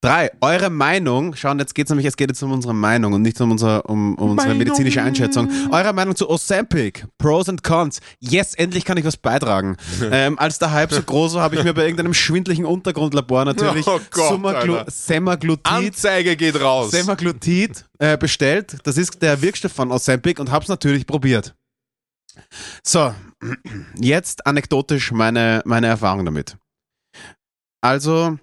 drei, 0.02 0.32
eure 0.42 0.70
Meinung, 0.70 1.36
schauen, 1.36 1.60
jetzt 1.60 1.76
geht's 1.76 1.90
nämlich, 1.90 2.06
es 2.06 2.16
geht 2.16 2.30
jetzt 2.30 2.42
um 2.42 2.52
unsere 2.52 2.74
Meinung 2.74 3.14
und 3.14 3.22
nicht 3.22 3.40
um, 3.42 3.52
unser, 3.52 3.90
um, 3.90 4.16
um 4.16 4.32
unsere 4.32 4.50
Meinung. 4.50 4.58
medizinische 4.60 5.02
Einschätzung. 5.02 5.50
Eure 5.72 5.94
Meinung 5.94 6.16
zu 6.16 6.30
Ozempic, 6.30 7.06
Pros 7.18 7.50
and 7.50 7.64
Cons. 7.64 8.00
Yes, 8.20 8.54
endlich 8.54 8.86
kann 8.86 8.98
ich 8.98 9.06
was 9.06 9.18
beitragen. 9.18 9.78
ähm, 10.12 10.40
als 10.40 10.60
der 10.60 10.72
Hype 10.72 10.94
so 10.94 11.02
groß 11.02 11.36
war, 11.36 11.44
habe 11.44 11.56
ich 11.56 11.64
mir 11.64 11.74
bei 11.74 11.84
irgendeinem 11.84 12.14
schwindlichen 12.14 12.66
Untergrundlabor 12.66 13.46
natürlich 13.46 13.86
Oh 13.88 14.00
Gott, 14.12 14.32
Sumaglu- 14.32 14.78
Alter. 14.78 14.92
Semaglutid 14.92 15.68
Anzeige 15.68 16.36
geht 16.36 16.60
raus. 16.62 16.92
Semaglutid 16.92 17.86
äh, 18.00 18.18
bestellt. 18.18 18.78
Das 18.84 18.98
ist 18.98 19.22
der 19.22 19.42
Wirkstoff 19.42 19.74
von 19.74 19.92
Ozempic 19.92 20.40
und 20.40 20.52
hab's 20.52 20.68
natürlich 20.68 21.06
probiert. 21.06 21.56
So, 22.84 23.14
jetzt 24.00 24.46
anekdotisch 24.46 25.12
meine, 25.12 25.62
meine 25.66 25.88
Erfahrung 25.88 26.24
damit. 26.26 26.56
Also, 27.82 28.38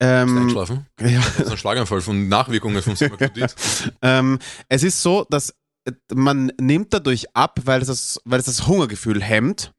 ähm, 0.00 0.38
Einschlafen. 0.38 0.86
ja, 1.00 1.20
Das 1.20 1.40
ist 1.40 1.50
ein 1.50 1.56
Schlaganfall 1.58 2.00
von 2.00 2.28
Nachwirkungen 2.28 2.82
vom 2.82 2.96
Semaglutid. 2.96 3.54
ähm, 4.02 4.38
es 4.68 4.82
ist 4.82 5.02
so, 5.02 5.26
dass 5.28 5.54
äh, 5.84 5.92
man 6.14 6.52
nimmt 6.60 6.92
dadurch 6.94 7.34
ab, 7.36 7.60
weil 7.64 7.82
es 7.82 7.88
das, 7.88 8.20
weil 8.24 8.40
es 8.40 8.46
das 8.46 8.66
Hungergefühl 8.66 9.22
hemmt. 9.22 9.72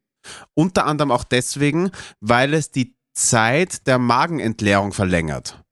Unter 0.54 0.86
anderem 0.86 1.12
auch 1.12 1.24
deswegen, 1.24 1.90
weil 2.20 2.54
es 2.54 2.72
die 2.72 2.96
Zeit 3.14 3.88
der 3.88 3.98
Magenentleerung 3.98 4.94
verlängert. 4.94 5.64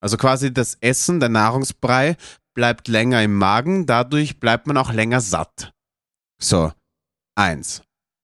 Also 0.00 0.16
quasi 0.16 0.52
das 0.52 0.76
Essen, 0.80 1.18
der 1.18 1.28
Nahrungsbrei 1.28 2.16
bleibt 2.54 2.88
länger 2.88 3.22
im 3.22 3.34
Magen, 3.34 3.86
dadurch 3.86 4.38
bleibt 4.38 4.66
man 4.66 4.76
auch 4.76 4.92
länger 4.92 5.20
satt. 5.20 5.72
So, 6.40 6.72
eins. 7.34 7.82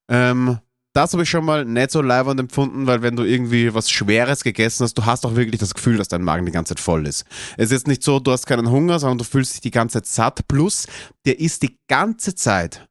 Ähm, 0.09 0.61
das 0.93 1.13
habe 1.13 1.23
ich 1.23 1.31
schon 1.31 1.45
mal 1.45 1.65
nicht 1.65 1.91
so 1.91 2.03
leibend 2.03 2.41
empfunden, 2.41 2.87
weil 2.87 3.03
wenn 3.03 3.15
du 3.15 3.25
irgendwie 3.25 3.73
was 3.75 3.91
Schweres 3.91 4.43
gegessen 4.43 4.85
hast, 4.85 4.95
du 4.99 5.07
hast 5.07 5.25
auch 5.25 5.37
wirklich 5.37 5.61
das 5.61 5.75
Gefühl, 5.75 5.97
dass 5.97 6.09
dein 6.09 6.23
Magen 6.23 6.47
die 6.47 6.53
ganze 6.53 6.75
Zeit 6.75 6.81
voll 6.83 7.07
ist. 7.07 7.25
Es 7.57 7.67
ist 7.67 7.73
jetzt 7.73 7.87
nicht 7.87 8.03
so, 8.03 8.19
du 8.19 8.33
hast 8.33 8.47
keinen 8.47 8.71
Hunger, 8.71 8.99
sondern 8.99 9.19
du 9.19 9.25
fühlst 9.25 9.55
dich 9.55 9.61
die 9.61 9.71
ganze 9.71 10.03
Zeit 10.03 10.07
satt. 10.07 10.49
Plus, 10.49 10.87
der 11.27 11.39
ist 11.39 11.63
die 11.63 11.79
ganze 11.89 12.35
Zeit, 12.35 12.89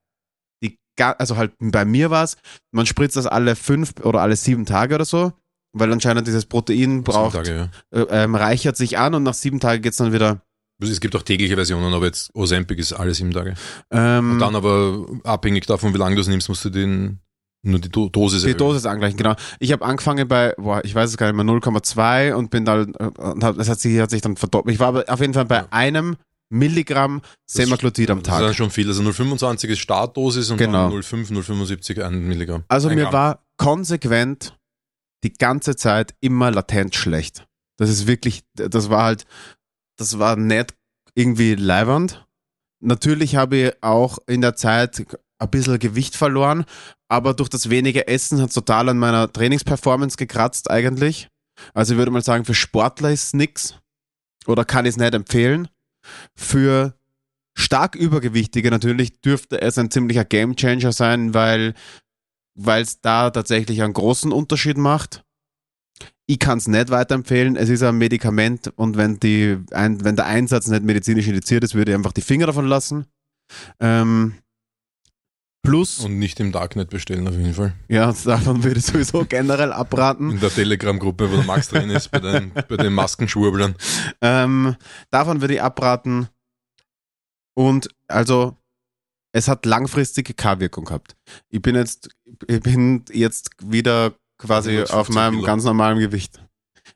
die, 0.64 0.78
also 0.98 1.36
halt 1.36 1.52
bei 1.60 1.84
mir 1.84 2.10
war 2.10 2.24
es, 2.24 2.38
man 2.72 2.86
spritzt 2.86 3.18
das 3.18 3.28
alle 3.28 3.56
fünf 3.56 3.94
oder 4.02 4.22
alle 4.22 4.38
sieben 4.38 4.66
Tage 4.66 4.96
oder 4.96 5.06
so, 5.06 5.34
weil 5.74 5.92
anscheinend 5.92 6.26
dieses 6.26 6.46
Protein 6.46 7.04
braucht, 7.04 7.36
Tage, 7.36 7.70
ja. 7.94 8.00
äh, 8.00 8.24
ähm, 8.24 8.36
reichert 8.36 8.78
sich 8.78 8.98
an 8.98 9.14
und 9.14 9.24
nach 9.24 9.34
sieben 9.34 9.60
Tagen 9.60 9.82
geht's 9.82 9.98
dann 9.98 10.14
wieder. 10.14 10.42
Es 10.82 11.02
gibt 11.02 11.14
auch 11.18 11.24
tägliche 11.24 11.56
Versionen, 11.56 11.94
aber 11.94 12.06
jetzt 12.06 12.34
Ozempic 12.34 12.80
ist 12.80 12.94
alle 12.94 13.14
sieben 13.14 13.32
Tage. 13.32 13.56
Ähm, 13.92 14.32
Und 14.32 14.40
dann 14.40 14.56
aber 14.56 15.06
abhängig 15.26 15.66
davon, 15.66 15.94
wie 15.94 15.98
lange 15.98 16.16
du 16.16 16.22
es 16.22 16.30
nimmst, 16.30 16.48
musst 16.48 16.64
du 16.64 16.70
den, 16.70 17.20
nur 17.62 17.80
die 17.80 17.90
Do 17.90 18.10
Dosis 18.10 18.44
Die. 18.44 18.56
Dosis 18.56 18.86
angleichen, 18.86 19.18
genau. 19.18 19.36
Ich 19.60 19.72
habe 19.72 19.86
angefangen 19.86 20.28
bei, 20.28 20.54
boah, 20.58 20.82
ich 20.86 20.96
weiß 20.96 21.10
es 21.10 21.18
gar 21.18 21.28
nicht 21.32 21.36
mehr, 21.36 21.46
0,2 21.46 22.34
und 22.34 22.50
bin 22.52 22.64
da, 22.66 22.82
äh, 22.82 22.86
und 22.86 23.44
hab, 23.44 23.58
das 23.58 23.68
hat 23.70 23.80
sich, 23.80 24.00
hat 24.00 24.10
sich 24.10 24.22
dann 24.22 24.38
verdoppelt. 24.38 24.74
Ich 24.74 24.80
war 24.80 24.88
aber 24.90 25.06
auf 25.08 25.20
jeden 25.20 25.34
Fall 25.34 25.46
bei 25.46 25.58
Ja. 25.58 25.68
einem 25.72 26.16
Milligramm 26.52 27.22
Semaglutid 27.46 28.10
am 28.10 28.24
Das 28.24 28.34
ist 28.34 28.40
dann 28.40 28.48
Tag. 28.48 28.56
schon 28.56 28.72
viel. 28.72 28.88
Also 28.88 29.04
0,25 29.04 29.66
ist 29.70 29.80
Startdosis 29.80 30.50
und 30.50 30.58
Genau. 30.58 30.90
dann 30.90 30.92
0,5, 31.00 31.32
0,75 31.32 32.02
ein 32.04 32.28
Milligramm. 32.28 32.64
Also 32.70 32.88
ein 32.90 32.96
mir 32.96 33.04
Gramm. 33.04 33.14
war 33.14 33.44
konsequent 33.58 34.58
die 35.24 35.34
ganze 35.34 35.76
Zeit 35.76 36.16
immer 36.22 36.50
latent 36.50 36.96
schlecht. 36.96 37.46
Das 37.78 37.90
ist 37.90 38.08
wirklich, 38.08 38.44
das 38.56 38.90
war 38.90 39.04
halt, 39.04 39.26
das 39.98 40.18
war 40.18 40.38
nicht 40.38 40.74
irgendwie 41.14 41.56
leibernd. 41.56 42.26
Natürlich 42.82 43.36
habe 43.36 43.58
ich 43.58 43.84
auch 43.84 44.18
in 44.28 44.42
der 44.42 44.56
Zeit 44.56 45.06
ein 45.40 45.50
bisschen 45.50 45.80
Gewicht 45.80 46.16
verloren, 46.16 46.66
aber 47.08 47.34
durch 47.34 47.50
das 47.50 47.70
wenige 47.70 48.08
Essen 48.08 48.42
hat 48.42 48.50
es 48.50 48.56
total 48.56 48.90
an 48.90 49.00
meiner 49.00 49.32
Trainingsperformance 49.32 50.18
gekratzt 50.18 50.70
eigentlich. 50.70 51.30
Also 51.74 51.94
ich 51.94 51.98
würde 51.98 52.12
mal 52.12 52.24
sagen, 52.24 52.46
für 52.46 52.54
Sportler 52.54 53.12
ist 53.12 53.34
nix 53.34 53.76
oder 54.46 54.66
kann 54.66 54.86
ich 54.86 54.92
es 54.92 54.98
nicht 54.98 55.14
empfehlen. 55.14 55.68
Für 56.36 56.96
stark 57.58 57.96
Übergewichtige 57.96 58.70
natürlich 58.70 59.22
dürfte 59.22 59.62
es 59.62 59.78
ein 59.78 59.92
ziemlicher 59.92 60.26
Gamechanger 60.26 60.92
sein, 60.92 61.34
weil 61.34 61.74
weil 62.62 62.82
es 62.82 63.00
da 63.00 63.30
tatsächlich 63.30 63.82
einen 63.82 63.94
großen 63.94 64.32
Unterschied 64.34 64.78
macht. 64.78 65.24
Ich 66.26 66.40
kann 66.40 66.58
es 66.58 66.68
nicht 66.68 66.90
weiterempfehlen. 66.90 67.56
Es 67.56 67.70
ist 67.70 67.82
ein 67.84 67.98
Medikament 67.98 68.72
und 68.76 68.98
wenn, 68.98 69.20
die, 69.20 69.58
ein, 69.72 70.04
wenn 70.04 70.16
der 70.16 70.26
Einsatz 70.26 70.68
nicht 70.68 70.84
medizinisch 70.84 71.28
indiziert 71.28 71.64
ist, 71.64 71.74
würde 71.74 71.92
ich 71.92 71.98
einfach 71.98 72.12
die 72.12 72.22
Finger 72.22 72.48
davon 72.48 72.68
lassen. 72.68 73.06
Ähm, 73.80 74.36
plus, 75.62 76.00
Und 76.00 76.20
nicht 76.20 76.40
im 76.40 76.52
Darknet 76.52 76.90
bestellen 76.90 77.28
auf 77.28 77.36
jeden 77.36 77.54
Fall. 77.54 77.74
ja, 77.88 78.14
davon 78.26 78.64
würde 78.64 78.80
ich 78.80 78.86
sowieso 78.86 79.26
generell 79.26 79.72
abraten. 79.72 80.32
In 80.32 80.40
der 80.40 80.50
Telegram-Gruppe, 80.50 81.32
wo 81.32 81.36
der 81.38 81.46
Max 81.46 81.70
drin 81.70 81.90
ist, 81.90 82.10
bei 82.10 82.20
den, 82.20 82.52
bei 82.54 82.78
den 82.78 82.94
Maskenschwurblern. 82.94 83.76
Ähm, 84.22 84.76
davon 85.12 85.42
würde 85.42 85.56
ich 85.56 85.62
abraten. 85.62 86.30
Und 87.56 87.90
also, 88.08 88.56
es 89.32 89.48
hat 89.48 89.66
langfristige 89.66 90.34
K-Wirkung 90.34 90.86
gehabt. 90.86 91.16
Ich 91.50 91.62
bin 91.62 91.76
jetzt, 91.76 92.10
ich 92.48 92.62
bin 92.62 93.04
jetzt 93.12 93.52
wieder 93.64 94.14
quasi 94.38 94.72
150 94.72 94.96
auf 94.96 95.10
meinem 95.10 95.36
Kilo. 95.36 95.46
ganz 95.46 95.64
normalen 95.64 96.00
Gewicht. 96.00 96.42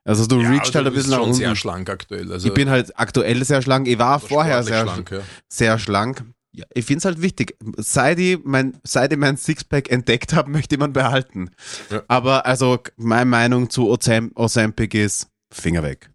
Also 0.06 0.26
du 0.26 0.38
reachst 0.38 0.74
halt 0.76 0.86
also 0.86 0.90
ein 0.90 0.94
bisschen 0.94 1.12
nach 1.12 1.20
unten. 1.20 1.34
sehr 1.36 1.56
schlank 1.56 1.90
aktuell. 1.90 2.32
Also 2.32 2.48
ich 2.48 2.54
bin 2.54 2.70
halt 2.70 2.98
aktuell 2.98 3.44
sehr 3.46 3.62
schlank. 3.62 3.88
Ich 3.88 4.00
war 4.00 4.20
vorher 4.20 4.64
sehr 4.64 4.84
schlank, 4.84 5.12
ja. 5.12 5.20
sehr 5.48 5.78
schlank. 5.80 6.24
Ja, 6.56 6.66
ich 6.74 6.86
finde 6.86 7.00
es 7.00 7.06
halt 7.06 7.22
wichtig. 7.22 7.58
Seit 7.78 8.20
ich 8.20 8.38
mein, 8.44 8.80
seit 8.84 9.12
ich 9.12 9.18
mein 9.18 9.38
Sixpack 9.38 9.92
entdeckt 9.92 10.34
habe, 10.34 10.52
möchte 10.52 10.76
ich 10.76 10.80
man 10.80 10.94
behalten. 10.94 11.50
Ja. 11.90 12.04
Aber 12.08 12.46
also 12.46 12.80
meine 12.96 13.26
Meinung 13.26 13.70
zu 13.72 13.90
Ozem 13.90 14.32
Ozempic 14.36 14.94
ist 14.94 15.30
Finger 15.52 15.82
weg. 15.82 16.12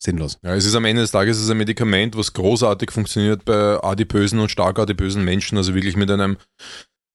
Sinnlos. 0.00 0.38
Ja, 0.42 0.54
es 0.54 0.64
ist 0.64 0.74
am 0.74 0.84
Ende 0.84 1.02
des 1.02 1.10
Tages 1.10 1.38
es 1.38 1.44
ist 1.44 1.50
ein 1.50 1.56
Medikament, 1.56 2.16
was 2.16 2.32
großartig 2.32 2.92
funktioniert 2.92 3.44
bei 3.44 3.82
adipösen 3.82 4.38
und 4.38 4.50
stark 4.50 4.78
adipösen 4.78 5.24
Menschen, 5.24 5.58
also 5.58 5.74
wirklich 5.74 5.96
mit 5.96 6.10
einem 6.10 6.36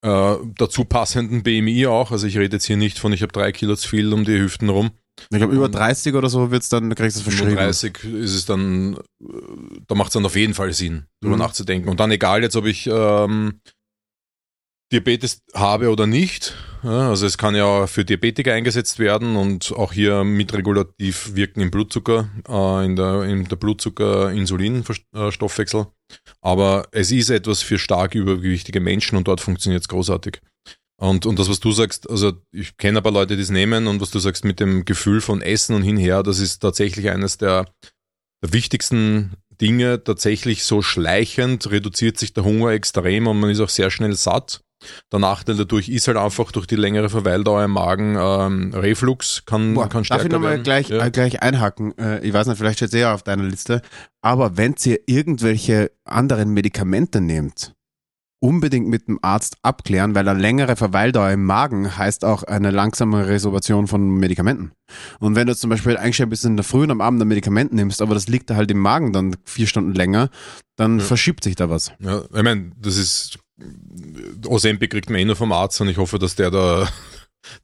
äh, 0.01 0.36
dazu 0.57 0.83
passenden 0.83 1.43
BMI 1.43 1.88
auch. 1.88 2.12
Also 2.12 2.27
ich 2.27 2.38
rede 2.38 2.57
jetzt 2.57 2.65
hier 2.65 2.75
nicht 2.75 2.99
von, 2.99 3.13
ich 3.13 3.21
habe 3.21 3.31
drei 3.31 3.51
Kilo 3.51 3.75
zu 3.75 3.88
viel 3.88 4.12
um 4.12 4.25
die 4.25 4.38
Hüften 4.38 4.69
rum. 4.69 4.91
Ich 5.32 5.38
glaube, 5.38 5.54
über 5.54 5.65
Und- 5.65 5.76
30 5.76 6.15
oder 6.15 6.30
so 6.30 6.49
wird's 6.52 6.69
dann, 6.69 6.93
kriegst 6.95 7.17
du 7.17 7.19
es 7.19 7.23
verschrieben. 7.23 7.52
35 7.52 8.04
ist 8.04 8.34
es 8.34 8.45
dann, 8.45 8.95
äh, 9.21 9.26
da 9.88 9.95
macht 9.95 10.08
es 10.10 10.13
dann 10.13 10.26
auf 10.26 10.36
jeden 10.36 10.54
Fall 10.54 10.73
Sinn, 10.73 11.06
darüber 11.21 11.38
Mhm. 11.38 11.41
nachzudenken. 11.43 11.89
Und 11.89 11.99
dann 11.99 12.12
egal 12.12 12.41
jetzt, 12.43 12.56
ob 12.56 12.65
ich 12.65 12.88
ähm, 12.91 13.60
Diabetes 14.91 15.41
habe 15.54 15.89
oder 15.91 16.08
nicht. 16.08 16.54
Also 16.84 17.26
es 17.26 17.38
kann 17.38 17.56
ja 17.56 17.88
für 17.88 18.04
Diabetiker 18.06 18.54
eingesetzt 18.54 18.99
werden 18.99 19.36
und 19.38 19.71
auch 19.71 19.93
hier 19.93 20.23
mitregulativ 20.26 21.34
wirken 21.34 21.62
im 21.62 21.71
Blutzucker, 21.71 22.30
äh, 22.47 22.86
in 22.86 22.95
der, 22.95 23.23
in 23.23 23.47
der 23.47 23.56
Blutzucker-Insulin-Stoffwechsel. 23.56 25.88
Aber 26.41 26.88
es 26.91 27.12
ist 27.12 27.30
etwas 27.30 27.62
für 27.62 27.80
stark 27.80 28.15
übergewichtige 28.15 28.80
Menschen 28.82 29.17
und 29.17 29.28
dort 29.28 29.41
funktioniert 29.41 29.82
es 29.82 29.88
großartig. 29.88 30.41
Und, 31.04 31.26
und 31.26 31.38
das, 31.38 31.50
was 31.50 31.60
du 31.60 31.74
sagst, 31.74 32.10
also 32.10 32.32
ich 32.54 32.78
kenne 32.78 33.00
ein 33.00 33.04
paar 33.04 33.12
Leute, 33.12 33.36
die 33.36 33.42
es 33.42 33.50
nehmen 33.50 33.88
und 33.88 34.00
was 34.00 34.10
du 34.10 34.20
sagst 34.20 34.46
mit 34.46 34.62
dem 34.62 34.86
Gefühl 34.86 35.20
von 35.20 35.42
Essen 35.42 35.76
und 35.76 35.84
hinher, 35.84 36.24
das 36.24 36.39
ist 36.39 36.60
tatsächlich 36.60 37.10
eines 37.10 37.38
der, 37.38 37.66
der 38.42 38.54
wichtigsten 38.54 39.34
Dinge. 39.60 40.02
Tatsächlich 40.02 40.63
so 40.63 40.82
schleichend 40.82 41.70
reduziert 41.70 42.18
sich 42.18 42.32
der 42.32 42.46
Hunger 42.46 42.70
extrem 42.72 43.28
und 43.28 43.38
man 43.38 43.50
ist 43.50 43.60
auch 43.60 43.68
sehr 43.68 43.92
schnell 43.92 44.16
satt. 44.16 44.62
Der 45.12 45.20
Nachteil 45.20 45.58
dadurch 45.58 45.89
ist 45.89 46.08
halt 46.08 46.16
einfach 46.16 46.54
durch 46.54 46.68
die 46.68 46.78
längere 46.78 47.10
Verweildauer 47.10 47.66
im 47.66 47.72
Magen 47.72 48.16
ähm, 48.18 48.74
Reflux 48.74 49.44
kann, 49.46 49.74
Boah, 49.74 49.89
kann 49.89 50.04
darf 50.04 50.06
stärker 50.06 50.26
ich 50.28 50.32
nochmal 50.32 50.63
gleich, 50.63 50.88
Ja. 50.88 51.06
äh, 51.06 51.12
gleich 51.12 51.42
einhaken? 51.42 51.98
Äh, 51.98 52.26
ich 52.26 52.32
weiß 52.32 52.48
nicht, 52.48 52.58
vielleicht 52.58 52.80
steht 52.80 52.89
es 52.89 52.94
eher 52.94 53.13
auf 53.13 53.24
deiner 53.24 53.44
Liste. 53.44 53.82
Aber 54.22 54.56
wenn 54.56 54.76
ihr 54.86 55.02
irgendwelche 55.06 55.92
anderen 56.06 56.52
Medikamente 56.52 57.20
nehmt 57.20 57.74
unbedingt 58.43 58.89
mit 58.89 59.08
dem 59.08 59.19
Arzt 59.21 59.56
abklären, 59.62 60.15
weil 60.15 60.27
eine 60.27 60.38
längere 60.39 60.75
Verweildauer 60.75 61.32
im 61.32 61.45
Magen 61.45 61.97
heißt 61.97 62.25
auch 62.25 62.43
eine 62.43 62.71
langsame 62.71 63.25
Resorption 63.25 63.88
von 63.88 64.10
Medikamenten. 64.10 64.73
Und 65.19 65.36
wenn 65.36 65.47
du 65.47 65.56
zum 65.56 65.69
Beispiel 65.69 65.95
eingestellt 65.95 66.29
bist 66.29 66.43
in 66.43 66.58
der 66.58 66.65
Früh 66.65 66.84
und 66.84 66.91
am 66.91 66.99
Abend 66.99 67.21
ein 67.21 67.27
Medikament 67.29 67.71
nimmst, 67.71 68.01
aber 68.01 68.13
das 68.13 68.27
liegt 68.27 68.49
da 68.49 68.56
halt 68.56 68.69
im 68.69 68.79
Magen 68.79 69.13
dann 69.13 69.38
vier 69.45 69.65
Stunden 69.65 69.93
länger, 69.93 70.29
dann 70.75 70.99
Ja. 70.99 71.06
verschiebt 71.06 71.41
sich 71.45 71.56
da 71.56 71.69
was. 71.69 71.93
Ja, 71.99 72.21
ich 72.34 72.43
meine, 72.43 72.71
das 72.77 72.97
ist 72.97 73.39
Ozempic 74.45 74.91
kriegt 74.91 75.10
man 75.10 75.19
eh 75.21 75.25
nur 75.25 75.38
vom 75.38 75.53
Arzt 75.53 75.79
und 75.79 75.88
ich 75.88 75.97
hoffe, 75.97 76.19
dass 76.19 76.36
der 76.36 76.51
da 76.51 76.89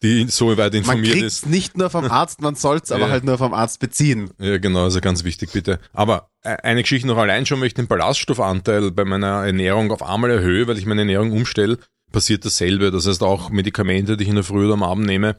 die 0.03 0.25
so 0.29 0.49
weit 0.57 0.73
Man 0.73 0.79
informiert 0.81 1.13
kriegt 1.13 1.25
ist. 1.25 1.45
nicht 1.45 1.77
nur 1.77 1.89
vom 1.89 2.05
Arzt, 2.05 2.41
man 2.41 2.55
soll 2.55 2.77
es 2.83 2.91
aber 2.91 3.05
Ja. 3.07 3.09
halt 3.09 3.23
nur 3.23 3.37
vom 3.37 3.53
Arzt 3.53 3.79
beziehen. 3.79 4.29
Ja, 4.39 4.57
genau, 4.57 4.83
also 4.83 5.01
ganz 5.01 5.23
wichtig, 5.23 5.51
bitte. 5.51 5.79
Aber 5.93 6.29
äh, 6.43 6.57
eine 6.63 6.81
Geschichte 6.81 7.07
noch 7.07 7.17
allein 7.17 7.45
schon, 7.45 7.59
wenn 7.59 7.67
ich 7.67 7.73
den 7.73 7.87
Ballaststoffanteil 7.87 8.91
bei 8.91 9.05
meiner 9.05 9.45
Ernährung 9.45 9.91
auf 9.91 10.03
einmal 10.03 10.31
erhöhe, 10.31 10.67
weil 10.67 10.77
ich 10.77 10.85
meine 10.85 11.01
Ernährung 11.01 11.31
umstelle, 11.31 11.77
passiert 12.11 12.43
dasselbe. 12.43 12.89
Das 12.91 13.05
heißt 13.07 13.21
auch 13.23 13.49
Medikamente, 13.51 14.17
die 14.17 14.23
ich 14.23 14.29
in 14.29 14.35
der 14.35 14.43
Früh 14.43 14.65
oder 14.65 14.73
am 14.73 14.83
Abend 14.83 15.05
nehme, 15.05 15.35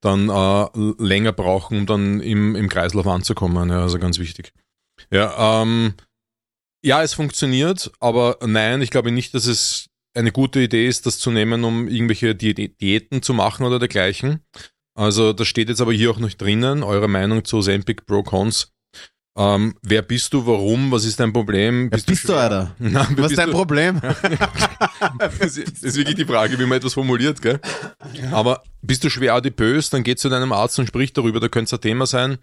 dann 0.00 0.28
äh, 0.28 0.66
länger 1.02 1.32
brauchen, 1.32 1.78
um 1.78 1.86
dann 1.86 2.20
im, 2.20 2.54
im 2.54 2.68
Kreislauf 2.68 3.06
anzukommen. 3.06 3.70
Ja, 3.70 3.82
also 3.82 3.98
ganz 3.98 4.18
wichtig. 4.18 4.52
Ja, 5.10 5.62
ähm, 5.62 5.94
ja, 6.84 7.02
es 7.02 7.14
funktioniert, 7.14 7.90
aber 8.00 8.38
nein, 8.44 8.82
ich 8.82 8.90
glaube 8.90 9.10
nicht, 9.12 9.34
dass 9.34 9.46
es 9.46 9.86
eine 10.14 10.32
gute 10.32 10.60
Idee 10.60 10.86
ist, 10.86 11.06
das 11.06 11.18
zu 11.18 11.30
nehmen, 11.30 11.64
um 11.64 11.88
irgendwelche 11.88 12.34
Di 12.34 12.54
Diäten 12.54 13.22
zu 13.22 13.34
machen 13.34 13.64
oder 13.64 13.78
dergleichen. 13.78 14.40
Also 14.94 15.32
das 15.32 15.48
steht 15.48 15.68
jetzt 15.68 15.80
aber 15.80 15.92
hier 15.92 16.10
auch 16.10 16.18
nicht 16.18 16.40
drinnen, 16.40 16.82
eure 16.82 17.08
Meinung 17.08 17.44
zu 17.44 17.58
Ozempic 17.58 18.04
Pro 18.06 18.22
Cons. 18.22 18.72
Ähm, 19.34 19.74
wer 19.80 20.02
bist 20.02 20.34
du, 20.34 20.46
warum, 20.46 20.90
was 20.90 21.06
ist 21.06 21.18
dein 21.18 21.32
Problem? 21.32 21.90
Wer 21.90 21.98
bist 21.98 22.08
du, 22.10 22.14
schwer? 22.16 22.36
Alter? 22.36 22.76
Wer 22.78 22.94
Was 22.94 23.08
ist 23.08 23.16
bist 23.16 23.38
dein 23.38 23.46
du? 23.46 23.54
Problem? 23.54 24.00
das 25.38 25.56
ist 25.56 25.96
wirklich 25.96 26.16
die 26.16 26.26
Frage, 26.26 26.58
wie 26.58 26.66
man 26.66 26.76
etwas 26.76 26.92
formuliert, 26.92 27.40
gell? 27.40 27.58
Aber 28.30 28.62
bist 28.82 29.04
du 29.04 29.08
schwer 29.08 29.32
adipös, 29.32 29.88
dann 29.88 30.02
geh 30.02 30.16
zu 30.16 30.28
deinem 30.28 30.52
Arzt 30.52 30.78
und 30.78 30.86
sprich 30.86 31.14
darüber, 31.14 31.40
da 31.40 31.48
könnte 31.48 31.64
es 31.64 31.72
ein 31.72 31.80
Thema 31.80 32.04
sein. 32.04 32.36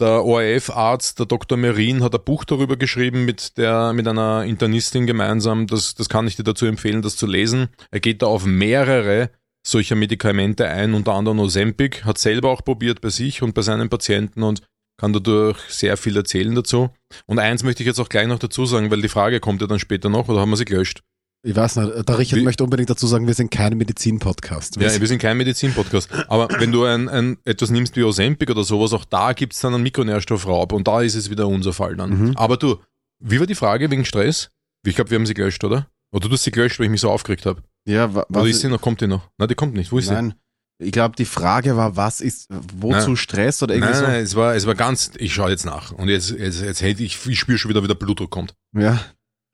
Der 0.00 0.24
ORF-Arzt, 0.24 1.18
der 1.18 1.26
Dr. 1.26 1.58
Merin, 1.58 2.02
hat 2.02 2.14
ein 2.14 2.24
Buch 2.24 2.44
darüber 2.44 2.76
geschrieben 2.76 3.24
mit, 3.24 3.56
der, 3.58 3.92
mit 3.92 4.08
einer 4.08 4.44
Internistin 4.44 5.06
gemeinsam. 5.06 5.66
Das, 5.66 5.94
das 5.94 6.08
kann 6.08 6.26
ich 6.26 6.36
dir 6.36 6.44
dazu 6.44 6.66
empfehlen, 6.66 7.02
das 7.02 7.16
zu 7.16 7.26
lesen. 7.26 7.68
Er 7.90 8.00
geht 8.00 8.22
da 8.22 8.26
auf 8.26 8.44
mehrere 8.44 9.30
solcher 9.64 9.94
Medikamente 9.94 10.68
ein, 10.68 10.94
unter 10.94 11.12
anderem 11.12 11.38
Ozempic, 11.38 12.04
hat 12.04 12.18
selber 12.18 12.50
auch 12.50 12.64
probiert 12.64 13.00
bei 13.00 13.10
sich 13.10 13.42
und 13.42 13.54
bei 13.54 13.62
seinen 13.62 13.88
Patienten 13.88 14.42
und 14.42 14.62
kann 14.98 15.12
dadurch 15.12 15.58
sehr 15.68 15.96
viel 15.96 16.16
erzählen 16.16 16.54
dazu. 16.54 16.90
Und 17.26 17.38
eins 17.38 17.62
möchte 17.62 17.82
ich 17.82 17.86
jetzt 17.86 18.00
auch 18.00 18.08
gleich 18.08 18.26
noch 18.26 18.38
dazu 18.38 18.66
sagen, 18.66 18.90
weil 18.90 19.02
die 19.02 19.08
Frage 19.08 19.40
kommt 19.40 19.60
ja 19.60 19.66
dann 19.66 19.78
später 19.78 20.08
noch, 20.08 20.28
oder 20.28 20.40
haben 20.40 20.50
wir 20.50 20.56
sie 20.56 20.64
gelöscht? 20.64 21.02
Ich 21.44 21.56
weiß 21.56 21.76
nicht, 21.76 22.08
der 22.08 22.18
Richard 22.18 22.40
Wie- 22.40 22.44
möchte 22.44 22.62
unbedingt 22.62 22.88
dazu 22.88 23.06
sagen, 23.08 23.26
wir 23.26 23.34
sind 23.34 23.50
kein 23.50 23.76
Medizin-Podcast. 23.76 24.78
Wir 24.78 24.88
Ja, 24.92 25.00
wir 25.00 25.08
sind 25.08 25.18
kein 25.20 25.36
Medizin-Podcast. 25.36 26.08
Aber 26.28 26.48
wenn 26.60 26.70
du 26.70 26.84
ein, 26.84 27.08
ein, 27.08 27.36
etwas 27.44 27.70
nimmst 27.70 27.96
wie 27.96 28.04
Ozempic 28.04 28.48
oder 28.50 28.62
sowas, 28.62 28.92
auch 28.92 29.04
da 29.04 29.32
gibt's 29.32 29.58
dann 29.60 29.74
einen 29.74 29.82
Mikronährstoffraub 29.82 30.72
und 30.72 30.86
da 30.86 31.02
ist 31.02 31.16
es 31.16 31.30
wieder 31.30 31.48
unser 31.48 31.72
Fall 31.72 31.96
dann. 31.96 32.10
Mhm. 32.28 32.36
Aber 32.36 32.56
du, 32.56 32.78
wie 33.18 33.40
war 33.40 33.46
die 33.48 33.56
Frage 33.56 33.90
wegen 33.90 34.04
Stress? 34.04 34.50
Ich 34.86 34.94
glaube, 34.94 35.10
wir 35.10 35.18
haben 35.18 35.26
sie 35.26 35.34
gelöscht, 35.34 35.64
oder? 35.64 35.88
Oder 36.12 36.28
du 36.28 36.34
hast 36.34 36.44
sie 36.44 36.52
gelöscht, 36.52 36.78
weil 36.78 36.86
ich 36.86 36.92
mich 36.92 37.00
so 37.00 37.10
aufgeregt 37.10 37.44
habe. 37.44 37.62
ja, 37.88 38.14
wa- 38.14 38.24
Oder 38.28 38.46
ist 38.46 38.60
sie 38.60 38.68
noch, 38.68 38.80
kommt 38.80 39.00
die 39.00 39.08
noch? 39.08 39.28
Nein, 39.38 39.48
die 39.48 39.54
kommt 39.56 39.74
nicht. 39.74 39.90
Wo 39.90 39.98
ist 39.98 40.10
Nein. 40.10 40.34
Ich 40.78 40.92
glaube, 40.92 41.16
die 41.16 41.24
Frage 41.24 41.76
war, 41.76 41.96
was 41.96 42.20
ist, 42.20 42.48
wozu 42.50 43.08
Nein. 43.08 43.16
Stress 43.16 43.62
oder 43.62 43.74
sie? 43.74 43.80
irgendwie 43.80 43.94
Nein, 43.94 44.04
so? 44.04 44.10
nein, 44.10 44.22
es 44.24 44.36
war, 44.36 44.54
es 44.54 44.66
war 44.66 44.74
ganz, 44.74 45.10
ich 45.16 45.32
schaue 45.34 45.50
jetzt 45.50 45.64
nach. 45.64 45.90
Und 45.92 46.08
jetzt, 46.08 46.30
jetzt, 46.30 46.60
jetzt 46.60 46.82
hätte 46.82 47.02
ich, 47.02 47.24
ich 47.26 47.38
spüre 47.38 47.58
schon 47.58 47.68
wieder, 47.68 47.82
wie 47.82 47.88
der 47.88 47.94
Blutdruck 47.94 48.30
kommt. 48.30 48.54
Ja, 48.76 49.00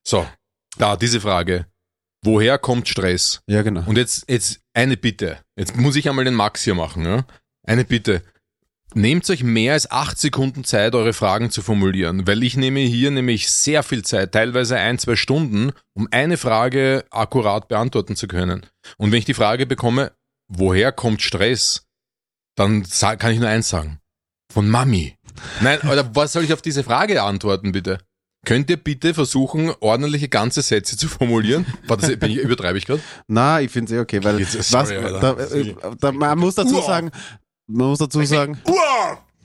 So, 0.07 0.27
da, 0.79 0.97
diese 0.97 1.21
Frage. 1.21 1.67
Woher 2.29 2.59
kommt 2.59 2.89
Stress? 2.89 3.41
ja, 3.47 3.63
genau. 3.63 3.85
Und 3.87 3.97
jetzt, 3.97 4.25
jetzt 4.29 4.61
eine 4.75 4.97
Bitte. 4.99 5.39
Jetzt 5.57 5.77
muss 5.77 5.97
ich 5.97 6.09
einmal 6.09 6.27
den 6.27 6.35
Max 6.35 6.63
hier 6.63 6.75
machen. 6.75 7.05
Ja? 7.07 7.25
Eine 7.67 7.85
Bitte. 7.85 8.23
Nehmt 8.95 9.29
euch 9.31 9.43
mehr 9.43 9.73
als 9.75 9.91
acht 9.91 10.19
Sekunden 10.19 10.65
Zeit, 10.65 10.95
eure 10.95 11.13
Fragen 11.13 11.51
zu 11.51 11.63
formulieren, 11.63 12.27
weil 12.27 12.43
ich 12.43 12.57
nehme 12.57 12.81
hier 12.81 13.11
nämlich 13.11 13.51
sehr 13.51 13.83
viel 13.83 14.03
Zeit, 14.03 14.33
teilweise 14.33 14.77
ein, 14.77 14.99
zwei 14.99 15.17
Stunden, 15.17 15.73
um 15.95 16.09
eine 16.11 16.37
Frage 16.39 17.05
akkurat 17.11 17.69
beantworten 17.69 18.17
zu 18.17 18.29
können. 18.29 18.67
Und 18.97 19.11
wenn 19.11 19.19
ich 19.19 19.27
die 19.27 19.35
Frage 19.35 19.67
bekomme, 19.67 20.13
woher 20.49 20.93
kommt 20.93 21.23
Stress, 21.23 21.87
dann 22.57 22.87
kann 23.19 23.33
ich 23.33 23.41
nur 23.41 23.49
eins 23.49 23.69
sagen. 23.69 24.01
Von 24.53 24.69
Mami. 24.69 25.17
Nein, 25.61 25.81
oder 25.81 26.15
was 26.15 26.33
soll 26.33 26.45
ich 26.45 26.53
auf 26.53 26.63
diese 26.63 26.83
Frage 26.83 27.23
antworten, 27.23 27.73
bitte? 27.73 27.99
Könnt 28.47 28.71
ihr 28.71 28.77
bitte 28.77 29.15
versuchen, 29.15 29.73
ordentliche 29.81 30.29
ganze 30.29 30.63
Sätze 30.63 30.97
zu 30.97 31.09
formulieren? 31.09 31.67
War 31.87 31.97
das, 31.97 32.17
bin 32.17 32.31
ich, 32.31 32.39
übertreibe 32.39 32.79
ich 32.79 32.87
gerade? 32.87 33.03
Na, 33.27 33.61
ich 33.61 33.71
finde 33.71 33.93
es 33.93 33.99
eh 33.99 34.01
okay, 34.01 34.23
weil 34.23 34.41
Jetzt- 34.41 34.73
was, 34.73 34.89
sorry, 34.89 34.97
Alter. 35.05 35.35
da, 35.35 35.57
äh, 35.57 35.75
da, 36.01 36.13
man 36.13 36.39
muss 36.39 36.55
dazu 36.55 36.81
sagen, 36.81 37.11
man 37.67 37.89
muss 37.89 37.99
dazu 37.99 38.25
sagen, 38.25 38.59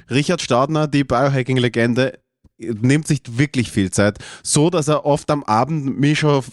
Richard 0.09 0.41
Staudner, 0.41 0.87
die 0.87 1.03
Biohacking-Legende, 1.03 2.19
nimmt 2.59 3.07
sich 3.07 3.21
wirklich 3.25 3.71
viel 3.71 3.89
Zeit, 3.91 4.19
so 4.43 4.69
dass 4.69 4.87
er 4.87 5.05
oft 5.05 5.29
am 5.31 5.43
Abend 5.43 5.99
mich 5.99 6.19
schon, 6.19 6.29
auf- 6.29 6.51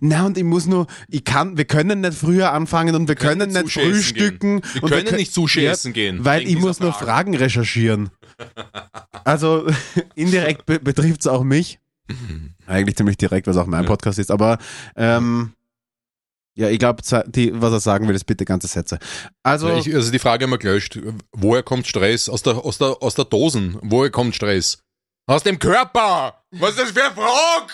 na 0.00 0.24
und 0.24 0.38
ich 0.38 0.44
muss 0.44 0.66
nur, 0.66 0.86
ich 1.08 1.24
kann, 1.24 1.58
wir 1.58 1.64
können 1.64 2.00
nicht 2.00 2.14
früher 2.14 2.52
anfangen 2.52 2.94
und 2.94 3.08
wir 3.08 3.16
können, 3.16 3.50
nicht 3.50 3.64
nicht 3.64 3.72
frühstücken. 3.74 4.60
gehen. 4.62 4.72
Wir 4.82 4.88
können 4.88 5.08
kö- 5.08 5.16
nicht 5.16 5.34
Sushi 5.34 5.62
Ja, 5.62 5.74
gehen. 5.74 6.24
Weil 6.24 6.46
ich 6.46 6.56
muss 6.58 6.80
nur 6.80 6.92
Frage. 6.92 7.04
Fragen 7.04 7.36
recherchieren. 7.36 8.10
Also 9.24 9.66
indirekt 10.14 10.66
be 10.66 10.78
betrifft 10.80 11.20
es 11.20 11.26
auch 11.26 11.42
mich. 11.42 11.78
Eigentlich 12.66 12.96
ziemlich 12.96 13.16
direkt, 13.16 13.46
was 13.46 13.56
auch 13.56 13.66
mein. 13.66 13.86
Podcast 13.86 14.18
ist, 14.18 14.30
aber 14.30 14.58
ähm, 14.96 15.52
ja, 16.54 16.68
ich 16.68 16.78
glaube, 16.78 17.02
was 17.02 17.72
er 17.72 17.80
sagen 17.80 18.08
will, 18.08 18.14
ist 18.14 18.24
bitte 18.24 18.44
ganze 18.44 18.66
Sätze. 18.66 18.98
Also, 19.42 19.68
Ja, 19.68 19.78
ich, 19.78 19.94
also 19.94 20.10
die 20.10 20.18
Frage 20.18 20.46
wir 20.46 20.58
gelöscht. 20.58 20.98
Woher 21.32 21.62
kommt 21.62 21.86
Stress? 21.86 22.28
Aus 22.28 22.42
der, 22.42 22.56
aus 22.56 22.78
der, 22.78 23.02
aus 23.02 23.14
der 23.14 23.24
Dosen. 23.24 23.78
Woher 23.80 24.10
kommt 24.10 24.34
Stress? 24.34 24.78
Aus 25.26 25.42
dem 25.42 25.58
Körper! 25.58 26.44
Was 26.50 26.70
ist 26.70 26.80
das 26.80 26.90
für 26.90 27.04
eine 27.04 27.14
Frage? 27.14 27.72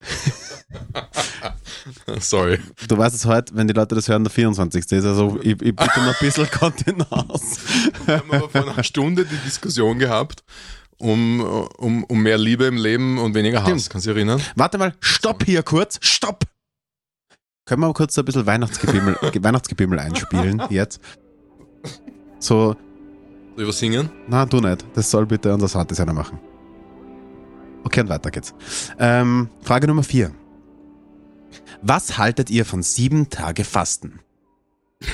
Sorry. 2.20 2.58
du 2.88 2.96
weißt 2.96 3.14
es 3.14 3.24
heute, 3.26 3.54
wenn 3.56 3.66
die 3.66 3.74
Leute 3.74 3.94
das 3.94 4.08
hören, 4.08 4.24
der 4.24 4.30
24. 4.30 4.92
ist. 4.92 5.04
Also 5.04 5.38
ich, 5.42 5.52
ich 5.62 5.74
bitte 5.74 6.00
noch 6.00 6.08
ein 6.08 6.14
bisschen 6.20 6.48
Kontenance. 6.50 7.58
Wir 8.06 8.18
haben 8.18 8.30
aber 8.32 8.48
vor 8.48 8.68
einer 8.68 8.84
Stunde 8.84 9.24
die 9.24 9.36
Diskussion 9.38 9.98
gehabt, 9.98 10.44
um, 10.98 11.40
um, 11.78 12.04
um 12.04 12.22
mehr 12.22 12.38
Liebe 12.38 12.64
im 12.66 12.76
Leben 12.76 13.18
und 13.18 13.34
weniger 13.34 13.64
Hass. 13.64 13.90
Kannst 13.90 14.06
du 14.06 14.10
dich 14.10 14.16
erinnern? 14.18 14.40
Warte 14.54 14.78
mal, 14.78 14.94
stopp 15.00 15.44
hier 15.44 15.62
kurz, 15.62 15.98
stopp! 16.00 16.44
Können 17.64 17.80
wir 17.82 17.86
mal 17.88 17.94
kurz 17.94 18.18
ein 18.18 18.24
bisschen 18.24 18.46
Weihnachtsgebimmel, 18.46 19.16
Weihnachtsgebimmel 19.40 19.98
einspielen 19.98 20.62
jetzt? 20.70 21.00
So, 22.38 22.76
Soll 23.56 23.68
ich 23.68 23.74
singen? 23.76 24.10
na, 24.28 24.44
du 24.46 24.60
nicht. 24.60 24.84
Das 24.94 25.10
soll 25.10 25.26
bitte 25.26 25.52
unser 25.54 25.68
Sounddesigner 25.68 26.12
machen. 26.12 26.38
Okay, 27.84 28.00
und 28.00 28.08
weiter 28.08 28.30
geht's. 28.30 28.54
Ähm, 28.98 29.48
Frage 29.62 29.86
Nummer 29.88 30.02
vier. 30.04 30.32
Was 31.82 32.16
haltet 32.16 32.48
ihr 32.48 32.64
von 32.64 32.82
sieben 32.82 33.28
Tage 33.28 33.64
Fasten? 33.64 34.20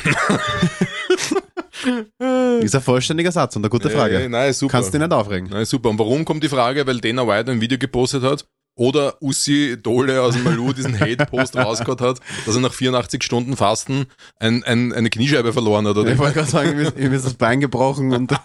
Ist 2.60 2.74
ein 2.74 2.82
vollständiger 2.82 3.32
Satz 3.32 3.56
und 3.56 3.62
eine 3.62 3.70
gute 3.70 3.88
Frage. 3.88 4.24
Äh, 4.24 4.28
nein, 4.28 4.52
super. 4.52 4.72
Kannst 4.72 4.92
dich 4.92 5.00
nicht 5.00 5.12
aufregen. 5.12 5.48
Nein, 5.50 5.64
super. 5.64 5.88
Und 5.88 5.98
warum 5.98 6.26
kommt 6.26 6.44
die 6.44 6.50
Frage? 6.50 6.86
Weil 6.86 7.00
Dana 7.00 7.26
White 7.26 7.52
ein 7.52 7.62
Video 7.62 7.78
gepostet 7.78 8.22
hat 8.22 8.46
oder 8.76 9.16
Ussi 9.22 9.78
Dole 9.82 10.20
aus 10.20 10.34
dem 10.34 10.44
Malu 10.44 10.74
diesen 10.74 11.00
Hate-Post 11.00 11.56
rausgehauen 11.56 12.00
hat, 12.00 12.20
dass 12.44 12.54
er 12.54 12.60
nach 12.60 12.74
84 12.74 13.22
Stunden 13.22 13.56
Fasten 13.56 14.04
ein, 14.38 14.62
ein, 14.64 14.92
eine 14.92 15.08
Kniescheibe 15.08 15.54
verloren 15.54 15.86
hat. 15.86 15.96
Oder 15.96 16.12
Ich 16.12 16.18
wollte 16.18 16.34
gerade 16.34 16.50
sagen, 16.50 16.72
ihm 16.72 16.80
ist, 16.80 16.98
ihm 16.98 17.12
ist 17.14 17.24
das 17.24 17.34
Bein 17.34 17.60
gebrochen 17.60 18.12
und 18.12 18.30
er 18.32 18.38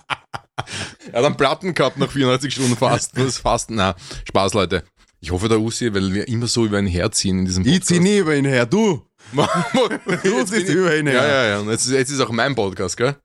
hat 1.13 1.25
einen 1.25 1.35
Platten 1.35 1.73
gehabt 1.73 1.97
nach 1.97 2.09
84 2.11 2.53
Stunden 2.53 2.77
Fasten. 2.77 3.21
Das 3.21 3.37
Fasten, 3.37 3.75
na, 3.75 3.95
Spaß, 4.25 4.53
Leute. 4.53 4.83
Ich 5.23 5.31
hoffe, 5.31 5.47
der 5.47 5.61
Ussi, 5.61 5.93
weil 5.93 6.13
wir 6.13 6.27
immer 6.27 6.47
so 6.47 6.65
über 6.65 6.77
ihn 6.77 6.85
herziehen 6.85 7.39
in 7.39 7.45
diesem 7.45 7.65
ich 7.65 7.81
zieh 7.85 8.01
nie 8.01 8.17
über 8.17 8.35
ihn 8.35 8.43
her, 8.43 8.65
du! 8.65 9.01
du 9.33 10.43
ziehst 10.43 10.67
über 10.67 10.97
ihn 10.97 11.07
her. 11.07 11.15
Ja, 11.15 11.25
ja, 11.27 11.45
ja. 11.47 11.59
Und 11.59 11.69
jetzt, 11.69 11.85
ist- 11.85 11.93
jetzt 11.93 12.11
ist 12.11 12.19
auch 12.19 12.29
mein 12.29 12.55
Podcast, 12.55 12.97
gell? 12.97 13.15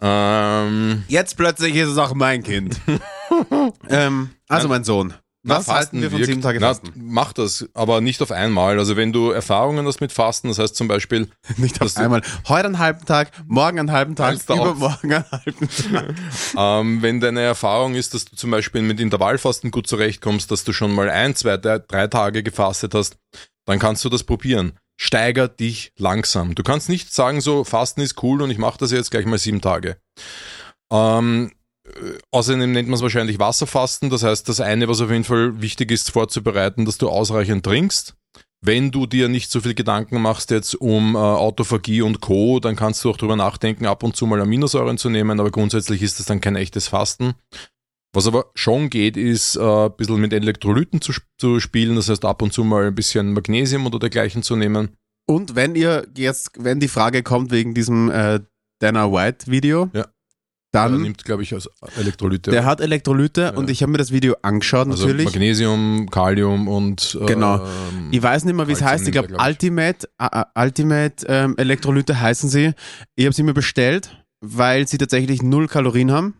Ähm, 0.00 1.04
Jetzt 1.06 1.36
plötzlich 1.36 1.76
ist 1.76 1.88
es 1.90 1.98
auch 1.98 2.14
mein 2.14 2.42
Kind. 2.42 2.80
ähm, 3.90 4.30
also 4.48 4.68
mein 4.68 4.84
Sohn. 4.84 5.12
Na, 5.46 5.58
Was 5.58 5.68
halten 5.68 6.00
wir 6.00 6.10
von 6.10 6.20
wirkt- 6.20 6.30
sieben 6.30 6.40
Tage 6.40 6.58
na, 6.58 6.68
Fasten? 6.68 6.92
Mach 6.96 7.34
das, 7.34 7.66
aber 7.74 8.00
nicht 8.00 8.22
auf 8.22 8.32
einmal. 8.32 8.78
Also 8.78 8.96
wenn 8.96 9.12
du 9.12 9.30
Erfahrungen 9.30 9.86
hast 9.86 10.00
mit 10.00 10.10
Fasten, 10.10 10.48
das 10.48 10.58
heißt 10.58 10.74
zum 10.74 10.88
Beispiel, 10.88 11.28
Nicht 11.58 11.82
auf 11.82 11.94
einmal. 11.98 12.22
Heute 12.48 12.64
einen 12.66 12.78
halben 12.78 13.04
Tag, 13.04 13.30
morgen 13.46 13.78
einen 13.78 13.92
halben 13.92 14.16
Tag, 14.16 14.38
übermorgen 14.48 15.12
einen 15.12 15.30
halben 15.30 15.68
Tag. 15.68 16.14
ähm, 16.56 17.02
wenn 17.02 17.20
deine 17.20 17.42
Erfahrung 17.42 17.94
ist, 17.94 18.14
dass 18.14 18.24
du 18.24 18.36
zum 18.36 18.50
Beispiel 18.50 18.80
mit 18.80 18.98
Intervallfasten 19.00 19.70
gut 19.70 19.86
zurechtkommst, 19.86 20.50
dass 20.50 20.64
du 20.64 20.72
schon 20.72 20.94
mal 20.94 21.10
ein, 21.10 21.36
zwei, 21.36 21.58
drei, 21.58 21.78
drei 21.78 22.06
Tage 22.06 22.42
gefastet 22.42 22.94
hast, 22.94 23.18
dann 23.66 23.78
kannst 23.78 24.02
du 24.04 24.08
das 24.08 24.24
probieren. 24.24 24.72
Steiger 24.96 25.48
dich 25.48 25.92
langsam. 25.98 26.54
Du 26.54 26.62
kannst 26.62 26.88
nicht 26.88 27.12
sagen, 27.12 27.42
so 27.42 27.64
Fasten 27.64 28.00
ist 28.00 28.22
cool 28.22 28.40
und 28.40 28.50
ich 28.50 28.58
mache 28.58 28.78
das 28.78 28.92
jetzt 28.92 29.10
gleich 29.10 29.26
mal 29.26 29.38
sieben 29.38 29.60
Tage. 29.60 29.98
Ähm, 30.90 31.50
äh, 31.50 31.54
außerdem 32.30 32.72
nennt 32.72 32.88
man 32.88 32.96
es 32.96 33.02
wahrscheinlich 33.02 33.38
Wasserfasten. 33.38 34.10
Das 34.10 34.22
heißt, 34.22 34.48
das 34.48 34.60
eine, 34.60 34.88
was 34.88 35.00
auf 35.00 35.10
jeden 35.10 35.24
Fall 35.24 35.60
wichtig 35.60 35.90
ist, 35.90 36.10
vorzubereiten, 36.10 36.84
dass 36.84 36.98
du 36.98 37.08
ausreichend 37.08 37.64
trinkst. 37.64 38.14
Wenn 38.60 38.90
du 38.90 39.06
dir 39.06 39.28
nicht 39.28 39.50
so 39.50 39.60
viel 39.60 39.74
Gedanken 39.74 40.22
machst 40.22 40.50
jetzt 40.50 40.74
um 40.74 41.16
äh, 41.16 41.18
Autophagie 41.18 42.00
und 42.00 42.22
Co., 42.22 42.60
dann 42.60 42.76
kannst 42.76 43.04
du 43.04 43.10
auch 43.10 43.18
drüber 43.18 43.36
nachdenken, 43.36 43.84
ab 43.84 44.02
und 44.02 44.16
zu 44.16 44.26
mal 44.26 44.40
Aminosäuren 44.40 44.96
zu 44.96 45.10
nehmen, 45.10 45.38
aber 45.38 45.50
grundsätzlich 45.50 46.00
ist 46.00 46.18
das 46.18 46.26
dann 46.26 46.40
kein 46.40 46.56
echtes 46.56 46.88
Fasten. 46.88 47.34
Was 48.14 48.26
aber 48.26 48.46
schon 48.54 48.88
geht, 48.88 49.18
ist 49.18 49.56
äh, 49.56 49.60
ein 49.60 49.96
bisschen 49.96 50.20
mit 50.20 50.32
Elektrolyten 50.32 51.02
zu, 51.02 51.12
zu 51.38 51.60
spielen, 51.60 51.96
das 51.96 52.08
heißt 52.08 52.24
ab 52.24 52.40
und 52.40 52.54
zu 52.54 52.64
mal 52.64 52.86
ein 52.86 52.94
bisschen 52.94 53.34
Magnesium 53.34 53.86
oder 53.86 53.98
dergleichen 53.98 54.42
zu 54.42 54.56
nehmen. 54.56 54.96
Und 55.26 55.56
wenn 55.56 55.74
ihr 55.74 56.06
jetzt, 56.16 56.52
wenn 56.56 56.80
die 56.80 56.88
Frage 56.88 57.22
kommt 57.22 57.50
wegen 57.50 57.74
diesem 57.74 58.10
äh, 58.10 58.40
Dana 58.78 59.12
White 59.12 59.50
Video, 59.50 59.90
Ja. 59.92 60.06
Dann 60.74 60.92
er 60.94 60.98
nimmt, 60.98 61.24
glaube 61.24 61.42
ich, 61.42 61.54
also 61.54 61.70
Elektrolyte. 61.96 62.50
der 62.50 62.64
hat 62.64 62.80
Elektrolyte 62.80 63.52
und 63.52 63.70
ich 63.70 63.82
habe 63.82 63.92
mir 63.92 63.98
das 63.98 64.10
Video 64.10 64.36
angeschaut 64.42 64.88
also 64.88 65.06
natürlich. 65.06 65.26
Magnesium, 65.26 66.08
Kalium 66.10 66.68
und 66.68 67.18
äh, 67.20 67.26
Genau. 67.26 67.66
Ich 68.10 68.22
weiß 68.22 68.44
nicht 68.44 68.54
mehr, 68.54 68.66
wie 68.68 68.72
es 68.72 68.82
heißt. 68.82 69.06
Ich 69.06 69.12
glaube, 69.12 69.28
glaub. 69.28 69.46
Ultimate, 69.46 70.08
äh, 70.18 70.26
äh, 70.32 70.44
Ultimate 70.54 71.26
ähm, 71.28 71.54
Elektrolyte 71.56 72.20
heißen 72.20 72.48
sie. 72.48 72.72
Ich 73.14 73.24
habe 73.24 73.34
sie 73.34 73.42
mir 73.42 73.54
bestellt, 73.54 74.16
weil 74.40 74.88
sie 74.88 74.98
tatsächlich 74.98 75.42
null 75.42 75.68
Kalorien 75.68 76.10
haben 76.10 76.34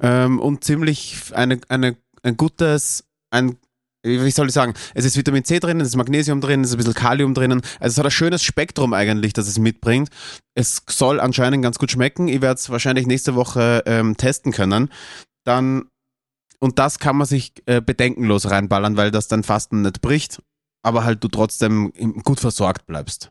ähm, 0.00 0.38
und 0.38 0.64
ziemlich 0.64 1.16
eine, 1.32 1.60
eine, 1.68 1.96
ein 2.22 2.36
gutes, 2.36 3.04
ein 3.30 3.56
wie 4.02 4.30
soll 4.30 4.48
ich 4.48 4.52
sagen, 4.52 4.74
es 4.94 5.04
ist 5.04 5.16
Vitamin 5.16 5.44
C 5.44 5.60
drin, 5.60 5.80
es 5.80 5.88
ist 5.88 5.96
Magnesium 5.96 6.40
drin, 6.40 6.62
es 6.62 6.68
ist 6.68 6.74
ein 6.74 6.78
bisschen 6.78 6.94
Kalium 6.94 7.34
drinnen. 7.34 7.62
Also 7.78 7.94
es 7.94 7.98
hat 7.98 8.04
ein 8.04 8.10
schönes 8.10 8.42
Spektrum 8.42 8.92
eigentlich, 8.94 9.32
das 9.32 9.46
es 9.46 9.58
mitbringt. 9.58 10.08
Es 10.54 10.82
soll 10.88 11.20
anscheinend 11.20 11.62
ganz 11.62 11.78
gut 11.78 11.90
schmecken. 11.90 12.28
Ich 12.28 12.40
werde 12.40 12.58
es 12.58 12.70
wahrscheinlich 12.70 13.06
nächste 13.06 13.34
Woche 13.34 13.82
ähm, 13.86 14.16
testen 14.16 14.52
können. 14.52 14.90
Dann, 15.44 15.88
und 16.58 16.78
das 16.78 16.98
kann 16.98 17.16
man 17.16 17.26
sich 17.26 17.52
äh, 17.66 17.80
bedenkenlos 17.80 18.50
reinballern, 18.50 18.96
weil 18.96 19.10
das 19.10 19.28
dann 19.28 19.44
Fasten 19.44 19.82
nicht 19.82 20.00
bricht, 20.00 20.42
aber 20.84 21.04
halt 21.04 21.22
du 21.22 21.28
trotzdem 21.28 21.92
gut 22.24 22.40
versorgt 22.40 22.86
bleibst. 22.86 23.30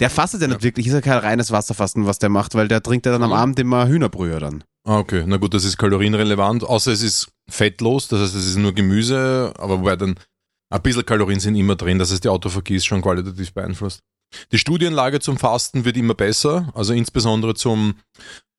Der 0.00 0.10
fastet 0.10 0.40
ja 0.40 0.48
nicht 0.48 0.62
wirklich, 0.62 0.86
ist 0.86 0.92
ja 0.92 1.00
kein 1.00 1.18
reines 1.18 1.50
Wasserfasten, 1.50 2.06
was 2.06 2.18
der 2.18 2.28
macht, 2.28 2.54
weil 2.54 2.68
der 2.68 2.82
trinkt 2.82 3.06
ja 3.06 3.12
dann 3.12 3.22
am. 3.24 3.32
Abend 3.32 3.58
immer 3.58 3.88
Hühnerbrühe 3.88 4.38
dann. 4.38 4.64
Ah, 4.84 4.98
okay. 4.98 5.24
Na 5.26 5.36
gut, 5.36 5.54
das 5.54 5.64
ist 5.64 5.78
kalorienrelevant, 5.78 6.64
außer 6.64 6.92
es 6.92 7.02
ist 7.02 7.30
fettlos, 7.48 8.08
das 8.08 8.20
heißt, 8.20 8.34
es 8.34 8.46
ist 8.46 8.56
nur 8.56 8.72
Gemüse, 8.72 9.52
aber 9.56 9.78
wobei 9.78 9.96
dann 9.96 10.18
ein 10.70 10.82
bisschen 10.82 11.06
Kalorien 11.06 11.38
sind 11.38 11.54
immer 11.54 11.76
drin, 11.76 11.98
das 11.98 12.10
heißt, 12.10 12.24
die 12.24 12.28
Autophagie 12.28 12.76
ist 12.76 12.86
schon 12.86 13.02
qualitativ 13.02 13.52
beeinflusst. 13.52 14.00
Die 14.50 14.58
Studienlage 14.58 15.20
zum 15.20 15.36
Fasten 15.36 15.84
wird 15.84 15.96
immer 15.96 16.14
besser, 16.14 16.72
also 16.74 16.94
insbesondere 16.94 17.54
zum 17.54 17.94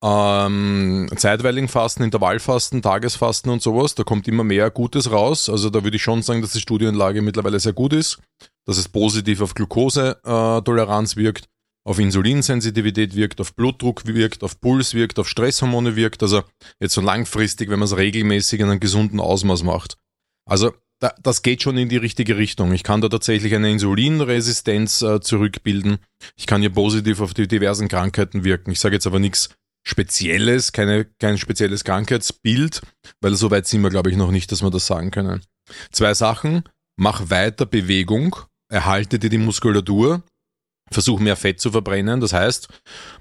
ähm, 0.03 1.09
zeitweiligen 1.15 1.69
Fasten, 1.69 2.03
Intervallfasten, 2.03 2.81
Tagesfasten 2.81 3.51
und 3.51 3.61
sowas. 3.61 3.95
Da 3.95 4.03
kommt 4.03 4.27
immer 4.27 4.43
mehr 4.43 4.69
Gutes 4.69 5.11
raus. 5.11 5.49
Also 5.49 5.69
da 5.69 5.83
würde 5.83 5.95
ich 5.95 6.03
schon 6.03 6.21
sagen, 6.21 6.41
dass 6.41 6.51
die 6.51 6.59
Studienlage 6.59 7.21
mittlerweile 7.21 7.59
sehr 7.59 7.73
gut 7.73 7.93
ist, 7.93 8.19
dass 8.65 8.77
es 8.77 8.89
positiv 8.89 9.41
auf 9.41 9.55
Glukosetoleranz 9.55 11.15
wirkt, 11.15 11.47
auf 11.85 11.99
Insulinsensitivität 11.99 13.15
wirkt, 13.15 13.41
auf 13.41 13.55
Blutdruck 13.55 14.05
wirkt, 14.05 14.43
auf 14.43 14.59
Puls 14.59 14.93
wirkt, 14.93 15.19
auf 15.19 15.27
Stresshormone 15.27 15.95
wirkt. 15.95 16.23
Also 16.23 16.43
jetzt 16.79 16.93
so 16.93 17.01
langfristig, 17.01 17.69
wenn 17.69 17.79
man 17.79 17.87
es 17.87 17.97
regelmäßig 17.97 18.61
in 18.61 18.69
einem 18.69 18.79
gesunden 18.79 19.19
Ausmaß 19.19 19.63
macht. 19.63 19.97
Also 20.45 20.73
da, 20.99 21.13
das 21.21 21.41
geht 21.41 21.61
schon 21.61 21.77
in 21.77 21.89
die 21.89 21.97
richtige 21.97 22.37
Richtung. 22.37 22.71
Ich 22.71 22.83
kann 22.83 23.01
da 23.01 23.09
tatsächlich 23.09 23.53
eine 23.53 23.69
Insulinresistenz 23.69 25.01
äh, 25.01 25.19
zurückbilden. 25.19 25.97
Ich 26.37 26.47
kann 26.47 26.61
hier 26.61 26.69
positiv 26.69 27.19
auf 27.19 27.33
die 27.33 27.47
diversen 27.47 27.89
Krankheiten 27.89 28.45
wirken. 28.45 28.71
Ich 28.71 28.79
sage 28.79 28.95
jetzt 28.95 29.07
aber 29.07 29.19
nichts 29.19 29.49
Spezielles, 29.85 30.71
keine, 30.71 31.03
kein 31.19 31.37
spezielles 31.37 31.83
Krankheitsbild, 31.83 32.81
weil 33.19 33.35
so 33.35 33.51
weit 33.51 33.67
sind 33.67 33.81
wir, 33.81 33.89
glaube 33.89 34.09
ich, 34.09 34.15
noch 34.15 34.31
nicht, 34.31 34.49
dass 34.53 34.61
wir 34.61 34.71
das 34.71 34.87
sagen 34.87 35.11
können. 35.11 35.41
Zwei 35.91 36.13
Sachen. 36.13 36.63
Mach 36.95 37.29
weiter 37.29 37.65
Bewegung, 37.65 38.35
erhalte 38.69 39.17
dir 39.17 39.29
die 39.29 39.39
Muskulatur, 39.39 40.21
versuch 40.93 41.19
mehr 41.19 41.35
Fett 41.35 41.59
zu 41.59 41.71
verbrennen. 41.71 42.19
Das 42.19 42.33
heißt, 42.33 42.67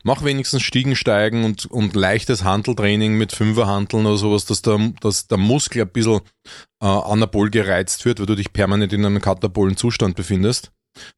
mach 0.03 0.25
wenigstens 0.25 0.63
Stiegensteigen 0.63 1.45
und, 1.45 1.67
und 1.67 1.95
leichtes 1.95 2.45
Handeltraining 2.45 3.19
mit 3.19 3.33
Fünferhandeln 3.33 4.07
oder 4.07 4.17
sowas, 4.17 4.45
dass 4.45 4.63
der, 4.63 4.93
dass 5.01 5.27
der 5.27 5.39
Muskel 5.39 5.83
ein 5.83 5.89
bisschen 5.89 6.21
äh, 6.81 6.87
anabol 6.87 7.51
gereizt 7.51 8.05
wird, 8.05 8.21
weil 8.21 8.27
du 8.27 8.37
dich 8.37 8.53
permanent 8.53 8.93
in 8.93 9.05
einem 9.05 9.21
katabolen 9.21 9.77
Zustand 9.77 10.17
befindest. 10.17 10.73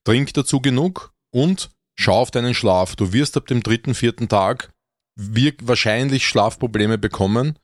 Trink 0.05 0.33
dazu 0.35 0.61
genug 0.61 1.13
und 1.33 1.71
schau 1.99 2.21
auf 2.21 2.31
deinen 2.31 2.55
Schlaf. 2.55 2.97
Du 2.97 3.13
wirst 3.13 3.37
ab 3.37 3.47
dem 3.47 3.63
dritten, 3.63 3.95
vierten 3.95 4.29
Tag 4.29 4.71
wahrscheinlich 5.17 6.27
Schlafprobleme 6.27 6.99
bekommen. 6.99 7.59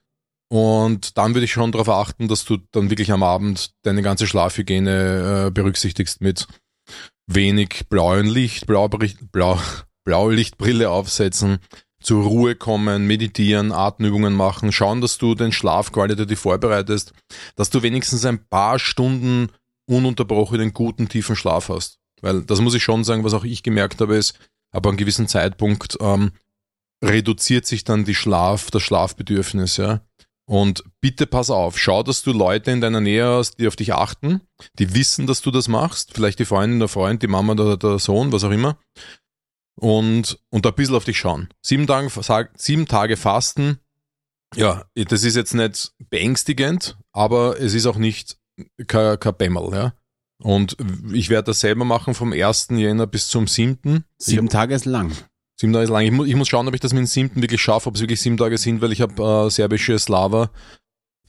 Und 0.49 1.17
dann 1.17 1.33
würde 1.33 1.45
ich 1.45 1.53
schon 1.53 1.71
darauf 1.71 1.87
achten, 1.87 2.27
dass 2.27 2.43
du 2.43 2.57
dann 2.71 2.89
wirklich 2.89 3.11
am 3.13 3.23
Abend 3.23 3.71
deine 3.83 4.01
ganze 4.01 4.27
Schlafhygiene 4.27 5.47
äh, 5.47 5.51
berücksichtigst 5.51 6.19
mit 6.19 6.47
wenig 7.27 7.87
blauem 7.89 8.27
Licht, 8.27 8.67
Blaubricht- 8.67 9.31
Blau, 9.31 9.59
Blaulichtbrille 10.03 10.89
aufsetzen, 10.89 11.59
zur 12.01 12.23
Ruhe 12.25 12.55
kommen, 12.55 13.05
meditieren, 13.05 13.71
Atemübungen 13.71 14.33
machen, 14.33 14.71
schauen, 14.71 15.01
dass 15.01 15.17
du 15.17 15.35
den 15.35 15.51
Schlaf 15.51 15.91
qualitativ 15.91 16.39
vorbereitest, 16.39 17.13
dass 17.55 17.69
du 17.69 17.83
wenigstens 17.83 18.25
ein 18.25 18.43
paar 18.47 18.79
Stunden 18.79 19.49
ununterbrochenen, 19.85 20.73
guten, 20.73 21.09
tiefen 21.09 21.35
Schlaf 21.35 21.69
hast. 21.69 21.99
Weil 22.21 22.41
das 22.41 22.61
muss 22.61 22.73
ich 22.73 22.83
schon 22.83 23.03
sagen, 23.03 23.23
was 23.23 23.33
auch 23.33 23.43
ich 23.43 23.63
gemerkt 23.63 24.01
habe, 24.01 24.15
ist, 24.15 24.37
aber 24.71 24.89
an 24.89 24.93
einem 24.93 24.97
gewissen 24.97 25.27
Zeitpunkt 25.27 25.97
ähm, 26.01 26.31
reduziert 27.03 27.65
sich 27.65 27.83
dann 27.83 28.05
die 28.05 28.15
Schlaf, 28.15 28.71
das 28.71 28.83
Schlafbedürfnis, 28.83 29.77
ja. 29.77 30.01
Und 30.51 30.83
bitte 30.99 31.27
pass 31.27 31.49
auf, 31.49 31.79
schau, 31.79 32.03
dass 32.03 32.23
du 32.23 32.33
Leute 32.33 32.71
in 32.71 32.81
deiner 32.81 32.99
Nähe 32.99 33.25
hast, 33.25 33.57
die 33.57 33.69
auf 33.69 33.77
dich 33.77 33.93
achten, 33.93 34.41
die 34.79 34.93
wissen, 34.93 35.25
dass 35.25 35.41
du 35.41 35.49
das 35.49 35.69
machst, 35.69 36.13
vielleicht 36.13 36.39
die 36.39 36.45
Freundin, 36.45 36.79
der 36.79 36.89
Freund, 36.89 37.23
die 37.23 37.27
Mama, 37.27 37.55
der, 37.55 37.77
der 37.77 37.99
Sohn, 37.99 38.33
was 38.33 38.43
auch 38.43 38.51
immer. 38.51 38.77
Und, 39.75 40.39
und 40.49 40.67
ein 40.67 40.73
bisschen 40.73 40.95
auf 40.95 41.05
dich 41.05 41.17
schauen. 41.17 41.47
Sieben 41.61 41.87
Tage, 41.87 42.09
sieben 42.57 42.85
Tage 42.85 43.15
Fasten, 43.15 43.79
ja, 44.53 44.83
das 44.93 45.23
ist 45.23 45.37
jetzt 45.37 45.53
nicht 45.53 45.93
beängstigend, 46.09 46.97
aber 47.13 47.57
es 47.61 47.73
ist 47.73 47.85
auch 47.85 47.95
nicht 47.95 48.37
kein, 48.87 49.17
kein 49.21 49.37
Bämmerl, 49.37 49.73
ja. 49.73 49.93
Und 50.43 50.75
ich 51.13 51.29
werde 51.29 51.45
das 51.45 51.61
selber 51.61 51.85
machen 51.85 52.13
vom 52.13 52.33
1. 52.33 52.67
Jänner 52.71 53.07
bis 53.07 53.29
zum 53.29 53.47
7. 53.47 54.03
Sieben 54.17 54.49
Tage 54.49 54.75
ist 54.75 54.83
lang. 54.83 55.15
Sieben 55.61 55.73
Tage 55.73 55.83
ist 55.83 55.91
lang. 55.91 56.03
Ich, 56.03 56.11
mu 56.11 56.25
ich 56.25 56.35
muss 56.35 56.47
schauen, 56.47 56.67
ob 56.67 56.73
ich 56.73 56.79
das 56.79 56.91
mit 56.91 57.01
dem 57.01 57.05
siebten 57.05 57.39
wirklich 57.39 57.61
schaffe, 57.61 57.87
ob 57.87 57.93
es 57.93 58.01
wirklich 58.01 58.19
sieben 58.19 58.35
Tage 58.35 58.57
sind, 58.57 58.81
weil 58.81 58.91
ich 58.91 58.99
habe 58.99 59.45
äh, 59.45 59.49
serbische 59.51 59.99
Slava 59.99 60.49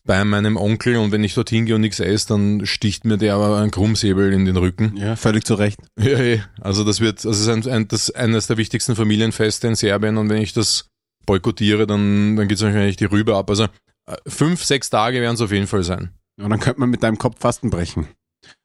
bei 0.07 0.25
meinem 0.25 0.57
Onkel 0.57 0.97
und 0.97 1.13
wenn 1.13 1.23
ich 1.23 1.35
dorthin 1.35 1.67
gehe 1.67 1.75
und 1.75 1.83
nichts 1.83 2.01
esse, 2.01 2.29
dann 2.29 2.65
sticht 2.65 3.05
mir 3.05 3.19
der 3.19 3.35
aber 3.35 3.59
ein 3.59 3.71
Krummsäbel 3.71 4.33
in 4.33 4.47
den 4.47 4.57
Rücken. 4.57 4.97
Ja, 4.97 5.17
völlig 5.17 5.45
zu 5.45 5.55
Recht. 5.55 5.79
Ja, 6.01 6.19
ja. 6.19 6.39
Also 6.63 6.83
das 6.83 7.01
wird, 7.01 7.23
das 7.23 7.41
ist 7.41 7.49
ein, 7.49 7.69
ein, 7.69 7.89
das 7.89 8.11
eines 8.11 8.47
der 8.47 8.57
wichtigsten 8.57 8.97
Familienfeste 8.97 9.69
in 9.69 9.75
Serbien 9.75 10.17
und 10.17 10.31
wenn 10.31 10.41
ich 10.41 10.55
das 10.55 10.89
boykottiere, 11.27 11.87
dann, 11.87 12.35
dann 12.37 12.49
geht 12.49 12.57
es 12.57 12.65
wahrscheinlich 12.65 12.97
die 12.97 13.05
Rübe 13.05 13.37
ab. 13.37 13.51
Also 13.51 13.65
äh, 13.65 14.17
fünf, 14.27 14.65
sechs 14.65 14.89
Tage 14.89 15.21
werden 15.21 15.35
es 15.35 15.43
auf 15.43 15.53
jeden 15.53 15.67
Fall 15.67 15.83
sein. 15.83 16.09
Und 16.41 16.49
dann 16.49 16.59
könnte 16.59 16.81
man 16.81 16.89
mit 16.89 17.03
deinem 17.03 17.19
Kopf 17.19 17.39
Fasten 17.39 17.69
brechen. 17.69 18.09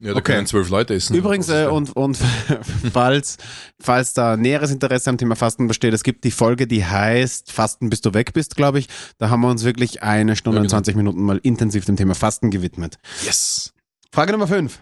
Ja, 0.00 0.12
da 0.12 0.18
Okay. 0.18 0.32
können 0.34 0.46
zwölf 0.46 0.68
Leute 0.70 0.94
essen. 0.94 1.14
Übrigens, 1.16 1.48
äh, 1.48 1.66
und, 1.66 1.94
und 1.96 2.18
falls, 2.92 3.36
falls 3.80 4.12
da 4.12 4.36
näheres 4.36 4.70
Interesse 4.70 5.10
am 5.10 5.18
Thema 5.18 5.36
Fasten 5.36 5.66
besteht, 5.68 5.94
es 5.94 6.02
gibt 6.02 6.24
die 6.24 6.30
Folge, 6.30 6.66
die 6.66 6.84
heißt 6.84 7.52
Fasten 7.52 7.88
bis 7.90 8.00
du 8.00 8.14
weg 8.14 8.32
bist, 8.32 8.56
glaube 8.56 8.78
ich. 8.80 8.88
Da 9.18 9.30
haben 9.30 9.40
wir 9.40 9.48
uns 9.48 9.64
wirklich 9.64 10.02
eine 10.02 10.36
Stunde 10.36 10.56
Ja, 10.56 10.60
und 10.62 10.66
genau. 10.66 10.76
20 10.78 10.96
Minuten 10.96 11.22
mal 11.22 11.38
intensiv 11.42 11.84
dem 11.84 11.96
Thema 11.96 12.14
Fasten 12.14 12.50
gewidmet. 12.50 12.98
yes. 13.24 13.72
Frage 14.12 14.32
Nummer 14.32 14.48
5. 14.48 14.80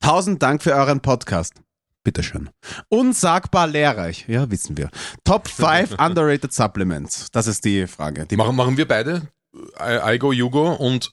Tausend 0.00 0.42
Dank 0.42 0.62
für 0.62 0.74
euren 0.74 1.00
Podcast. 1.00 1.54
Bitteschön. 2.02 2.48
Unsagbar 2.88 3.66
lehrreich. 3.66 4.24
Ja, 4.26 4.50
wissen 4.50 4.76
wir. 4.78 4.88
Top 5.24 5.48
5 5.48 5.92
underrated 5.98 6.52
Supplements. 6.52 7.30
Das 7.30 7.46
ist 7.46 7.64
die 7.64 7.86
Frage. 7.86 8.26
Die 8.26 8.36
Machen, 8.36 8.56
machen 8.56 8.76
wir 8.76 8.88
beide, 8.88 9.28
I, 9.78 10.14
I 10.14 10.18
go, 10.18 10.32
you 10.32 10.48
go 10.50 10.70
und 10.72 11.12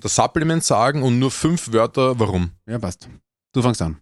das 0.00 0.14
Supplement 0.14 0.62
sagen 0.62 1.02
und 1.02 1.18
nur 1.18 1.30
fünf 1.30 1.72
Wörter, 1.72 2.18
warum. 2.18 2.52
ja, 2.66 2.78
passt. 2.78 3.08
Du 3.52 3.62
fangst 3.62 3.82
an. 3.82 3.98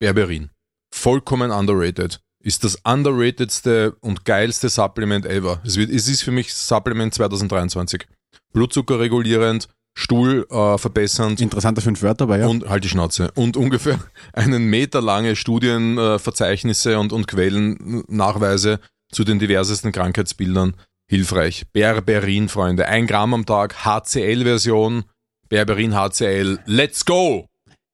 Berberin. 0.00 0.50
Vollkommen 0.92 1.50
underrated. 1.50 2.20
Ist 2.40 2.64
das 2.64 2.76
underratedste 2.84 3.96
und 4.00 4.24
geilste 4.24 4.68
Supplement 4.68 5.26
ever. 5.26 5.60
Es, 5.64 5.76
wird, 5.76 5.90
es 5.90 6.08
ist 6.08 6.22
für 6.22 6.30
mich 6.30 6.54
Supplement 6.54 7.12
2023. 7.12 8.06
Blutzucker 8.52 8.98
regulierend, 8.98 9.68
Stuhl 9.94 10.46
äh, 10.48 10.78
verbessernd 10.78 11.40
Interessante 11.40 11.80
fünf 11.80 12.02
Wörter, 12.02 12.24
aber 12.24 12.38
ja. 12.38 12.46
und 12.46 12.68
halt 12.68 12.84
die 12.84 12.88
Schnauze. 12.88 13.32
Und 13.34 13.56
ungefähr 13.56 13.98
einen 14.32 14.66
Meter 14.66 15.02
lange 15.02 15.34
Studienverzeichnisse 15.34 16.92
äh, 16.92 16.96
und, 16.96 17.12
und 17.12 17.26
Quellennachweise 17.26 18.78
zu 19.10 19.24
den 19.24 19.40
diversesten 19.40 19.90
Krankheitsbildern 19.90 20.74
hilfreich. 21.08 21.66
Berberin, 21.72 22.48
Freunde. 22.48 22.86
Ein 22.86 23.06
Gramm 23.06 23.34
am 23.34 23.46
Tag, 23.46 23.84
HCL-Version. 23.84 25.04
Berberin 25.48 25.94
HCL. 25.94 26.58
Let's 26.66 27.04
go! 27.04 27.46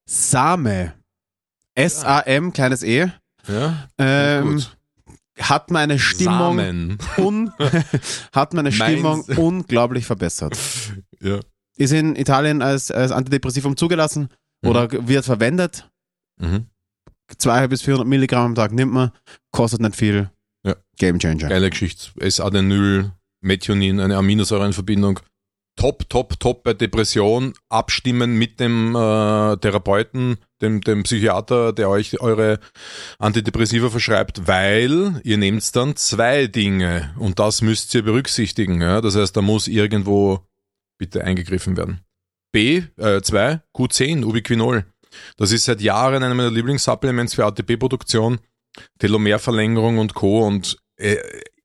Same. 0.08 0.92
S-A-M, 1.74 2.52
kleines 2.52 2.82
E. 2.82 3.08
Ja, 3.48 3.88
Ähm, 3.98 4.56
gut. 4.56 4.76
hat 5.40 5.70
meine 5.70 5.98
Stimmung, 5.98 6.56
Samen. 6.58 6.98
un 7.18 7.52
hat 8.32 8.54
meine 8.54 8.70
Meins. 8.70 8.74
Stimmung 8.92 9.22
unglaublich 9.36 10.06
verbessert. 10.06 10.56
Ja. 11.20 11.40
Ist 11.78 11.92
in 11.92 12.16
Italien 12.16 12.60
als, 12.60 12.90
als 12.90 13.10
Antidepressivum 13.10 13.76
zugelassen 13.78 14.28
Mhm. 14.62 14.68
oder 14.70 15.08
wird 15.08 15.24
verwendet. 15.24 15.88
Mhm. 16.38 16.66
200 17.38 17.70
bis 17.70 17.80
400 17.82 18.06
Milligramm 18.06 18.44
am 18.46 18.54
Tag 18.54 18.72
nimmt 18.72 18.92
man, 18.92 19.10
kostet 19.50 19.80
nicht 19.80 19.96
viel. 19.96 20.30
Ja. 20.66 20.76
Game 20.98 21.18
Changer. 21.18 21.48
Geile 21.48 21.70
Geschichte. 21.70 22.10
S-Adenyl, 22.20 23.10
Methionin, 23.40 24.00
eine 24.00 24.16
Aminosäurenverbindung. 24.18 25.20
Top, 25.76 26.08
top, 26.08 26.38
top 26.38 26.62
bei 26.62 26.74
Depression. 26.74 27.54
Abstimmen 27.68 28.36
mit 28.36 28.60
dem 28.60 28.94
äh, 28.94 29.56
Therapeuten, 29.56 30.38
dem, 30.62 30.80
dem 30.80 31.02
Psychiater, 31.02 31.72
der 31.72 31.90
euch 31.90 32.20
eure 32.20 32.60
Antidepressiva 33.18 33.90
verschreibt, 33.90 34.46
weil 34.46 35.20
ihr 35.24 35.36
nehmt 35.36 35.74
dann 35.74 35.96
zwei 35.96 36.46
Dinge 36.46 37.14
und 37.18 37.38
das 37.38 37.60
müsst 37.60 37.94
ihr 37.94 38.02
berücksichtigen. 38.02 38.80
Ja? 38.80 39.00
Das 39.00 39.16
heißt, 39.16 39.36
da 39.36 39.42
muss 39.42 39.66
irgendwo 39.68 40.40
bitte 40.98 41.24
eingegriffen 41.24 41.76
werden. 41.76 42.00
B, 42.52 42.84
äh, 42.96 43.20
2, 43.20 43.60
Q10, 43.74 44.24
Ubiquinol. 44.24 44.86
Das 45.36 45.52
ist 45.52 45.64
seit 45.64 45.80
Jahren 45.80 46.22
einer 46.22 46.34
meiner 46.34 46.50
Lieblingssupplements 46.50 47.34
für 47.34 47.46
ATP-Produktion, 47.46 48.38
Telomerverlängerung 48.98 49.98
und 49.98 50.14
Co. 50.14 50.46
Und 50.46 50.78
äh, 50.96 51.16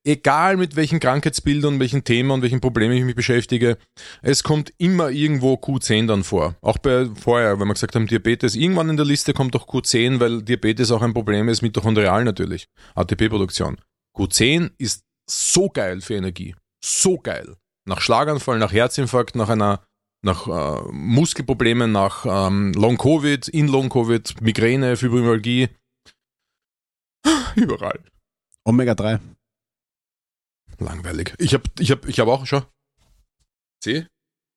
egal 0.10 0.58
mit 0.58 0.76
welchen 0.76 1.00
Krankheitsbildern, 1.00 1.80
welchen 1.80 2.04
Themen 2.04 2.32
und 2.32 2.42
welchen 2.42 2.62
Problemen 2.62 2.98
ich 2.98 3.04
mich 3.04 3.16
beschäftige, 3.16 3.78
es 4.22 4.44
kommt 4.44 4.74
immer 4.78 5.10
irgendwo 5.10 5.54
Q10 5.54 6.08
dann 6.08 6.24
vor. 6.24 6.56
Auch 6.62 6.80
bei 6.80 7.08
vorher, 7.14 7.60
wenn 7.60 7.68
wir 7.68 7.74
gesagt 7.74 7.96
haben, 7.96 8.08
Diabetes, 8.08 8.56
irgendwann 8.56 8.90
in 8.90 8.98
der 8.98 9.06
Liste 9.06 9.34
kommt 9.34 9.56
auch 9.56 9.68
Q10, 9.68 10.20
weil 10.20 10.42
Diabetes 10.42 10.92
auch 10.92 11.02
ein 11.02 11.14
Problem 11.14 11.48
ist, 11.48 11.62
mitochondrial 11.62 12.24
natürlich, 12.24 12.68
ATP-Produktion. 12.96 13.78
Q10 14.18 14.72
ist 14.78 15.04
so 15.30 15.70
geil 15.70 16.02
für 16.02 16.16
Energie. 16.16 16.56
So 16.84 17.18
geil. 17.18 17.56
Nach 17.86 18.02
Schlaganfall, 18.02 18.58
nach 18.58 18.74
Herzinfarkt, 18.74 19.36
nach 19.36 19.50
einer 19.50 19.84
nach 20.22 20.48
äh, 20.48 20.92
Muskelproblemen, 20.92 21.94
nach 21.94 22.26
ähm, 22.26 22.74
Long-Covid, 22.74 23.48
in 23.48 23.70
Long-Covid, 23.70 24.42
Migräne, 24.42 24.98
Fibromyalgie. 24.98 25.70
Überall. 27.56 28.00
Omega 28.66 28.96
3. 28.96 29.20
Langweilig. 30.80 31.34
Ich 31.38 31.54
habe 31.54 31.64
ich 31.80 31.92
hab, 31.92 32.08
ich 32.08 32.20
hab 32.20 32.28
auch 32.28 32.46
schon. 32.46 32.64
C? 33.82 34.08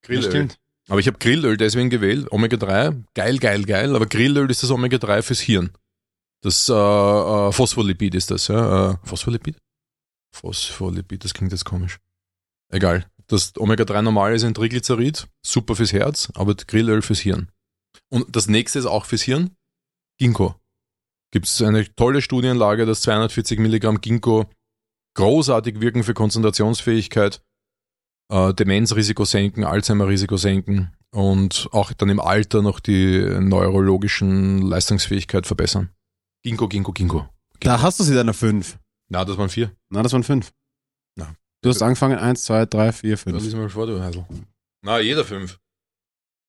Grillöl. 0.03 0.31
stimmt. 0.31 0.59
aber 0.89 1.01
ich 1.01 1.07
habe 1.07 1.19
Grillöl 1.19 1.57
deswegen 1.57 1.91
gewählt. 1.91 2.31
Omega 2.31 2.57
3, 2.57 3.05
geil, 3.15 3.39
geil, 3.39 3.65
geil. 3.65 3.95
Aber 3.95 4.07
Grillöl 4.07 4.51
ist 4.51 4.63
das 4.63 4.71
Omega 4.71 4.99
3 4.99 5.23
fürs 5.23 5.41
Hirn. 5.41 5.73
Das 6.43 6.69
äh, 6.69 6.73
äh, 6.73 7.53
Phospholipid 7.53 8.15
ist 8.15 8.31
das, 8.31 8.49
ja. 8.49 8.93
Äh, 8.93 8.97
Phospholipid? 9.05 9.57
Phospholipid, 10.35 11.25
das 11.25 11.35
klingt 11.35 11.53
jetzt 11.53 11.65
komisch. 11.65 11.99
Egal. 12.69 13.07
Das 13.29 13.57
Omega 13.57 13.85
3 13.85 14.03
normal 14.03 14.35
ist 14.35 14.45
ein 14.45 14.55
Triglycerid, 14.55 15.29
super 15.45 15.77
fürs 15.77 15.93
Herz, 15.93 16.33
aber 16.35 16.55
Grillöl 16.55 17.03
fürs 17.03 17.21
Hirn. 17.21 17.51
Und 18.09 18.35
das 18.35 18.49
nächste 18.49 18.79
ist 18.79 18.87
auch 18.87 19.07
fürs 19.07 19.23
Hirn, 19.23 19.57
Ginkgo. 20.19 20.57
Gibt 21.31 21.47
es 21.47 21.63
eine 21.63 21.95
tolle 21.95 22.21
Studienlage, 22.21 22.85
dass 22.85 23.03
240 23.03 23.59
Milligramm 23.59 24.01
Ginkgo 24.01 24.51
großartig 25.15 25.81
wirken 25.81 26.03
für 26.05 26.15
Konzentrationsfähigkeit, 26.15 27.43
äh, 28.31 28.55
Demenzrisiko 28.55 29.25
senken, 29.25 29.65
Alzheimer-Risiko 29.65 30.37
senken 30.37 30.93
und 31.11 31.69
auch 31.73 31.93
dann 31.93 32.09
im 32.09 32.21
Alter 32.21 32.63
noch 32.63 32.81
die 32.81 33.21
neurologischen 33.41 34.63
Leistungsfähigkeit 34.63 35.47
verbessern. 35.47 35.91
Ginkgo, 36.45 36.69
Ginkgo, 36.69 36.93
Ginkgo. 36.93 37.29
Da 37.61 37.81
hast 37.83 38.01
du 38.01 38.05
sie 38.05 38.15
deiner 38.15 38.35
5. 38.35 38.79
Na, 39.09 39.25
das 39.25 39.37
waren 39.37 39.49
vier. 39.51 39.77
Na, 39.91 40.03
das 40.03 40.13
waren 40.13 40.25
5. 40.25 40.53
Na. 41.17 41.35
Du 41.61 41.69
hast 41.69 41.83
angefangen 41.83 42.19
1, 42.19 42.45
2, 42.45 42.67
3, 42.67 42.93
4, 42.93 43.11
Das 43.13 43.23
5. 43.23 43.47
ist 43.47 43.55
mal 43.55 43.69
vor, 43.69 43.87
du 43.87 44.03
Heisel. 44.03 44.27
Na, 44.83 44.99
jeder 44.99 45.25
fünf. 45.25 45.61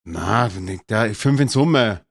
Na, 0.05 0.49
der 0.89 1.13
5 1.13 1.39
in 1.41 1.47
Summe. 1.49 2.03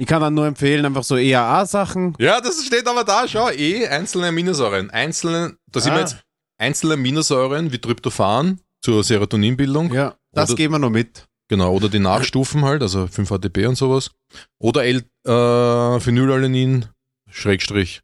Ich 0.00 0.06
kann 0.06 0.22
dann 0.22 0.32
nur 0.32 0.46
empfehlen, 0.46 0.86
einfach 0.86 1.04
so 1.04 1.16
EAA-Sachen. 1.18 2.14
Ja, 2.18 2.40
das 2.40 2.64
steht 2.64 2.88
aber 2.88 3.04
da, 3.04 3.28
schau, 3.28 3.50
eh, 3.50 3.86
einzelne 3.86 4.28
Aminosäuren. 4.28 4.88
Einzelne, 4.90 5.56
da 5.70 5.80
sind 5.80 5.92
wir 5.92 5.98
Ah. 5.98 6.00
jetzt 6.00 6.16
einzelne 6.56 6.94
Aminosäuren 6.94 7.70
wie 7.70 7.78
Tryptophan 7.78 8.60
zur 8.80 9.04
Serotoninbildung. 9.04 9.92
Ja, 9.92 10.14
das 10.32 10.48
Oder- 10.50 10.56
geben 10.56 10.72
wir 10.74 10.78
noch 10.78 10.88
mit. 10.88 11.26
Genau, 11.48 11.74
oder 11.74 11.90
die 11.90 11.98
Nachstufen 11.98 12.64
halt, 12.64 12.80
also 12.80 13.08
5-HTP 13.08 13.66
und 13.66 13.74
sowas. 13.74 14.10
Oder 14.58 14.84
L, 14.84 15.02
äh, 15.26 16.00
Phenylalanin, 16.00 16.86
Schrägstrich, 17.28 18.00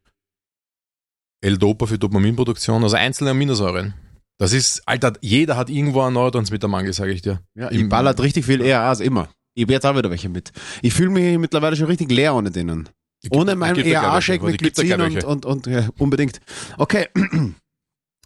L-Dopa 1.42 1.86
für 1.86 1.98
Dopaminproduktion, 1.98 2.82
also 2.82 2.96
einzelne 2.96 3.30
Aminosäuren. 3.30 3.94
Das 4.38 4.52
ist, 4.52 4.82
Alter, 4.86 5.14
jeder 5.22 5.56
hat 5.56 5.70
irgendwo 5.70 6.02
einen 6.02 6.14
Neurotransmittermangel, 6.14 6.92
sage 6.92 7.12
ich 7.12 7.22
dir. 7.22 7.40
Ja, 7.54 7.68
Im- 7.68 7.84
ich 7.84 7.88
ballert 7.88 8.20
richtig 8.20 8.44
viel 8.44 8.60
EAAs 8.60 9.00
immer. 9.00 9.28
Ich 9.56 9.62
habe 9.62 9.72
jetzt 9.72 9.86
auch 9.86 9.96
wieder 9.96 10.10
welche 10.10 10.28
mit. 10.28 10.52
Ich 10.82 10.92
fühle 10.92 11.08
mich 11.10 11.38
mittlerweile 11.38 11.76
schon 11.76 11.86
richtig 11.86 12.10
leer 12.10 12.34
ohne 12.34 12.50
denen. 12.50 12.90
Ohne 13.30 13.56
meinen 13.56 13.76
welche, 13.84 14.32
mit 14.42 14.60
Glycin 14.76 15.00
und, 15.24 15.46
und, 15.46 15.46
und 15.46 15.66
ja, 15.66 15.88
unbedingt. 15.98 16.40
Okay. 16.76 17.08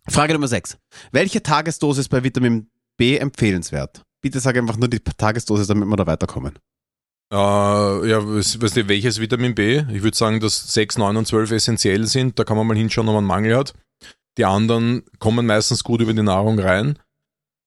Frage 0.09 0.33
Nummer 0.33 0.49
6. 0.49 0.77
Welche 1.13 1.41
Tagesdosis 1.43 2.09
bei 2.09 2.25
Vitamin 2.25 2.69
B 2.97 3.17
empfehlenswert? 3.17 4.03
Bitte 4.21 4.41
sag 4.41 4.57
einfach 4.57 4.77
nur 4.77 4.89
die 4.89 4.99
Tagesdosis, 4.99 5.69
damit 5.69 5.89
wir 5.89 5.97
da 5.97 6.07
weiterkommen. 6.07 6.55
Äh, 7.33 7.37
ja, 7.37 8.19
was- 8.27 8.61
weißt 8.61 8.77
du, 8.79 8.89
welches 8.89 9.21
Vitamin 9.21 9.55
B? 9.55 9.85
Ich 9.93 10.03
würde 10.03 10.17
sagen, 10.17 10.41
dass 10.41 10.73
6, 10.73 10.99
9 10.99 11.17
und 11.17 11.27
12 11.29 11.53
essentiell 11.53 12.07
sind. 12.09 12.39
Da 12.41 12.45
kann 12.45 12.57
man 12.57 12.67
mal 12.67 12.77
hinschauen, 12.77 13.07
ob 13.09 13.15
man 13.15 13.19
einen 13.21 13.29
Mangel 13.29 13.57
hat. 13.57 13.73
Die 14.37 14.45
anderen 14.45 15.05
kommen 15.21 15.47
meistens 15.47 15.85
gut 15.85 16.01
über 16.01 16.13
die 16.13 16.23
Nahrung 16.23 16.59
rein. 16.59 16.99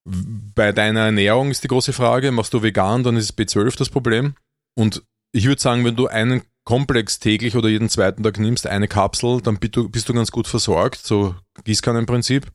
Bei 0.04 0.72
deiner 0.72 1.00
Ernährung 1.00 1.50
ist 1.50 1.64
die 1.64 1.68
große 1.68 1.92
Frage, 1.92 2.30
machst 2.30 2.52
du 2.52 2.62
vegan, 2.62 3.02
dann 3.02 3.16
ist 3.16 3.38
B12 3.38 3.76
das 3.78 3.88
Problem. 3.88 4.34
Und 4.74 5.02
ich 5.32 5.46
würde 5.46 5.60
sagen, 5.60 5.84
wenn 5.84 5.96
du 5.96 6.08
einen 6.08 6.42
Komplex 6.64 7.18
täglich 7.18 7.56
oder 7.56 7.68
jeden 7.68 7.88
zweiten 7.88 8.22
Tag 8.22 8.38
nimmst, 8.38 8.66
eine 8.66 8.88
Kapsel, 8.88 9.40
dann 9.40 9.58
bist 9.58 9.76
du, 9.76 9.88
bist 9.88 10.08
du 10.08 10.14
ganz 10.14 10.30
gut 10.30 10.46
versorgt, 10.46 11.06
so 11.06 11.34
Gießkannenprinzip. 11.64 12.50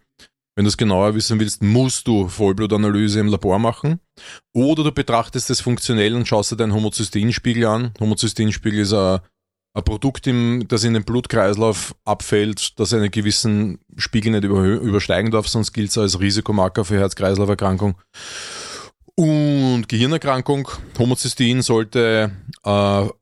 Wenn 0.55 0.65
du 0.65 0.69
es 0.69 0.77
genauer 0.77 1.15
wissen 1.15 1.39
willst, 1.39 1.63
musst 1.63 2.07
du 2.07 2.27
Vollblutanalyse 2.27 3.19
im 3.19 3.27
Labor 3.27 3.59
machen. 3.59 3.99
Oder 4.53 4.83
du 4.83 4.91
betrachtest 4.91 5.49
es 5.49 5.61
funktionell 5.61 6.15
und 6.15 6.27
schaust 6.27 6.51
dir 6.51 6.57
deinen 6.57 6.73
Homozysteinspiegel 6.73 7.65
an. 7.65 7.93
Homozysteinspiegel 7.99 8.81
ist 8.81 8.93
ein, 8.93 9.19
ein 9.73 9.83
Produkt, 9.83 10.27
im, 10.27 10.65
das 10.67 10.83
in 10.83 10.93
den 10.93 11.03
Blutkreislauf 11.03 11.95
abfällt, 12.05 12.79
das 12.79 12.93
einen 12.93 13.11
gewissen 13.11 13.79
Spiegel 13.97 14.31
nicht 14.31 14.43
übersteigen 14.43 15.31
darf, 15.31 15.47
sonst 15.47 15.73
gilt 15.73 15.91
es 15.91 15.97
als 15.97 16.19
Risikomarker 16.19 16.85
für 16.85 16.99
Herz-Kreislauf-Erkrankung. 16.99 17.95
Und 19.15 19.89
Gehirnerkrankung, 19.89 20.69
Homozystein 20.97 21.61
sollte 21.61 22.31
äh, 22.63 22.69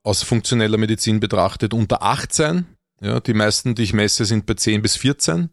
aus 0.03 0.23
funktioneller 0.23 0.77
Medizin 0.77 1.19
betrachtet 1.19 1.73
unter 1.73 2.03
8 2.03 2.31
sein. 2.31 2.65
Ja, 3.01 3.19
die 3.19 3.33
meisten, 3.33 3.75
die 3.75 3.83
ich 3.83 3.93
messe, 3.93 4.25
sind 4.25 4.45
bei 4.45 4.53
10 4.53 4.81
bis 4.81 4.95
14. 4.95 5.49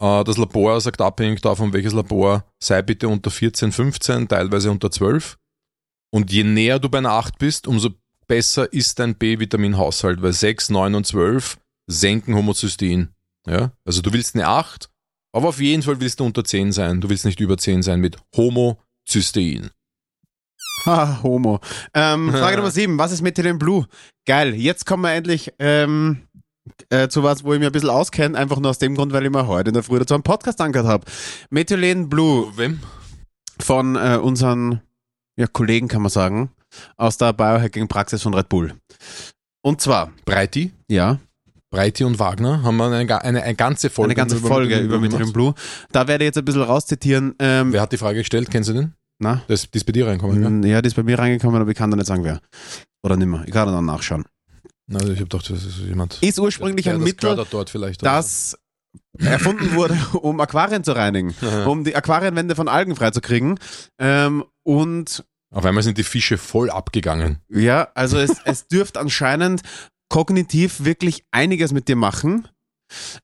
Äh, 0.00 0.24
das 0.24 0.38
Labor 0.38 0.80
sagt 0.80 1.02
abhängig 1.02 1.42
davon, 1.42 1.74
welches 1.74 1.92
Labor, 1.92 2.44
sei 2.58 2.80
bitte 2.80 3.08
unter 3.08 3.30
14, 3.30 3.70
15, 3.70 4.28
teilweise 4.28 4.70
unter 4.70 4.90
12. 4.90 5.36
Und 6.10 6.32
je 6.32 6.44
näher 6.44 6.78
du 6.78 6.88
bei 6.88 6.98
einer 6.98 7.12
8 7.12 7.38
bist, 7.38 7.66
umso 7.66 7.90
besser 8.26 8.72
ist 8.72 8.98
dein 8.98 9.14
B-Vitamin-Haushalt, 9.14 10.22
weil 10.22 10.32
6, 10.32 10.70
9 10.70 10.94
und 10.94 11.06
12 11.06 11.58
senken 11.86 12.34
Homozystein. 12.34 13.08
Ja? 13.46 13.72
Also 13.84 14.02
du 14.02 14.12
willst 14.12 14.34
eine 14.34 14.46
8, 14.46 14.88
aber 15.32 15.48
auf 15.48 15.60
jeden 15.60 15.82
Fall 15.82 16.00
willst 16.00 16.20
du 16.20 16.24
unter 16.24 16.44
10 16.44 16.72
sein. 16.72 17.00
Du 17.00 17.08
willst 17.08 17.24
nicht 17.24 17.40
über 17.40 17.58
10 17.58 17.82
sein 17.82 18.00
mit 18.00 18.16
Homozystein. 18.36 19.70
Ha, 20.86 21.20
Homo. 21.22 21.60
Ähm, 21.94 22.30
Frage 22.32 22.56
Nummer 22.56 22.70
7. 22.70 22.98
Was 22.98 23.12
ist 23.12 23.22
Methylene 23.22 23.58
Blue? 23.58 23.86
Geil. 24.26 24.54
Jetzt 24.54 24.86
kommen 24.86 25.02
wir 25.02 25.12
endlich 25.12 25.52
ähm, 25.58 26.22
äh, 26.90 27.08
zu 27.08 27.22
was, 27.22 27.44
wo 27.44 27.52
ich 27.52 27.58
mich 27.58 27.66
ein 27.66 27.72
bisschen 27.72 27.90
auskenne. 27.90 28.36
Einfach 28.36 28.58
nur 28.58 28.70
aus 28.70 28.78
dem 28.78 28.94
Grund, 28.94 29.12
weil 29.12 29.24
ich 29.24 29.30
mir 29.30 29.46
heute 29.46 29.68
in 29.68 29.74
der 29.74 29.82
Früh 29.82 29.98
dazu 29.98 30.14
einen 30.14 30.22
Podcast 30.22 30.60
angehört 30.60 30.88
habe. 30.88 31.04
Methylene 31.50 32.06
Blue 32.06 32.56
Wem? 32.56 32.80
von 33.60 33.96
äh, 33.96 34.18
unseren 34.20 34.80
ja, 35.36 35.46
Kollegen, 35.46 35.88
kann 35.88 36.02
man 36.02 36.10
sagen, 36.10 36.50
aus 36.96 37.16
der 37.18 37.32
Biohacking-Praxis 37.32 38.22
von 38.22 38.34
Red 38.34 38.48
Bull. 38.48 38.74
Und 39.62 39.80
zwar, 39.80 40.12
Breiti? 40.24 40.72
ja, 40.88 41.18
Breiti 41.70 42.04
und 42.04 42.18
Wagner 42.18 42.62
haben 42.62 42.76
wir 42.76 42.84
eine, 42.90 43.22
eine, 43.24 43.42
eine 43.42 43.54
ganze 43.54 43.88
Folge 43.88 44.10
eine 44.10 44.14
ganze 44.14 44.36
Folge 44.36 44.78
über 44.78 45.00
gemacht. 45.00 45.32
Blue. 45.32 45.54
Da 45.90 46.06
werde 46.06 46.24
ich 46.24 46.28
jetzt 46.28 46.36
ein 46.36 46.44
bisschen 46.44 46.62
rauszitieren. 46.62 47.34
Ähm, 47.38 47.72
Wer 47.72 47.80
hat 47.80 47.92
die 47.92 47.96
Frage 47.96 48.18
gestellt? 48.18 48.50
Kennst 48.50 48.68
du 48.68 48.74
den? 48.74 48.94
na? 49.22 49.42
Das, 49.48 49.70
die 49.70 49.78
ist 49.78 49.84
bei 49.84 49.92
dir 49.92 50.06
reinkommen, 50.06 50.62
ja? 50.62 50.68
Ja, 50.68 50.82
die 50.82 50.88
ist 50.88 50.94
bei 50.94 51.02
mir 51.02 51.18
reingekommen, 51.18 51.60
aber 51.60 51.70
ich 51.70 51.76
kann 51.76 51.90
da 51.90 51.96
nicht 51.96 52.06
sagen, 52.06 52.24
wer. 52.24 52.40
Oder 53.02 53.16
nimmer. 53.16 53.44
Ich 53.46 53.52
kann 53.52 53.66
dann 53.68 53.84
nachschauen. 53.84 54.24
Na, 54.86 54.98
ich 54.98 55.04
habe 55.20 55.22
gedacht, 55.22 55.48
das 55.48 55.64
ist 55.64 55.78
jemand. 55.78 56.18
Ist 56.20 56.38
ursprünglich 56.38 56.84
der 56.84 56.94
ein 56.94 57.00
das 57.00 57.08
Mittel, 57.08 57.46
das 58.00 58.58
erfunden 59.18 59.74
wurde, 59.74 59.96
um 60.20 60.40
Aquarien 60.40 60.84
zu 60.84 60.92
reinigen. 60.92 61.34
Aha. 61.42 61.64
um 61.64 61.84
die 61.84 61.96
Aquarienwände 61.96 62.54
von 62.54 62.68
Algen 62.68 62.96
freizukriegen. 62.96 63.58
Ähm, 63.98 64.44
und 64.64 65.24
Auf 65.52 65.64
einmal 65.64 65.82
sind 65.82 65.98
die 65.98 66.02
Fische 66.04 66.38
voll 66.38 66.70
abgegangen. 66.70 67.38
ja, 67.48 67.88
also 67.94 68.18
es, 68.18 68.38
es 68.44 68.66
dürfte 68.72 68.98
anscheinend 68.98 69.62
kognitiv 70.08 70.84
wirklich 70.84 71.24
einiges 71.30 71.72
mit 71.72 71.88
dir 71.88 71.96
machen. 71.96 72.48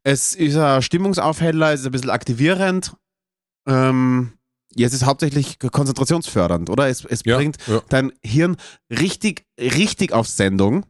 Es 0.02 0.34
ist 0.34 0.56
ein 0.56 0.80
Stimmungsaufheller, 0.82 1.72
es 1.72 1.80
ist 1.80 1.86
ein 1.86 1.92
bisschen 1.92 2.10
aktivierend. 2.10 2.94
Ähm, 3.66 4.32
ja, 4.74 4.86
es 4.86 4.92
ist 4.94 5.04
hauptsächlich 5.04 5.58
konzentrationsfördernd, 5.58 6.70
oder? 6.70 6.88
Es, 6.88 7.04
es 7.04 7.22
Ja, 7.24 7.36
bringt 7.36 7.56
ja. 7.66 7.82
dein 7.88 8.12
Hirn 8.22 8.56
richtig, 8.90 9.44
richtig 9.60 10.12
auf 10.12 10.28
Sendung. 10.28 10.86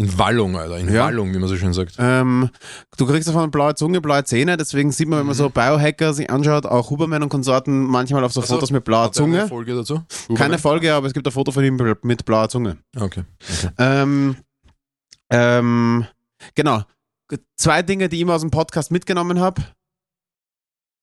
In 0.00 0.16
Wallung, 0.16 0.56
Alter. 0.56 0.78
In 0.78 0.90
Ja. 0.90 1.04
Wallung, 1.04 1.34
wie 1.34 1.38
man 1.38 1.46
so 1.46 1.56
schön 1.56 1.74
sagt. 1.74 1.96
Ähm, 1.98 2.48
du 2.96 3.06
kriegst 3.06 3.28
davon 3.28 3.42
eine 3.42 3.50
blaue 3.50 3.74
Zunge, 3.74 4.00
blaue 4.00 4.24
Zähne, 4.24 4.56
deswegen 4.56 4.92
sieht 4.92 5.06
man, 5.06 5.18
wenn 5.18 5.26
man 5.26 5.34
so 5.34 5.50
Biohacker 5.50 6.14
sich 6.14 6.30
anschaut, 6.30 6.64
auch 6.64 6.88
Huberman 6.88 7.22
und 7.22 7.28
Konsorten 7.28 7.84
manchmal 7.84 8.24
auf 8.24 8.32
so 8.32 8.40
Also, 8.40 8.54
Fotos 8.54 8.70
mit 8.70 8.82
blauer 8.82 9.00
er 9.00 9.04
eine 9.04 9.12
Zunge. 9.12 9.46
Folge 9.46 9.74
dazu? 9.74 9.96
Keine 10.28 10.38
Huberman? 10.38 10.58
Folge, 10.58 10.94
aber 10.94 11.06
es 11.06 11.12
gibt 11.12 11.26
ein 11.26 11.32
Foto 11.32 11.52
von 11.52 11.62
ihm 11.62 11.76
mit 12.00 12.24
blauer 12.24 12.48
Zunge. 12.48 12.78
Okay. 12.96 13.24
okay. 13.42 13.70
Ähm, 13.76 14.36
ähm, 15.28 16.06
genau. 16.54 16.82
Zwei 17.58 17.82
Dinge, 17.82 18.08
die 18.08 18.16
ich 18.16 18.22
immer 18.22 18.36
aus 18.36 18.40
dem 18.40 18.50
Podcast 18.50 18.90
mitgenommen 18.90 19.38
habe. 19.38 19.60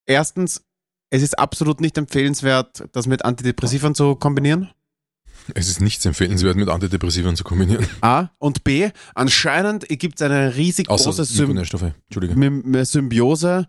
Erstens, 0.06 0.64
es 1.10 1.22
ist 1.22 1.38
absolut 1.38 1.80
nicht 1.80 1.96
empfehlenswert, 1.96 2.88
das 2.90 3.06
mit 3.06 3.24
Antidepressivern 3.24 3.94
zu 3.94 4.16
kombinieren. 4.16 4.70
Es 5.54 5.68
ist 5.68 5.80
nichts 5.80 6.04
empfehlenswert, 6.04 6.56
mit 6.56 6.68
Antidepressivern 6.68 7.36
zu 7.36 7.44
kombinieren. 7.44 7.86
A. 8.00 8.28
Und 8.38 8.64
B. 8.64 8.90
Anscheinend 9.14 9.88
gibt 9.88 10.20
es 10.20 10.24
eine 10.24 10.56
riesig 10.56 10.88
Außer 10.90 11.04
große 11.06 11.24
Sym 11.24 11.46
Mikronährstoffe. 11.46 11.92
Entschuldige. 12.06 12.34
M- 12.34 12.74
M- 12.74 12.84
Symbiose, 12.84 13.66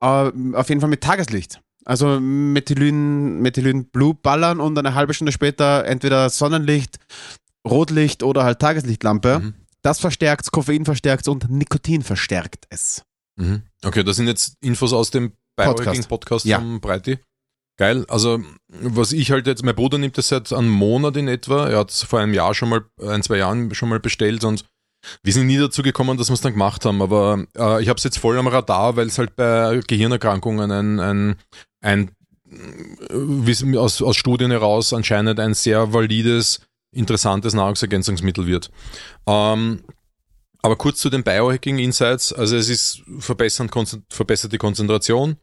äh, 0.00 0.06
auf 0.06 0.68
jeden 0.68 0.80
Fall 0.80 0.90
mit 0.90 1.02
Tageslicht. 1.02 1.60
Also 1.84 2.20
Methylin, 2.20 3.40
Methylin 3.40 3.86
Blue 3.86 4.14
ballern 4.14 4.60
und 4.60 4.78
eine 4.78 4.94
halbe 4.94 5.14
Stunde 5.14 5.32
später 5.32 5.84
entweder 5.86 6.28
Sonnenlicht, 6.30 6.98
Rotlicht 7.66 8.22
oder 8.22 8.44
halt 8.44 8.58
Tageslichtlampe. 8.58 9.38
Mhm. 9.40 9.54
Das 9.82 10.00
verstärkt 10.00 10.50
Koffein 10.50 10.84
verstärkt 10.84 11.28
und 11.28 11.48
Nikotin 11.50 12.02
verstärkt 12.02 12.66
es. 12.68 13.02
Mhm. 13.36 13.62
Okay, 13.84 14.02
das 14.04 14.16
sind 14.16 14.26
jetzt 14.26 14.56
Infos 14.60 14.92
aus 14.92 15.10
dem 15.10 15.32
Biohacking-Podcast 15.56 16.44
Ja. 16.44 16.58
vom 16.58 16.80
Breiti. 16.80 17.18
Geil. 17.78 18.04
Also, 18.08 18.40
was 18.68 19.12
ich 19.12 19.30
halt 19.30 19.46
jetzt, 19.46 19.64
mein 19.64 19.76
Bruder 19.76 19.98
nimmt 19.98 20.18
das 20.18 20.28
seit 20.28 20.52
einem 20.52 20.68
Monat 20.68 21.16
in 21.16 21.28
etwa. 21.28 21.68
Er 21.68 21.78
hat 21.78 21.90
es 21.90 22.02
vor 22.02 22.18
einem 22.18 22.34
Jahr 22.34 22.52
schon 22.52 22.68
mal, 22.68 22.84
ein, 23.00 23.22
zwei 23.22 23.38
Jahren 23.38 23.72
schon 23.74 23.88
mal 23.88 24.00
bestellt 24.00 24.44
und 24.44 24.64
wir 25.22 25.32
sind 25.32 25.46
nie 25.46 25.58
dazu 25.58 25.82
gekommen, 25.82 26.18
dass 26.18 26.28
wir 26.28 26.34
es 26.34 26.40
dann 26.40 26.52
gemacht 26.52 26.84
haben. 26.84 27.00
Aber 27.00 27.44
äh, 27.56 27.80
ich 27.80 27.88
habe 27.88 27.98
es 27.98 28.04
jetzt 28.04 28.18
voll 28.18 28.36
am 28.36 28.48
Radar, 28.48 28.96
weil 28.96 29.06
es 29.06 29.16
halt 29.16 29.36
bei 29.36 29.80
Gehirnerkrankungen 29.86 30.72
ein, 30.72 31.00
ein, 31.00 31.36
ein 31.80 32.10
wie 33.10 33.78
aus, 33.78 34.02
aus 34.02 34.16
Studien 34.16 34.50
heraus 34.50 34.92
anscheinend 34.92 35.38
ein 35.38 35.54
sehr 35.54 35.92
valides, 35.92 36.60
interessantes 36.90 37.54
Nahrungsergänzungsmittel 37.54 38.46
wird. 38.46 38.70
Ähm, 39.26 39.84
aber 40.62 40.74
kurz 40.74 40.98
zu 40.98 41.10
den 41.10 41.22
Biohacking 41.22 41.78
Insights. 41.78 42.32
Also 42.32 42.56
es 42.56 42.68
ist 42.68 43.02
verbessert 43.20 44.52
die 44.52 44.58
Konzentration. 44.58 45.36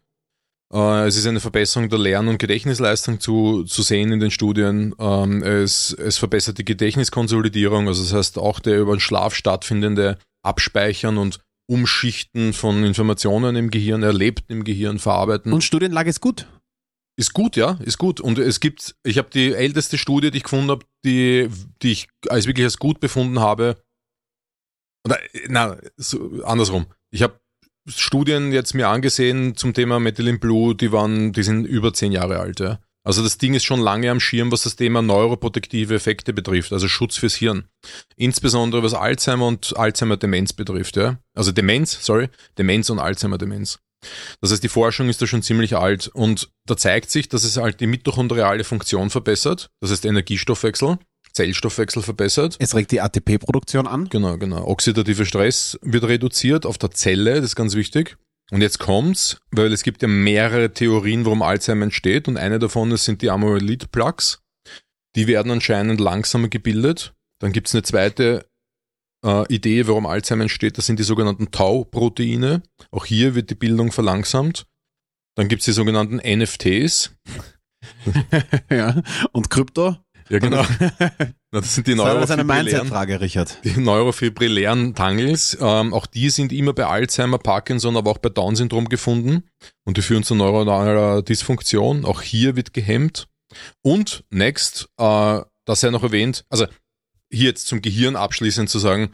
Äh, 0.74 1.08
es 1.08 1.18
ist 1.18 1.28
eine 1.28 1.40
Verbesserung 1.40 1.90
der 1.90 2.00
Lern- 2.00 2.28
und 2.28 2.40
Gedächtnisleistung 2.40 3.20
zu, 3.20 3.64
zu 3.64 3.82
sehen 3.82 4.12
in 4.12 4.20
den 4.20 4.32
Studien. 4.32 4.96
Ähm, 5.00 5.44
es, 5.44 5.94
es 5.94 6.18
verbessert 6.18 6.58
die 6.58 6.66
Gedächtniskonsolidierung. 6.66 7.88
Also 7.88 8.04
das 8.04 8.14
heißt 8.14 8.38
auch 8.38 8.60
der 8.60 8.80
über 8.80 8.96
den 8.96 9.00
Schlaf 9.00 9.36
stattfindende 9.36 10.18
Abspeichern 10.44 11.18
und 11.18 11.40
Umschichten 11.68 12.54
von 12.54 12.84
Informationen 12.84 13.56
im 13.56 13.72
Gehirn, 13.72 14.04
erlebt 14.04 14.46
im 14.50 14.64
Gehirn, 14.64 15.00
verarbeiten. 15.00 15.52
Und 15.52 15.64
Studienlage 15.64 16.10
ist 16.10 16.22
gut. 16.22 16.48
Ist 17.18 17.34
gut, 17.34 17.56
ja, 17.56 17.80
ist 17.82 17.98
gut. 17.98 18.20
Und 18.20 18.38
es 18.38 18.60
gibt, 18.60 18.96
ich 19.04 19.18
habe 19.18 19.30
die 19.30 19.54
älteste 19.54 19.98
Studie, 19.98 20.32
die 20.32 20.38
ich 20.38 20.44
gefunden 20.44 20.70
habe, 20.70 20.86
die, 21.06 21.50
die 21.82 21.92
ich 21.92 22.10
als 22.28 22.46
wirklich 22.46 22.66
als 22.66 22.78
gut 22.78 23.00
befunden 23.00 23.40
habe. 23.40 23.82
Oder, 25.06 25.20
na, 25.48 25.78
so, 25.96 26.44
andersrum. 26.44 26.88
Ich 27.12 27.24
habe 27.24 27.40
Studien 27.88 28.52
jetzt 28.52 28.74
mir 28.74 28.88
angesehen 28.88 29.56
zum 29.56 29.74
Thema 29.74 30.00
Methylene 30.00 30.40
Blue, 30.40 30.76
die 30.76 30.92
waren, 30.92 31.34
die 31.34 31.44
sind 31.44 31.66
über 31.66 31.94
zehn 31.94 32.12
Jahre 32.12 32.40
alt, 32.40 32.60
ja. 32.60 32.80
Also 33.04 33.22
das 33.22 33.38
Ding 33.38 33.54
ist 33.54 33.66
schon 33.66 33.80
lange 33.80 34.10
am 34.10 34.20
Schirm, 34.20 34.52
was 34.52 34.64
das 34.64 34.76
Thema 34.76 35.04
neuroprotektive 35.04 35.94
Effekte 35.94 36.34
betrifft, 36.34 36.74
also 36.74 36.88
Schutz 36.88 37.18
fürs 37.18 37.36
Hirn. 37.36 37.66
Insbesondere 38.16 38.82
was 38.82 38.96
Alzheimer 38.96 39.46
und 39.46 39.78
Alzheimer-Demenz 39.78 40.54
betrifft, 40.54 40.98
ja. 40.98 41.20
Also 41.36 41.52
Demenz, 41.52 42.04
sorry, 42.04 42.30
Demenz 42.58 42.90
und 42.90 42.98
Alzheimer-Demenz. 42.98 43.78
Das 44.42 44.52
heißt, 44.52 44.64
die 44.64 44.70
Forschung 44.70 45.08
ist 45.10 45.22
da 45.22 45.28
schon 45.28 45.44
ziemlich 45.44 45.76
alt 45.76 46.08
und 46.08 46.50
da 46.66 46.76
zeigt 46.76 47.12
sich, 47.12 47.30
dass 47.30 47.44
es 47.44 47.58
halt 47.58 47.80
die 47.80 47.88
mitochondriale 47.88 48.64
Funktion 48.64 49.12
verbessert, 49.12 49.70
das 49.82 49.92
heißt 49.92 50.06
Energiestoffwechsel, 50.06 50.98
Zellstoffwechsel 51.36 52.02
verbessert. 52.02 52.56
Es 52.60 52.76
regt 52.76 52.92
die 52.92 53.02
ATP-Produktion 53.02 53.88
an. 53.88 54.10
Genau, 54.10 54.38
genau. 54.38 54.66
Oxidativer 54.66 55.26
Stress 55.26 55.78
wird 55.82 56.06
reduziert 56.06 56.66
auf 56.66 56.78
der 56.78 56.92
Zelle, 56.92 57.36
das 57.36 57.46
ist 57.46 57.56
ganz 57.56 57.76
wichtig. 57.76 58.18
Und 58.52 58.62
jetzt 58.62 58.80
kommt's, 58.80 59.40
weil 59.52 59.74
es 59.74 59.84
gibt 59.84 60.02
ja 60.02 60.08
mehrere 60.08 60.72
Theorien, 60.72 61.26
warum 61.26 61.42
Alzheimer 61.42 61.84
entsteht 61.84 62.28
und 62.28 62.38
eine 62.38 62.60
davon 62.60 62.92
ist, 62.92 63.06
sind 63.06 63.22
die 63.22 63.30
Amyloid-Plaques. 63.30 64.40
Die 65.16 65.28
werden 65.28 65.52
anscheinend 65.52 66.00
langsamer 66.00 66.48
gebildet. 66.48 67.14
Dann 67.40 67.52
gibt's 67.52 67.74
eine 67.74 67.84
zweite 67.84 68.46
äh, 69.26 69.52
Idee, 69.54 69.88
warum 69.88 70.06
Alzheimer 70.06 70.44
entsteht, 70.44 70.78
das 70.78 70.86
sind 70.86 71.00
die 71.00 71.04
sogenannten 71.04 71.52
Tau-Proteine. 71.52 72.62
Auch 72.92 73.06
hier 73.06 73.36
wird 73.36 73.50
die 73.50 73.56
Bildung 73.56 73.92
verlangsamt. 73.92 74.68
Dann 75.36 75.48
gibt's 75.48 75.66
die 75.66 75.72
sogenannten 75.72 76.18
NFTs. 76.18 77.16
ja. 78.70 79.02
Und 79.32 79.50
Krypto? 79.50 79.98
Ja, 80.30 80.40
genau. 80.40 80.66
Na, 80.90 81.62
das 81.62 81.76
sind 81.76 81.88
die 81.88 81.96
Das 81.96 82.06
neurofibrillären 82.06 82.48
Mindset-Frage, 82.48 83.22
Richard. 83.22 83.60
die 83.64 83.80
neurofibrillären 83.80 84.96
Tangles, 84.96 85.58
ähm, 85.62 85.94
auch 85.94 86.08
die 86.08 86.30
sind 86.30 86.52
immer 86.52 86.74
bei 86.74 86.86
Alzheimer, 86.86 87.38
Parkinson, 87.38 87.96
aber 87.96 88.12
auch 88.12 88.18
bei 88.18 88.30
Down-Syndrom 88.30 88.90
gefunden 88.90 89.44
und 89.84 89.98
die 89.98 90.02
führen 90.02 90.24
zu 90.24 90.34
neuronaler 90.36 91.22
Dysfunktion. 91.22 92.06
Auch 92.06 92.22
hier 92.22 92.56
wird 92.56 92.74
gehemmt. 92.74 93.28
Und 93.84 94.24
next, 94.32 94.90
äh, 94.98 95.42
das 95.66 95.80
sei 95.82 95.90
noch 95.92 96.04
erwähnt, 96.04 96.46
also 96.50 96.66
hier 97.32 97.50
jetzt 97.50 97.68
zum 97.68 97.82
Gehirn 97.82 98.16
abschließend 98.16 98.70
zu 98.70 98.80
sagen, 98.80 99.14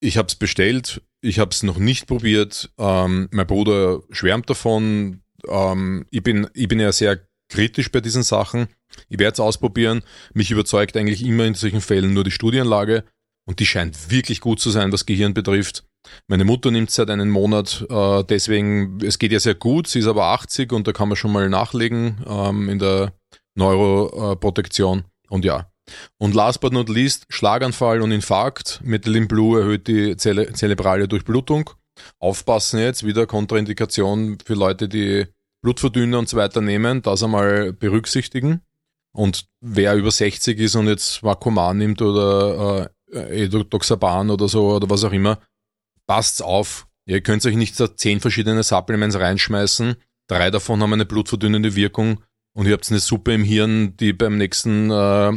ich 0.00 0.16
habe 0.16 0.28
es 0.28 0.34
bestellt, 0.34 1.02
ich 1.20 1.38
habe 1.38 1.50
es 1.50 1.62
noch 1.62 1.78
nicht 1.78 2.06
probiert, 2.06 2.70
ähm, 2.78 3.28
mein 3.32 3.46
Bruder 3.46 4.00
schwärmt 4.10 4.48
davon, 4.48 5.22
ähm, 5.48 6.06
ich, 6.10 6.22
bin, 6.22 6.48
ich 6.54 6.68
bin 6.68 6.80
ja 6.80 6.92
sehr 6.92 7.20
kritisch 7.50 7.92
bei 7.92 8.00
diesen 8.00 8.22
Sachen. 8.22 8.68
Ich 9.08 9.18
werde 9.18 9.34
es 9.34 9.40
ausprobieren. 9.40 10.02
Mich 10.32 10.50
überzeugt 10.50 10.96
eigentlich 10.96 11.24
immer 11.24 11.44
in 11.44 11.54
solchen 11.54 11.82
Fällen 11.82 12.14
nur 12.14 12.24
die 12.24 12.30
Studienlage 12.30 13.04
und 13.46 13.60
die 13.60 13.66
scheint 13.66 14.10
wirklich 14.10 14.40
gut 14.40 14.60
zu 14.60 14.70
sein, 14.70 14.92
was 14.92 15.06
Gehirn 15.06 15.34
betrifft. 15.34 15.84
Meine 16.28 16.44
Mutter 16.44 16.70
nimmt 16.70 16.90
seit 16.90 17.10
einem 17.10 17.28
Monat, 17.28 17.86
äh, 17.90 18.24
deswegen, 18.24 18.98
es 19.04 19.18
geht 19.18 19.32
ja 19.32 19.40
sehr 19.40 19.54
gut, 19.54 19.86
sie 19.86 19.98
ist 19.98 20.06
aber 20.06 20.26
80 20.26 20.72
und 20.72 20.86
da 20.86 20.92
kann 20.92 21.08
man 21.08 21.16
schon 21.16 21.32
mal 21.32 21.48
nachlegen 21.50 22.24
ähm, 22.26 22.68
in 22.68 22.78
der 22.78 23.12
Neuroprotektion. 23.54 25.04
Und 25.28 25.44
ja. 25.44 25.70
Und 26.18 26.34
last 26.34 26.60
but 26.60 26.72
not 26.72 26.88
least, 26.88 27.26
Schlaganfall 27.28 28.00
und 28.00 28.12
Infarkt. 28.12 28.80
Methylene 28.82 29.26
Blue 29.26 29.58
erhöht 29.58 29.88
die 29.88 30.16
Zelle 30.16 30.52
zerebrale 30.52 31.08
Durchblutung. 31.08 31.70
Aufpassen 32.18 32.80
jetzt, 32.80 33.04
wieder 33.04 33.26
Kontraindikation 33.26 34.38
für 34.44 34.54
Leute, 34.54 34.88
die 34.88 35.26
Blutverdünner 35.62 36.18
und 36.18 36.28
so 36.28 36.36
weiter 36.36 36.60
nehmen, 36.60 37.02
das 37.02 37.22
einmal 37.22 37.72
berücksichtigen. 37.72 38.62
Und 39.12 39.46
wer 39.60 39.94
über 39.96 40.10
60 40.10 40.58
ist 40.58 40.76
und 40.76 40.86
jetzt 40.86 41.22
Vakuuman 41.22 41.76
nimmt 41.76 42.00
oder 42.00 42.90
äh, 43.12 43.44
Edoxaban 43.44 44.30
oder 44.30 44.48
so 44.48 44.70
oder 44.70 44.88
was 44.88 45.04
auch 45.04 45.12
immer, 45.12 45.40
passt's 46.06 46.40
auf. 46.40 46.86
Ihr 47.06 47.20
könnt 47.20 47.44
euch 47.44 47.56
nicht 47.56 47.76
zehn 47.98 48.20
verschiedene 48.20 48.62
Supplements 48.62 49.18
reinschmeißen. 49.18 49.96
Drei 50.28 50.50
davon 50.50 50.80
haben 50.80 50.92
eine 50.92 51.06
blutverdünnende 51.06 51.74
Wirkung 51.74 52.22
und 52.54 52.66
ihr 52.66 52.72
habt 52.72 52.88
eine 52.88 53.00
Suppe 53.00 53.34
im 53.34 53.42
Hirn, 53.42 53.96
die 53.96 54.12
beim 54.12 54.36
nächsten 54.38 54.90
äh, 54.90 55.32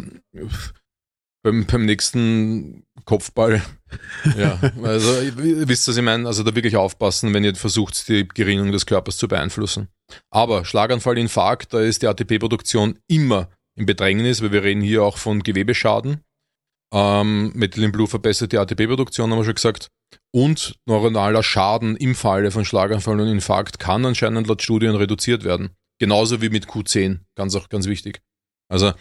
beim, 1.43 1.65
beim 1.65 1.85
nächsten 1.85 2.85
Kopfball 3.05 3.61
ja, 4.37 4.59
also 4.81 5.21
ihr 5.21 5.67
wisst, 5.67 5.87
was 5.87 5.97
ich 5.97 6.03
meine. 6.03 6.27
Also 6.27 6.43
da 6.43 6.55
wirklich 6.55 6.75
aufpassen, 6.75 7.33
wenn 7.33 7.43
ihr 7.43 7.55
versucht, 7.55 8.07
die 8.07 8.27
Gerinnung 8.27 8.71
des 8.71 8.85
Körpers 8.85 9.17
zu 9.17 9.27
beeinflussen. 9.27 9.89
Aber 10.31 10.65
Schlaganfall, 10.65 11.17
Infarkt, 11.17 11.73
da 11.73 11.81
ist 11.81 12.01
die 12.01 12.07
ATP-Produktion 12.07 12.99
immer 13.07 13.49
im 13.75 13.85
Bedrängnis, 13.85 14.41
weil 14.41 14.51
wir 14.51 14.63
reden 14.63 14.81
hier 14.81 15.03
auch 15.03 15.17
von 15.17 15.43
Gewebeschaden. 15.43 16.21
Ähm, 16.93 17.51
Methylene 17.55 17.91
Blue 17.91 18.07
verbessert 18.07 18.51
die 18.51 18.57
ATP-Produktion, 18.57 19.31
haben 19.31 19.39
wir 19.39 19.45
schon 19.45 19.55
gesagt. 19.55 19.87
Und 20.31 20.75
neuronaler 20.85 21.43
Schaden 21.43 21.95
im 21.97 22.13
Falle 22.13 22.51
von 22.51 22.65
Schlaganfall 22.65 23.19
und 23.19 23.27
Infarkt 23.27 23.79
kann 23.79 24.05
anscheinend 24.05 24.47
laut 24.47 24.61
Studien 24.61 24.95
reduziert 24.95 25.43
werden. 25.43 25.71
Genauso 25.99 26.41
wie 26.41 26.49
mit 26.49 26.67
Q10, 26.67 27.19
ganz 27.35 27.55
auch 27.55 27.69
ganz 27.69 27.87
wichtig. 27.87 28.21
Also 28.69 28.93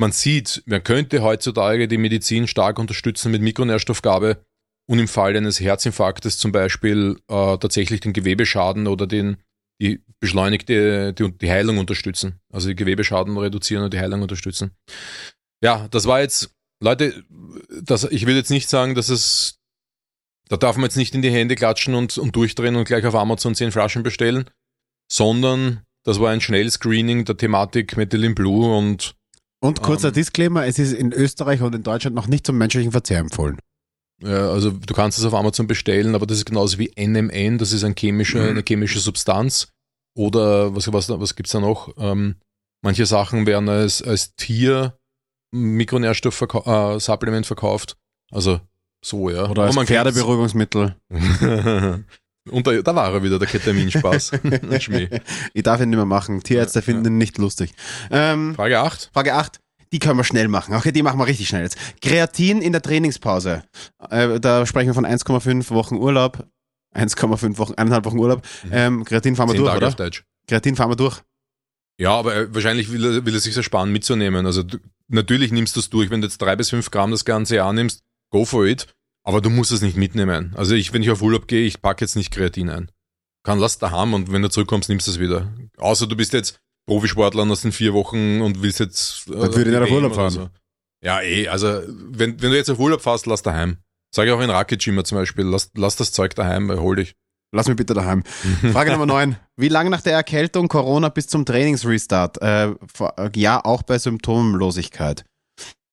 man 0.00 0.12
sieht, 0.12 0.62
man 0.66 0.82
könnte 0.82 1.22
heutzutage 1.22 1.86
die 1.86 1.98
Medizin 1.98 2.46
stark 2.48 2.78
unterstützen 2.78 3.30
mit 3.30 3.42
Mikronährstoffgabe 3.42 4.44
und 4.88 4.98
im 4.98 5.08
Fall 5.08 5.36
eines 5.36 5.60
Herzinfarktes 5.60 6.38
zum 6.38 6.52
Beispiel 6.52 7.18
äh, 7.28 7.58
tatsächlich 7.58 8.00
den 8.00 8.12
Gewebeschaden 8.12 8.88
oder 8.88 9.06
den 9.06 9.36
die 9.80 10.02
beschleunigte 10.20 11.14
die, 11.14 11.32
die 11.38 11.50
Heilung 11.50 11.78
unterstützen. 11.78 12.40
Also 12.52 12.68
die 12.68 12.74
Gewebeschaden 12.74 13.36
reduzieren 13.38 13.84
und 13.84 13.94
die 13.94 13.98
Heilung 13.98 14.22
unterstützen. 14.22 14.72
Ja, 15.62 15.88
das 15.88 16.06
war 16.06 16.20
jetzt, 16.20 16.54
Leute, 16.82 17.24
das, 17.82 18.04
ich 18.04 18.26
will 18.26 18.36
jetzt 18.36 18.50
nicht 18.50 18.68
sagen, 18.68 18.94
dass 18.94 19.08
es, 19.08 19.58
da 20.48 20.56
darf 20.56 20.76
man 20.76 20.84
jetzt 20.84 20.96
nicht 20.96 21.14
in 21.14 21.22
die 21.22 21.30
Hände 21.30 21.54
klatschen 21.54 21.94
und, 21.94 22.18
und 22.18 22.36
durchdrehen 22.36 22.76
und 22.76 22.84
gleich 22.84 23.06
auf 23.06 23.14
Amazon 23.14 23.54
10 23.54 23.72
Flaschen 23.72 24.02
bestellen, 24.02 24.50
sondern 25.10 25.82
das 26.04 26.20
war 26.20 26.30
ein 26.30 26.40
Schnellscreening 26.40 27.24
der 27.24 27.36
Thematik 27.36 27.96
Methylene 27.96 28.34
Blue 28.34 28.76
und 28.76 29.14
Und 29.60 29.82
kurzer 29.82 30.08
Ähm. 30.08 30.14
Disclaimer, 30.14 30.66
es 30.66 30.78
ist 30.78 30.92
in 30.92 31.12
Österreich 31.12 31.60
und 31.62 31.74
in 31.74 31.82
Deutschland 31.82 32.16
noch 32.16 32.26
nicht 32.26 32.46
zum 32.46 32.56
menschlichen 32.58 32.92
Verzehr 32.92 33.18
empfohlen. 33.18 33.58
Ja, 34.22 34.50
also 34.50 34.70
du 34.70 34.94
kannst 34.94 35.18
es 35.18 35.24
auf 35.24 35.34
Amazon 35.34 35.66
bestellen, 35.66 36.14
aber 36.14 36.26
das 36.26 36.38
ist 36.38 36.44
genauso 36.46 36.78
wie 36.78 36.90
NMN, 36.96 37.58
das 37.58 37.72
ist 37.72 37.84
ein 37.84 37.94
chemische, 37.96 38.38
Mhm. 38.38 38.48
eine 38.50 38.62
chemische 38.66 38.98
Substanz. 39.00 39.68
Oder 40.16 40.74
was, 40.74 40.92
was, 40.92 41.08
was 41.08 41.36
gibt's 41.36 41.52
da 41.52 41.60
noch? 41.60 41.94
Ähm, 41.96 42.36
manche 42.82 43.06
Sachen 43.06 43.46
werden 43.46 43.68
als, 43.68 44.02
als 44.02 44.34
Tier 44.34 44.98
Mikronährstoff-Supplement 45.52 47.46
verkauft. 47.46 47.96
Also 48.30 48.60
so, 49.04 49.30
ja. 49.30 49.48
Oder 49.48 49.62
als 49.62 49.70
Aber 49.70 49.80
man 49.80 49.86
kennt's. 49.86 50.02
Pferdeberuhigungsmittel. 50.12 50.96
Und 52.48 52.66
da, 52.66 52.72
da 52.80 52.94
war 52.94 53.12
er 53.12 53.22
wieder, 53.22 53.38
der 53.38 53.48
Ketaminspaß. 53.48 54.32
Schmäh. 54.80 55.08
Ich 55.52 55.62
darf 55.62 55.80
ihn 55.80 55.90
nicht 55.90 55.96
mehr 55.96 56.06
machen. 56.06 56.42
Tierärzte 56.42 56.82
finden 56.82 57.04
ihn 57.06 57.18
nicht 57.18 57.38
lustig. 57.38 57.72
Ähm, 58.10 58.54
Frage 58.54 58.80
8. 58.80 59.10
Frage 59.12 59.34
8. 59.34 59.60
Die 59.92 59.98
können 59.98 60.16
wir 60.16 60.24
schnell 60.24 60.48
machen. 60.48 60.74
Okay, 60.74 60.92
die 60.92 61.02
machen 61.02 61.18
wir 61.18 61.26
richtig 61.26 61.48
schnell 61.48 61.62
jetzt. 61.62 61.76
Kreatin 62.00 62.62
in 62.62 62.72
der 62.72 62.80
Trainingspause. 62.80 63.64
Äh, 64.08 64.40
da 64.40 64.64
sprechen 64.64 64.88
wir 64.88 64.94
von 64.94 65.06
1,5 65.06 65.70
Wochen 65.70 65.96
Urlaub. 65.96 66.46
1,5 66.94 67.58
Wochen, 67.58 67.74
eineinhalb 67.74 68.04
Wochen 68.04 68.18
Urlaub. 68.18 68.42
Ähm, 68.70 69.04
Kreatin 69.04 69.36
fahren 69.36 69.48
wir 69.48 69.56
durch, 69.56 69.68
Tage 69.68 69.78
oder? 69.78 69.88
auf 69.88 69.96
Deutsch. 69.96 70.24
Kreatin 70.48 70.76
fahren 70.76 70.90
wir 70.90 70.96
durch. 70.96 71.20
Ja, 71.98 72.12
aber 72.12 72.34
äh, 72.34 72.54
wahrscheinlich 72.54 72.90
will 72.90 73.04
er, 73.04 73.26
will 73.26 73.34
er 73.34 73.40
sich 73.40 73.56
ersparen 73.56 73.92
mitzunehmen. 73.92 74.46
Also 74.46 74.62
du, 74.62 74.78
natürlich 75.08 75.52
nimmst 75.52 75.76
du 75.76 75.80
es 75.80 75.90
durch. 75.90 76.10
Wenn 76.10 76.20
du 76.20 76.26
jetzt 76.28 76.38
drei 76.38 76.56
bis 76.56 76.70
fünf 76.70 76.90
Gramm 76.90 77.10
das 77.10 77.24
ganze 77.24 77.56
Jahr 77.56 77.72
nimmst, 77.72 78.02
go 78.30 78.44
for 78.44 78.66
it. 78.66 78.86
Aber 79.24 79.40
du 79.40 79.50
musst 79.50 79.72
es 79.72 79.82
nicht 79.82 79.96
mitnehmen. 79.96 80.52
Also 80.56 80.74
ich, 80.74 80.92
wenn 80.92 81.02
ich 81.02 81.10
auf 81.10 81.22
Urlaub 81.22 81.46
gehe, 81.46 81.66
ich 81.66 81.82
packe 81.82 82.04
jetzt 82.04 82.16
nicht 82.16 82.30
Kreatin 82.32 82.70
ein. 82.70 82.90
Kann 83.42 83.58
lass 83.58 83.78
da 83.78 83.90
haben 83.90 84.14
und 84.14 84.32
wenn 84.32 84.42
du 84.42 84.50
zurückkommst, 84.50 84.88
nimmst 84.88 85.06
du 85.06 85.12
es 85.12 85.18
wieder. 85.18 85.52
Außer 85.78 86.06
du 86.06 86.16
bist 86.16 86.32
jetzt 86.32 86.60
Profisportler 86.86 87.42
und 87.42 87.50
hast 87.50 87.64
in 87.64 87.72
vier 87.72 87.94
Wochen 87.94 88.40
und 88.40 88.62
willst 88.62 88.80
jetzt. 88.80 89.28
Äh, 89.28 89.32
Dann 89.32 89.54
würde 89.54 89.70
ich 89.70 89.78
nicht 89.78 89.88
auf 89.88 89.90
Urlaub 89.90 90.14
fahren. 90.14 90.50
Ja, 91.02 91.22
eh, 91.22 91.48
also 91.48 91.82
wenn, 91.86 92.40
wenn 92.42 92.50
du 92.50 92.56
jetzt 92.56 92.70
auf 92.70 92.78
Urlaub 92.78 93.00
fährst, 93.00 93.26
lass 93.26 93.42
daheim. 93.42 93.78
Sag 94.14 94.26
ich 94.26 94.32
auch 94.32 94.40
in 94.40 94.50
Rocket 94.50 94.82
Gym 94.82 95.02
zum 95.04 95.18
Beispiel, 95.18 95.44
lass, 95.44 95.70
lass 95.76 95.96
das 95.96 96.12
Zeug 96.12 96.34
daheim, 96.34 96.70
hol 96.70 96.96
dich. 96.96 97.14
Lass 97.52 97.68
mich 97.68 97.76
bitte 97.76 97.94
daheim. 97.94 98.22
Frage 98.72 98.92
Nummer 98.92 99.06
9. 99.06 99.36
Wie 99.56 99.68
lange 99.68 99.90
nach 99.90 100.02
der 100.02 100.12
Erkältung 100.12 100.68
Corona 100.68 101.08
bis 101.08 101.26
zum 101.26 101.44
Trainingsrestart? 101.44 102.40
Äh, 102.42 102.74
ja, 103.34 103.64
auch 103.64 103.82
bei 103.82 103.98
Symptomlosigkeit. 103.98 105.24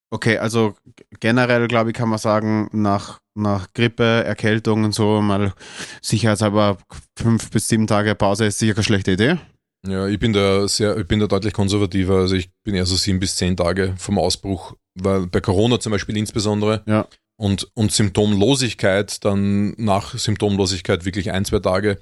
Okay, 0.09 0.37
also 0.37 0.75
generell, 1.19 1.67
glaube 1.67 1.89
ich, 1.89 1.95
kann 1.95 2.07
man 2.07 2.17
sagen, 2.17 2.69
nach, 2.71 3.19
nach 3.35 3.73
Grippe, 3.73 4.23
Erkältung 4.23 4.85
und 4.85 4.93
so 4.93 5.21
mal 5.21 5.53
sicherheitshalber 6.01 6.77
fünf 7.17 7.51
bis 7.51 7.67
sieben 7.67 7.87
Tage 7.87 8.15
Pause 8.15 8.45
ist 8.45 8.59
sicher 8.59 8.73
keine 8.73 8.85
schlechte 8.85 9.11
Idee. 9.11 9.37
Ja, 9.85 10.07
ich 10.07 10.19
bin 10.19 10.33
da 10.33 10.67
sehr, 10.67 10.97
ich 10.97 11.07
bin 11.07 11.19
da 11.19 11.27
deutlich 11.27 11.53
konservativer. 11.53 12.19
Also 12.19 12.35
ich 12.35 12.49
bin 12.63 12.75
eher 12.75 12.85
so 12.85 12.95
sieben 12.95 13.19
bis 13.19 13.35
zehn 13.35 13.57
Tage 13.57 13.95
vom 13.97 14.17
Ausbruch, 14.17 14.75
weil 14.95 15.27
bei 15.27 15.41
Corona 15.41 15.79
zum 15.79 15.91
Beispiel 15.91 16.17
insbesondere. 16.17 16.83
Ja. 16.85 17.07
Und, 17.39 17.69
und 17.75 17.91
Symptomlosigkeit, 17.91 19.23
dann 19.23 19.75
nach 19.77 20.17
Symptomlosigkeit 20.17 21.05
wirklich 21.05 21.31
ein, 21.31 21.45
zwei 21.45 21.59
Tage 21.59 21.99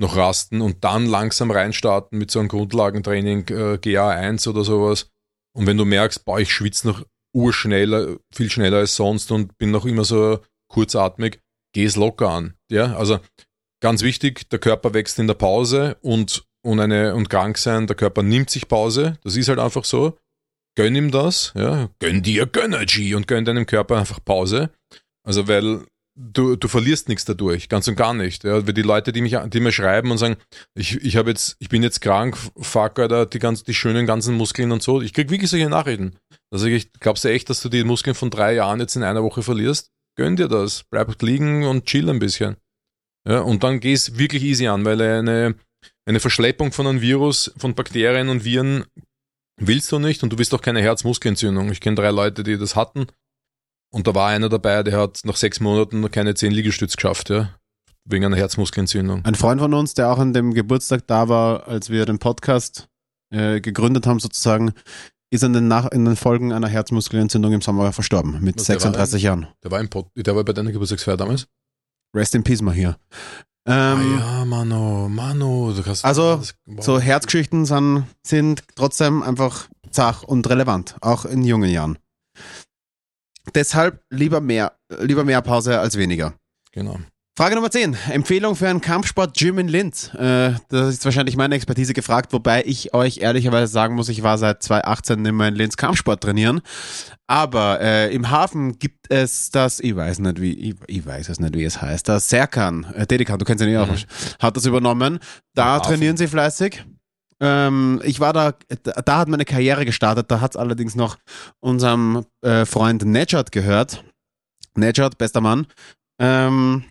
noch 0.00 0.16
rasten 0.16 0.62
und 0.62 0.84
dann 0.84 1.06
langsam 1.06 1.50
reinstarten 1.50 2.18
mit 2.18 2.30
so 2.30 2.38
einem 2.38 2.48
Grundlagentraining, 2.48 3.48
äh, 3.48 3.78
GA1 3.78 4.48
oder 4.48 4.64
sowas. 4.64 5.10
Und 5.54 5.66
wenn 5.66 5.76
du 5.76 5.84
merkst, 5.84 6.24
boah, 6.24 6.40
ich 6.40 6.50
schwitze 6.50 6.88
noch 6.88 7.04
urschneller, 7.32 8.16
viel 8.34 8.50
schneller 8.50 8.78
als 8.78 8.96
sonst 8.96 9.30
und 9.32 9.56
bin 9.58 9.70
noch 9.70 9.86
immer 9.86 10.04
so 10.04 10.40
kurzatmig, 10.68 11.40
geh 11.72 11.84
es 11.84 11.96
locker 11.96 12.30
an. 12.30 12.54
Ja, 12.70 12.96
also 12.96 13.18
ganz 13.80 14.02
wichtig, 14.02 14.48
der 14.50 14.58
Körper 14.58 14.94
wächst 14.94 15.18
in 15.18 15.26
der 15.26 15.34
Pause 15.34 15.96
und, 16.00 16.44
und, 16.62 16.80
eine, 16.80 17.14
und 17.14 17.28
krank 17.28 17.58
sein, 17.58 17.86
der 17.86 17.96
Körper 17.96 18.22
nimmt 18.22 18.50
sich 18.50 18.68
Pause. 18.68 19.18
Das 19.24 19.36
ist 19.36 19.48
halt 19.48 19.58
einfach 19.58 19.84
so. 19.84 20.18
Gönn 20.74 20.94
ihm 20.94 21.10
das, 21.10 21.52
ja. 21.54 21.90
Gönn 21.98 22.22
dir 22.22 22.46
Gönnergy 22.46 23.14
und 23.14 23.28
gönn 23.28 23.44
deinem 23.44 23.66
Körper 23.66 23.98
einfach 23.98 24.24
Pause. 24.24 24.70
Also, 25.22 25.46
weil 25.46 25.84
du, 26.14 26.56
du 26.56 26.68
verlierst 26.68 27.08
nichts 27.08 27.24
dadurch, 27.26 27.68
ganz 27.68 27.88
und 27.88 27.96
gar 27.96 28.14
nicht. 28.14 28.44
Ja, 28.44 28.60
die 28.60 28.82
Leute, 28.82 29.12
die 29.12 29.20
mich, 29.20 29.36
die 29.48 29.60
mir 29.60 29.72
schreiben 29.72 30.10
und 30.10 30.18
sagen, 30.18 30.36
ich, 30.74 30.96
ich 31.04 31.14
jetzt, 31.14 31.56
ich 31.58 31.68
bin 31.68 31.82
jetzt 31.82 32.00
krank, 32.00 32.36
fuck, 32.56 32.98
Alter, 32.98 33.26
die 33.26 33.38
ganz, 33.38 33.64
die 33.64 33.74
schönen 33.74 34.06
ganzen 34.06 34.34
Muskeln 34.34 34.72
und 34.72 34.82
so. 34.82 35.02
Ich 35.02 35.12
krieg 35.12 35.30
wirklich 35.30 35.50
solche 35.50 35.68
Nachrichten. 35.68 36.16
Also 36.52 36.66
ich, 36.66 36.92
glaubst 36.92 37.24
du 37.24 37.28
echt, 37.28 37.48
dass 37.48 37.62
du 37.62 37.68
die 37.68 37.82
Muskeln 37.82 38.14
von 38.14 38.30
drei 38.30 38.54
Jahren 38.54 38.78
jetzt 38.78 38.94
in 38.94 39.02
einer 39.02 39.22
Woche 39.22 39.42
verlierst? 39.42 39.90
Gönn 40.16 40.36
dir 40.36 40.48
das. 40.48 40.84
Bleib 40.90 41.20
liegen 41.22 41.64
und 41.64 41.86
chill 41.86 42.08
ein 42.10 42.18
bisschen. 42.18 42.56
Ja, 43.26 43.40
und 43.40 43.64
dann 43.64 43.80
geh's 43.80 44.18
wirklich 44.18 44.42
easy 44.42 44.66
an, 44.66 44.84
weil 44.84 45.00
eine, 45.00 45.54
eine 46.06 46.20
Verschleppung 46.20 46.72
von 46.72 46.86
einem 46.86 47.00
Virus, 47.00 47.52
von 47.56 47.74
Bakterien 47.74 48.28
und 48.28 48.44
Viren 48.44 48.84
willst 49.58 49.90
du 49.92 49.98
nicht 49.98 50.22
und 50.22 50.32
du 50.32 50.38
willst 50.38 50.52
auch 50.54 50.60
keine 50.60 50.82
Herzmuskelentzündung. 50.82 51.70
Ich 51.70 51.80
kenne 51.80 51.96
drei 51.96 52.10
Leute, 52.10 52.42
die 52.42 52.58
das 52.58 52.76
hatten. 52.76 53.06
Und 53.90 54.06
da 54.06 54.14
war 54.14 54.28
einer 54.28 54.48
dabei, 54.48 54.82
der 54.82 54.98
hat 54.98 55.20
nach 55.24 55.36
sechs 55.36 55.60
Monaten 55.60 56.00
noch 56.00 56.10
keine 56.10 56.34
zehn 56.34 56.52
Liegestütz 56.52 56.96
geschafft, 56.96 57.30
ja. 57.30 57.54
Wegen 58.04 58.24
einer 58.24 58.36
Herzmuskelentzündung. 58.36 59.24
Ein 59.24 59.36
Freund 59.36 59.60
von 59.60 59.72
uns, 59.74 59.94
der 59.94 60.10
auch 60.10 60.18
an 60.18 60.32
dem 60.32 60.52
Geburtstag 60.52 61.06
da 61.06 61.28
war, 61.28 61.68
als 61.68 61.88
wir 61.88 62.04
den 62.04 62.18
Podcast 62.18 62.88
äh, 63.30 63.60
gegründet 63.60 64.06
haben, 64.06 64.18
sozusagen, 64.18 64.72
ist 65.32 65.42
in 65.42 65.54
den, 65.54 65.66
Nach 65.66 65.90
in 65.90 66.04
den 66.04 66.16
Folgen 66.16 66.52
einer 66.52 66.68
Herzmuskelentzündung 66.68 67.52
im 67.52 67.62
Sommer 67.62 67.92
verstorben, 67.92 68.40
mit 68.42 68.56
der 68.56 68.60
war 68.60 68.80
36 68.80 69.22
Jahren. 69.22 69.46
Der 69.64 69.70
war 69.70 69.80
im 69.80 69.88
Pod, 69.88 70.08
der 70.14 70.36
war 70.36 70.44
bei 70.44 70.52
deiner 70.52 70.72
Geburtstagsfeier 70.72 71.16
damals. 71.16 71.48
Rest 72.14 72.34
in 72.34 72.44
Peace 72.44 72.60
mal 72.60 72.74
hier. 72.74 72.98
Ähm, 73.66 73.74
ah 73.74 74.02
ja, 74.18 74.44
Mano, 74.44 75.08
Mano. 75.08 75.72
Du 75.72 75.86
hast, 75.86 76.04
Also, 76.04 76.36
das, 76.36 76.54
wow. 76.66 76.84
So 76.84 77.00
Herzgeschichten 77.00 77.64
sind, 77.64 78.04
sind 78.26 78.64
trotzdem 78.74 79.22
einfach 79.22 79.68
zach 79.90 80.22
und 80.22 80.48
relevant, 80.50 80.96
auch 81.00 81.24
in 81.24 81.44
jungen 81.44 81.70
Jahren. 81.70 81.98
Deshalb 83.54 84.02
lieber 84.10 84.40
mehr, 84.40 84.76
lieber 85.00 85.24
mehr 85.24 85.40
Pause 85.40 85.80
als 85.80 85.96
weniger. 85.96 86.34
Genau. 86.72 86.98
Frage 87.34 87.54
Nummer 87.54 87.70
10. 87.70 87.96
Empfehlung 88.10 88.56
für 88.56 88.68
einen 88.68 88.82
Kampfsport-Gym 88.82 89.58
in 89.58 89.68
Linz. 89.68 90.12
Äh, 90.12 90.52
das 90.68 90.88
ist 90.90 91.04
wahrscheinlich 91.06 91.34
meine 91.34 91.54
Expertise 91.54 91.94
gefragt, 91.94 92.34
wobei 92.34 92.62
ich 92.66 92.92
euch 92.92 93.18
ehrlicherweise 93.22 93.72
sagen 93.72 93.94
muss, 93.94 94.10
ich 94.10 94.22
war 94.22 94.36
seit 94.36 94.62
2018 94.62 95.24
immer 95.24 95.48
in 95.48 95.54
Linz 95.54 95.78
Kampfsport 95.78 96.22
trainieren. 96.22 96.60
Aber 97.26 97.80
äh, 97.80 98.14
im 98.14 98.28
Hafen 98.28 98.78
gibt 98.78 99.10
es 99.10 99.50
das, 99.50 99.80
ich 99.80 99.96
weiß 99.96 100.18
nicht 100.18 100.42
wie, 100.42 100.52
ich, 100.52 100.74
ich 100.88 101.06
weiß 101.06 101.30
es 101.30 101.40
nicht, 101.40 101.54
wie 101.56 101.64
es 101.64 101.80
heißt, 101.80 102.06
das 102.06 102.28
Serkan, 102.28 102.84
äh, 102.94 103.06
Dedikan, 103.06 103.38
du 103.38 103.46
kennst 103.46 103.64
ihn 103.64 103.70
ja 103.70 103.82
auch, 103.84 103.88
Mhm. 103.88 103.96
hat 104.38 104.54
das 104.58 104.66
übernommen. 104.66 105.18
Da 105.54 105.76
Im 105.76 105.80
Hafen. 105.80 105.88
trainieren 105.88 106.16
sie 106.18 106.28
fleißig. 106.28 106.84
Ähm, 107.40 107.98
ich 108.04 108.20
war 108.20 108.34
da, 108.34 108.52
da 108.82 108.92
da 109.00 109.18
hat 109.18 109.28
meine 109.28 109.46
Karriere 109.46 109.86
gestartet, 109.86 110.30
da 110.30 110.42
hat 110.42 110.50
es 110.50 110.56
allerdings 110.58 110.96
noch 110.96 111.16
unserem 111.60 112.26
äh, 112.42 112.66
Freund 112.66 113.06
Nejat 113.06 113.52
gehört. 113.52 114.04
Nejat, 114.74 115.16
bester 115.16 115.40
Mann. 115.40 115.66
Ähm, 116.20 116.84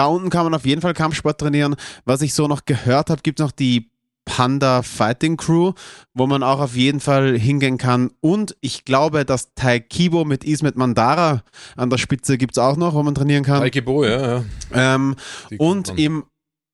da 0.00 0.06
unten 0.06 0.30
kann 0.30 0.44
man 0.44 0.54
auf 0.54 0.64
jeden 0.64 0.80
Fall 0.80 0.94
Kampfsport 0.94 1.38
trainieren. 1.38 1.76
Was 2.06 2.22
ich 2.22 2.32
so 2.32 2.48
noch 2.48 2.64
gehört 2.64 3.10
habe, 3.10 3.20
gibt 3.20 3.38
es 3.38 3.44
noch 3.44 3.52
die 3.52 3.90
Panda 4.24 4.80
Fighting 4.80 5.36
Crew, 5.36 5.74
wo 6.14 6.26
man 6.26 6.42
auch 6.42 6.58
auf 6.60 6.74
jeden 6.74 7.00
Fall 7.00 7.36
hingehen 7.36 7.76
kann. 7.76 8.10
Und 8.20 8.56
ich 8.62 8.86
glaube, 8.86 9.26
das 9.26 9.52
Taikibo 9.54 10.24
mit 10.24 10.42
Ismet 10.42 10.74
Mandara 10.74 11.42
an 11.76 11.90
der 11.90 11.98
Spitze 11.98 12.38
gibt 12.38 12.54
es 12.54 12.58
auch 12.58 12.78
noch, 12.78 12.94
wo 12.94 13.02
man 13.02 13.14
trainieren 13.14 13.44
kann. 13.44 13.60
Taekwondo, 13.60 14.06
ja, 14.06 14.36
ja. 14.36 14.44
Ähm, 14.72 15.16
und 15.58 15.98
im 15.98 16.24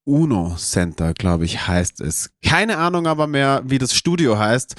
Uno 0.04 0.54
Center, 0.56 1.12
glaube 1.12 1.46
ich, 1.46 1.66
heißt 1.66 2.00
es. 2.02 2.30
Keine 2.44 2.78
Ahnung 2.78 3.08
aber 3.08 3.26
mehr, 3.26 3.60
wie 3.64 3.78
das 3.78 3.92
Studio 3.92 4.38
heißt. 4.38 4.76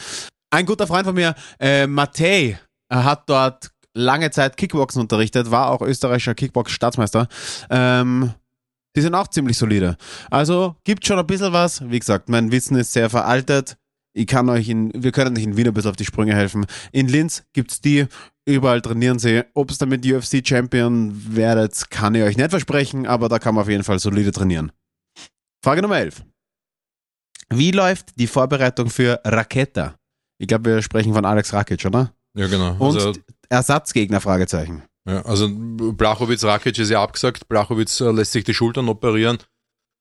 Ein 0.51 0.65
guter 0.65 0.87
Freund 0.87 1.05
von 1.05 1.15
mir, 1.15 1.35
äh, 1.59 1.85
Matej, 1.85 2.57
er 2.87 3.03
hat 3.03 3.29
dort 3.29 3.71
lange 3.97 4.31
Zeit 4.31 4.57
Kickboxen 4.57 5.01
unterrichtet, 5.01 5.51
war 5.51 5.71
auch 5.71 5.81
österreichischer 5.81 6.35
Kickbox-Staatsmeister. 6.35 7.27
Ähm, 7.69 8.33
die 8.95 9.01
sind 9.01 9.15
auch 9.15 9.27
ziemlich 9.27 9.57
solide. 9.57 9.97
Also 10.31 10.75
gibt 10.83 11.05
schon 11.05 11.19
ein 11.19 11.27
bisschen 11.27 11.53
was. 11.53 11.87
Wie 11.89 11.99
gesagt, 11.99 12.29
mein 12.29 12.51
Wissen 12.51 12.77
ist 12.77 12.93
sehr 12.93 13.09
veraltet. 13.09 13.77
Ich 14.13 14.25
kann 14.25 14.49
euch 14.49 14.69
in, 14.69 14.91
wir 14.95 15.11
können 15.11 15.37
euch 15.37 15.43
in 15.43 15.57
Wien 15.57 15.67
ein 15.67 15.73
bisschen 15.73 15.91
auf 15.91 15.95
die 15.95 16.05
Sprünge 16.05 16.33
helfen. 16.33 16.65
In 16.91 17.07
Linz 17.07 17.43
gibt's 17.53 17.81
die, 17.81 18.07
überall 18.47 18.81
trainieren 18.81 19.19
sie. 19.19 19.43
Ob 19.53 19.69
es 19.69 19.77
damit 19.77 20.03
UFC-Champion 20.05 21.35
werdet, 21.35 21.91
kann 21.91 22.15
ich 22.15 22.23
euch 22.23 22.37
nicht 22.37 22.49
versprechen, 22.49 23.05
aber 23.05 23.29
da 23.29 23.37
kann 23.37 23.53
man 23.53 23.63
auf 23.63 23.69
jeden 23.69 23.83
Fall 23.83 23.99
solide 23.99 24.31
trainieren. 24.31 24.71
Frage 25.63 25.81
Nummer 25.83 25.99
11. 25.99 26.23
Wie 27.49 27.71
läuft 27.71 28.19
die 28.19 28.27
Vorbereitung 28.27 28.89
für 28.89 29.21
Raketa? 29.23 29.95
Ich 30.39 30.47
glaube, 30.47 30.71
wir 30.71 30.81
sprechen 30.81 31.13
von 31.13 31.25
Alex 31.25 31.53
Rakic, 31.53 31.85
oder? 31.85 32.13
Ja, 32.35 32.47
genau. 32.47 32.71
Und 32.77 32.95
Also, 32.95 33.13
Ersatzgegner, 33.49 34.21
Fragezeichen. 34.21 34.83
ja, 35.07 35.21
also 35.25 35.49
Blachowitz 35.49 36.43
Rakic 36.43 36.77
ist 36.77 36.89
ja 36.89 37.01
abgesagt. 37.01 37.47
Blachowitz 37.47 38.01
äh, 38.01 38.11
lässt 38.11 38.31
sich 38.31 38.43
die 38.43 38.53
Schultern 38.53 38.89
operieren. 38.89 39.37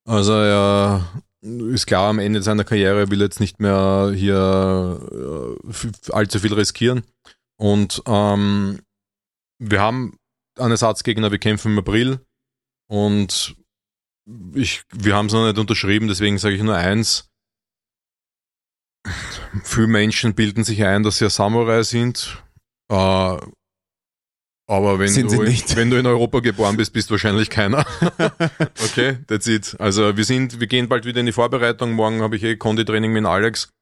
Also 0.08 0.32
er 0.32 1.22
ist 1.42 1.86
klar, 1.86 2.10
am 2.10 2.18
Ende 2.18 2.42
seiner 2.42 2.64
Karriere 2.64 3.10
will 3.10 3.20
jetzt 3.20 3.40
nicht 3.40 3.60
mehr 3.60 4.12
hier 4.14 5.56
äh, 5.68 6.12
allzu 6.12 6.38
viel 6.40 6.54
riskieren. 6.54 7.04
Und 7.58 8.02
ähm, 8.06 8.80
wir 9.58 9.80
haben 9.80 10.18
einen 10.58 10.72
Ersatzgegner, 10.72 11.30
wir 11.30 11.38
kämpfen 11.38 11.72
im 11.72 11.78
April. 11.78 12.20
Und 12.88 13.56
ich, 14.54 14.84
wir 14.92 15.14
haben 15.14 15.26
es 15.26 15.32
noch 15.32 15.46
nicht 15.46 15.58
unterschrieben, 15.58 16.08
deswegen 16.08 16.38
sage 16.38 16.54
ich 16.54 16.62
nur 16.62 16.76
eins. 16.76 17.30
Viele 19.62 19.86
Menschen 19.86 20.34
bilden 20.34 20.64
sich 20.64 20.84
ein, 20.84 21.02
dass 21.02 21.18
sie 21.18 21.24
ein 21.24 21.30
Samurai 21.30 21.82
sind. 21.82 22.42
Äh, 22.90 23.38
Aber 24.68 24.98
wenn 24.98 25.08
Sind 25.08 25.30
du, 25.30 25.38
wenn 25.38 25.90
du 25.90 25.96
in 25.96 26.06
Europa 26.06 26.40
geboren 26.40 26.76
bist, 26.76 26.92
bist 26.92 27.08
du 27.08 27.12
wahrscheinlich 27.12 27.50
keiner. 27.50 27.86
okay, 28.84 29.18
that's 29.28 29.46
it. 29.46 29.76
Also 29.78 30.16
wir 30.16 30.24
sind, 30.24 30.58
wir 30.58 30.66
gehen 30.66 30.88
bald 30.88 31.04
wieder 31.04 31.20
in 31.20 31.26
die 31.26 31.32
Vorbereitung. 31.32 31.92
Morgen 31.92 32.20
habe 32.20 32.36
ich 32.36 32.42
eh 32.42 32.56
Konditraining 32.56 33.12
mit 33.12 33.24
Alex. 33.26 33.72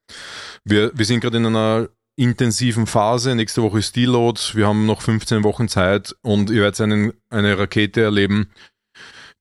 Wir, 0.64 0.90
wir 0.94 1.06
sind 1.06 1.20
gerade 1.20 1.38
in 1.38 1.46
einer 1.46 1.88
intensiven 2.16 2.86
Phase. 2.86 3.34
Nächste 3.34 3.62
Woche 3.62 3.78
ist 3.78 3.96
Deload. 3.96 4.40
Wir 4.52 4.66
haben 4.66 4.84
noch 4.84 5.00
15 5.00 5.42
Wochen 5.42 5.68
Zeit 5.68 6.14
und 6.22 6.50
ihr 6.50 6.60
werdet 6.60 6.80
einen, 6.80 7.12
eine 7.30 7.58
Rakete 7.58 8.02
erleben, 8.02 8.50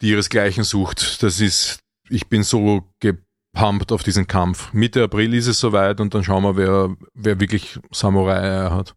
die 0.02 0.10
ihresgleichen 0.10 0.64
sucht. 0.64 1.22
Das 1.24 1.42
ist, 1.42 1.80
ich 2.10 2.28
bin 2.28 2.44
so 2.44 2.88
gepumpt 3.02 3.92
auf 3.92 4.04
diesen 4.04 4.28
Kampf. 4.28 4.72
Mitte 4.72 5.04
April 5.04 5.34
ist 5.34 5.48
es 5.48 5.60
soweit 5.60 6.00
und 6.00 6.14
dann 6.14 6.24
schauen 6.24 6.44
wir, 6.44 6.56
wer, 6.56 6.96
wer 7.14 7.40
wirklich 7.40 7.80
Samurai 7.92 8.70
hat. 8.70 8.96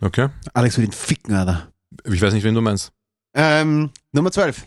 Okay? 0.00 0.28
Alex 0.54 0.76
will 0.78 0.84
ihn 0.84 0.92
ficken, 0.92 1.34
Alter. 1.34 1.72
Ich 2.04 2.20
weiß 2.22 2.32
nicht, 2.32 2.44
wen 2.44 2.54
du 2.54 2.60
meinst. 2.60 2.92
Ähm, 3.34 3.90
Nummer 4.12 4.32
12. 4.32 4.64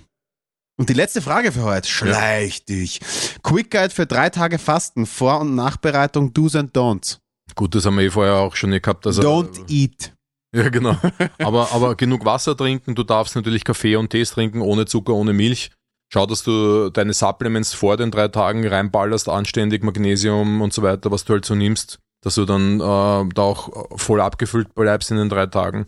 Und 0.77 0.89
die 0.89 0.93
letzte 0.93 1.21
Frage 1.21 1.51
für 1.51 1.63
heute. 1.63 1.88
Schleich 1.88 2.65
dich. 2.65 2.99
Quick 3.43 3.71
Guide 3.71 3.91
für 3.91 4.05
drei 4.05 4.29
Tage 4.29 4.57
Fasten, 4.57 5.05
Vor- 5.05 5.41
und 5.41 5.55
Nachbereitung, 5.55 6.34
Do's 6.34 6.55
and 6.55 6.75
Don'ts. 6.75 7.19
Gut, 7.55 7.75
das 7.75 7.86
haben 7.86 7.97
wir 7.97 8.05
eh 8.05 8.09
vorher 8.09 8.36
auch 8.36 8.55
schon 8.55 8.71
gehabt. 8.71 9.05
Also, 9.05 9.21
Don't 9.21 9.69
eat. 9.69 10.11
Ja, 10.55 10.69
genau. 10.69 10.95
Aber, 11.39 11.71
aber 11.71 11.95
genug 11.95 12.25
Wasser 12.25 12.55
trinken. 12.55 12.93
Du 12.93 13.01
darfst 13.01 13.36
natürlich 13.36 13.63
Kaffee 13.63 13.95
und 13.95 14.11
Tees 14.11 14.29
trinken, 14.34 14.61
ohne 14.61 14.86
Zucker, 14.86 15.13
ohne 15.13 15.34
Milch. 15.34 15.71
Schau, 16.13 16.27
dass 16.27 16.43
du 16.43 16.91
deine 16.91 17.13
Supplements 17.13 17.73
vor 17.73 17.97
den 17.97 18.11
drei 18.11 18.27
Tagen 18.27 18.67
reinballerst, 18.67 19.29
anständig 19.29 19.84
Magnesium 19.84 20.61
und 20.61 20.71
so 20.71 20.84
weiter, 20.84 21.09
was 21.09 21.25
du 21.25 21.34
halt 21.34 21.43
so 21.45 21.55
nimmst, 21.55 21.97
dass 22.24 22.36
du 22.36 22.45
dann 22.45 22.80
äh, 22.80 23.30
da 23.34 23.41
auch 23.41 23.97
voll 23.97 24.21
abgefüllt 24.21 24.74
bleibst 24.74 25.11
in 25.11 25.17
den 25.17 25.30
drei 25.30 25.45
Tagen, 25.45 25.86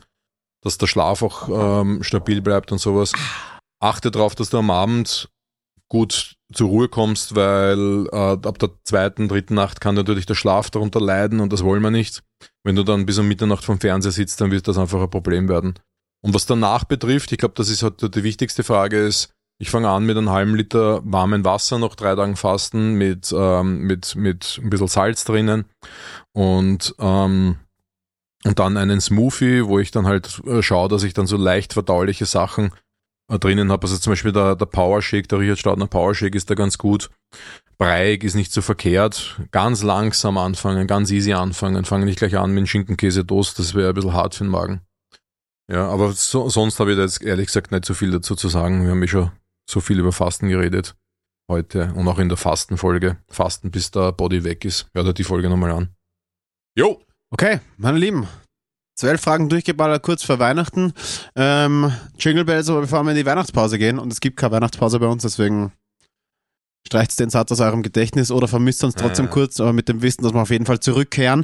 dass 0.61 0.77
der 0.77 0.87
Schlaf 0.87 1.23
auch 1.23 1.81
ähm, 1.81 2.03
stabil 2.03 2.41
bleibt 2.41 2.71
und 2.71 2.77
sowas. 2.77 3.13
Achte 3.81 4.11
darauf, 4.11 4.35
dass 4.35 4.49
du 4.49 4.57
am 4.57 4.69
Abend 4.69 5.29
gut 5.87 6.35
zur 6.53 6.69
Ruhe 6.69 6.89
kommst, 6.89 7.35
weil 7.35 8.07
äh, 8.11 8.47
ab 8.47 8.59
der 8.59 8.71
zweiten, 8.83 9.27
dritten 9.27 9.53
Nacht 9.53 9.81
kann 9.81 9.95
natürlich 9.95 10.25
der 10.25 10.35
Schlaf 10.35 10.69
darunter 10.69 10.99
leiden 10.99 11.39
und 11.39 11.53
das 11.53 11.63
wollen 11.63 11.81
wir 11.81 11.91
nicht. 11.91 12.23
Wenn 12.63 12.75
du 12.75 12.83
dann 12.83 13.05
bis 13.05 13.17
um 13.17 13.27
Mitternacht 13.27 13.63
vom 13.63 13.79
Fernseher 13.79 14.11
sitzt, 14.11 14.41
dann 14.41 14.51
wird 14.51 14.67
das 14.67 14.77
einfach 14.77 15.01
ein 15.01 15.09
Problem 15.09 15.47
werden. 15.47 15.75
Und 16.21 16.33
was 16.33 16.45
danach 16.45 16.83
betrifft, 16.83 17.31
ich 17.31 17.37
glaube, 17.37 17.53
das 17.55 17.69
ist 17.69 17.83
halt 17.83 18.01
die 18.15 18.23
wichtigste 18.23 18.63
Frage 18.63 18.97
ist, 18.97 19.34
ich 19.57 19.69
fange 19.69 19.89
an 19.89 20.05
mit 20.05 20.17
einem 20.17 20.29
halben 20.29 20.55
Liter 20.55 21.01
warmem 21.05 21.45
Wasser 21.45 21.79
nach 21.79 21.95
drei 21.95 22.15
Tagen 22.15 22.35
Fasten 22.35 22.95
mit, 22.95 23.33
ähm, 23.35 23.79
mit, 23.81 24.15
mit 24.15 24.59
ein 24.61 24.69
bisschen 24.69 24.87
Salz 24.87 25.23
drinnen 25.23 25.65
und, 26.33 26.93
ähm, 26.99 27.57
und 28.43 28.59
dann 28.59 28.77
einen 28.77 28.99
Smoothie, 28.99 29.65
wo 29.65 29.79
ich 29.79 29.91
dann 29.91 30.05
halt 30.05 30.41
äh, 30.45 30.61
schaue, 30.61 30.89
dass 30.89 31.03
ich 31.03 31.13
dann 31.13 31.25
so 31.25 31.37
leicht 31.37 31.73
verdauliche 31.73 32.25
Sachen 32.25 32.71
äh, 33.29 33.39
drinnen 33.39 33.71
habe. 33.71 33.83
Also 33.83 33.97
zum 33.97 34.11
Beispiel 34.11 34.33
der, 34.33 34.55
der 34.55 34.65
Power 34.65 35.01
Shake, 35.01 35.29
der 35.29 35.39
Richard 35.39 35.59
Staudner 35.59 35.87
Power 35.87 36.13
Shake 36.13 36.35
ist 36.35 36.49
da 36.49 36.55
ganz 36.55 36.77
gut. 36.77 37.09
Breiig 37.77 38.23
ist 38.23 38.35
nicht 38.35 38.51
so 38.51 38.61
verkehrt. 38.61 39.39
Ganz 39.51 39.83
langsam 39.83 40.37
anfangen, 40.37 40.85
ganz 40.85 41.11
easy 41.11 41.33
anfangen. 41.33 41.85
Fange 41.85 42.05
nicht 42.05 42.19
gleich 42.19 42.37
an 42.37 42.51
mit 42.51 42.67
Schinkenkäse-Toast, 42.67 43.57
das 43.57 43.73
wäre 43.73 43.89
ein 43.89 43.95
bisschen 43.95 44.13
hart 44.13 44.35
für 44.35 44.43
den 44.43 44.51
Magen. 44.51 44.81
Ja, 45.71 45.87
aber 45.87 46.11
so, 46.11 46.47
sonst 46.49 46.79
habe 46.79 46.91
ich 46.91 46.97
da 46.97 47.03
jetzt 47.03 47.21
ehrlich 47.23 47.47
gesagt 47.47 47.71
nicht 47.71 47.85
so 47.85 47.93
viel 47.93 48.11
dazu 48.11 48.35
zu 48.35 48.49
sagen. 48.49 48.83
Wir 48.83 48.91
haben 48.91 49.01
eh 49.01 49.07
schon 49.07 49.31
so 49.69 49.79
viel 49.81 49.99
über 49.99 50.11
Fasten 50.11 50.47
geredet 50.49 50.95
heute 51.49 51.93
und 51.95 52.07
auch 52.07 52.17
in 52.19 52.29
der 52.29 52.37
Fastenfolge. 52.37 53.17
Fasten, 53.29 53.69
bis 53.71 53.91
der 53.91 54.11
Body 54.11 54.43
weg 54.43 54.65
ist. 54.65 54.87
Hört 54.93 55.07
euch 55.07 55.13
die 55.13 55.23
Folge 55.23 55.49
nochmal 55.49 55.71
an. 55.71 55.89
Jo! 56.77 57.01
Okay, 57.31 57.59
meine 57.77 57.97
Lieben. 57.97 58.27
Zwölf 58.97 59.21
Fragen 59.21 59.49
durchgeballert 59.49 60.03
kurz 60.03 60.23
vor 60.23 60.39
Weihnachten. 60.39 60.93
Ähm, 61.35 61.91
Jingle 62.17 62.45
Bells, 62.45 62.69
aber 62.69 62.81
bevor 62.81 63.03
wir 63.03 63.11
in 63.11 63.17
die 63.17 63.25
Weihnachtspause 63.25 63.77
gehen. 63.77 63.99
Und 63.99 64.11
es 64.11 64.21
gibt 64.21 64.37
keine 64.37 64.53
Weihnachtspause 64.53 64.99
bei 64.99 65.07
uns, 65.07 65.21
deswegen 65.23 65.71
streicht 66.87 67.19
den 67.19 67.29
Satz 67.29 67.51
aus 67.51 67.59
eurem 67.59 67.83
Gedächtnis 67.83 68.31
oder 68.31 68.47
vermisst 68.47 68.83
uns 68.83 68.95
trotzdem 68.95 69.25
Ah. 69.25 69.29
kurz, 69.29 69.59
aber 69.59 69.73
mit 69.73 69.89
dem 69.89 70.01
Wissen, 70.01 70.23
dass 70.23 70.33
wir 70.33 70.41
auf 70.41 70.49
jeden 70.51 70.65
Fall 70.65 70.79
zurückkehren. 70.79 71.43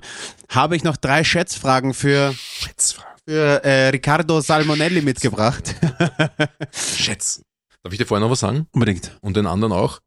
Habe 0.49 0.75
ich 0.75 0.83
noch 0.83 0.97
drei 0.97 1.23
Schätzfragen 1.23 1.93
für, 1.93 2.33
Schätzfrage. 2.33 3.09
für 3.27 3.63
äh, 3.65 3.89
Riccardo 3.89 4.39
Salmonelli 4.39 5.01
mitgebracht. 5.01 5.75
Schätz. 6.71 7.41
Darf 7.83 7.93
ich 7.93 7.99
dir 7.99 8.05
vorher 8.05 8.25
noch 8.25 8.31
was 8.31 8.39
sagen? 8.39 8.67
Unbedingt. 8.71 9.17
Und 9.21 9.37
den 9.37 9.47
anderen 9.47 9.73
auch. 9.73 9.99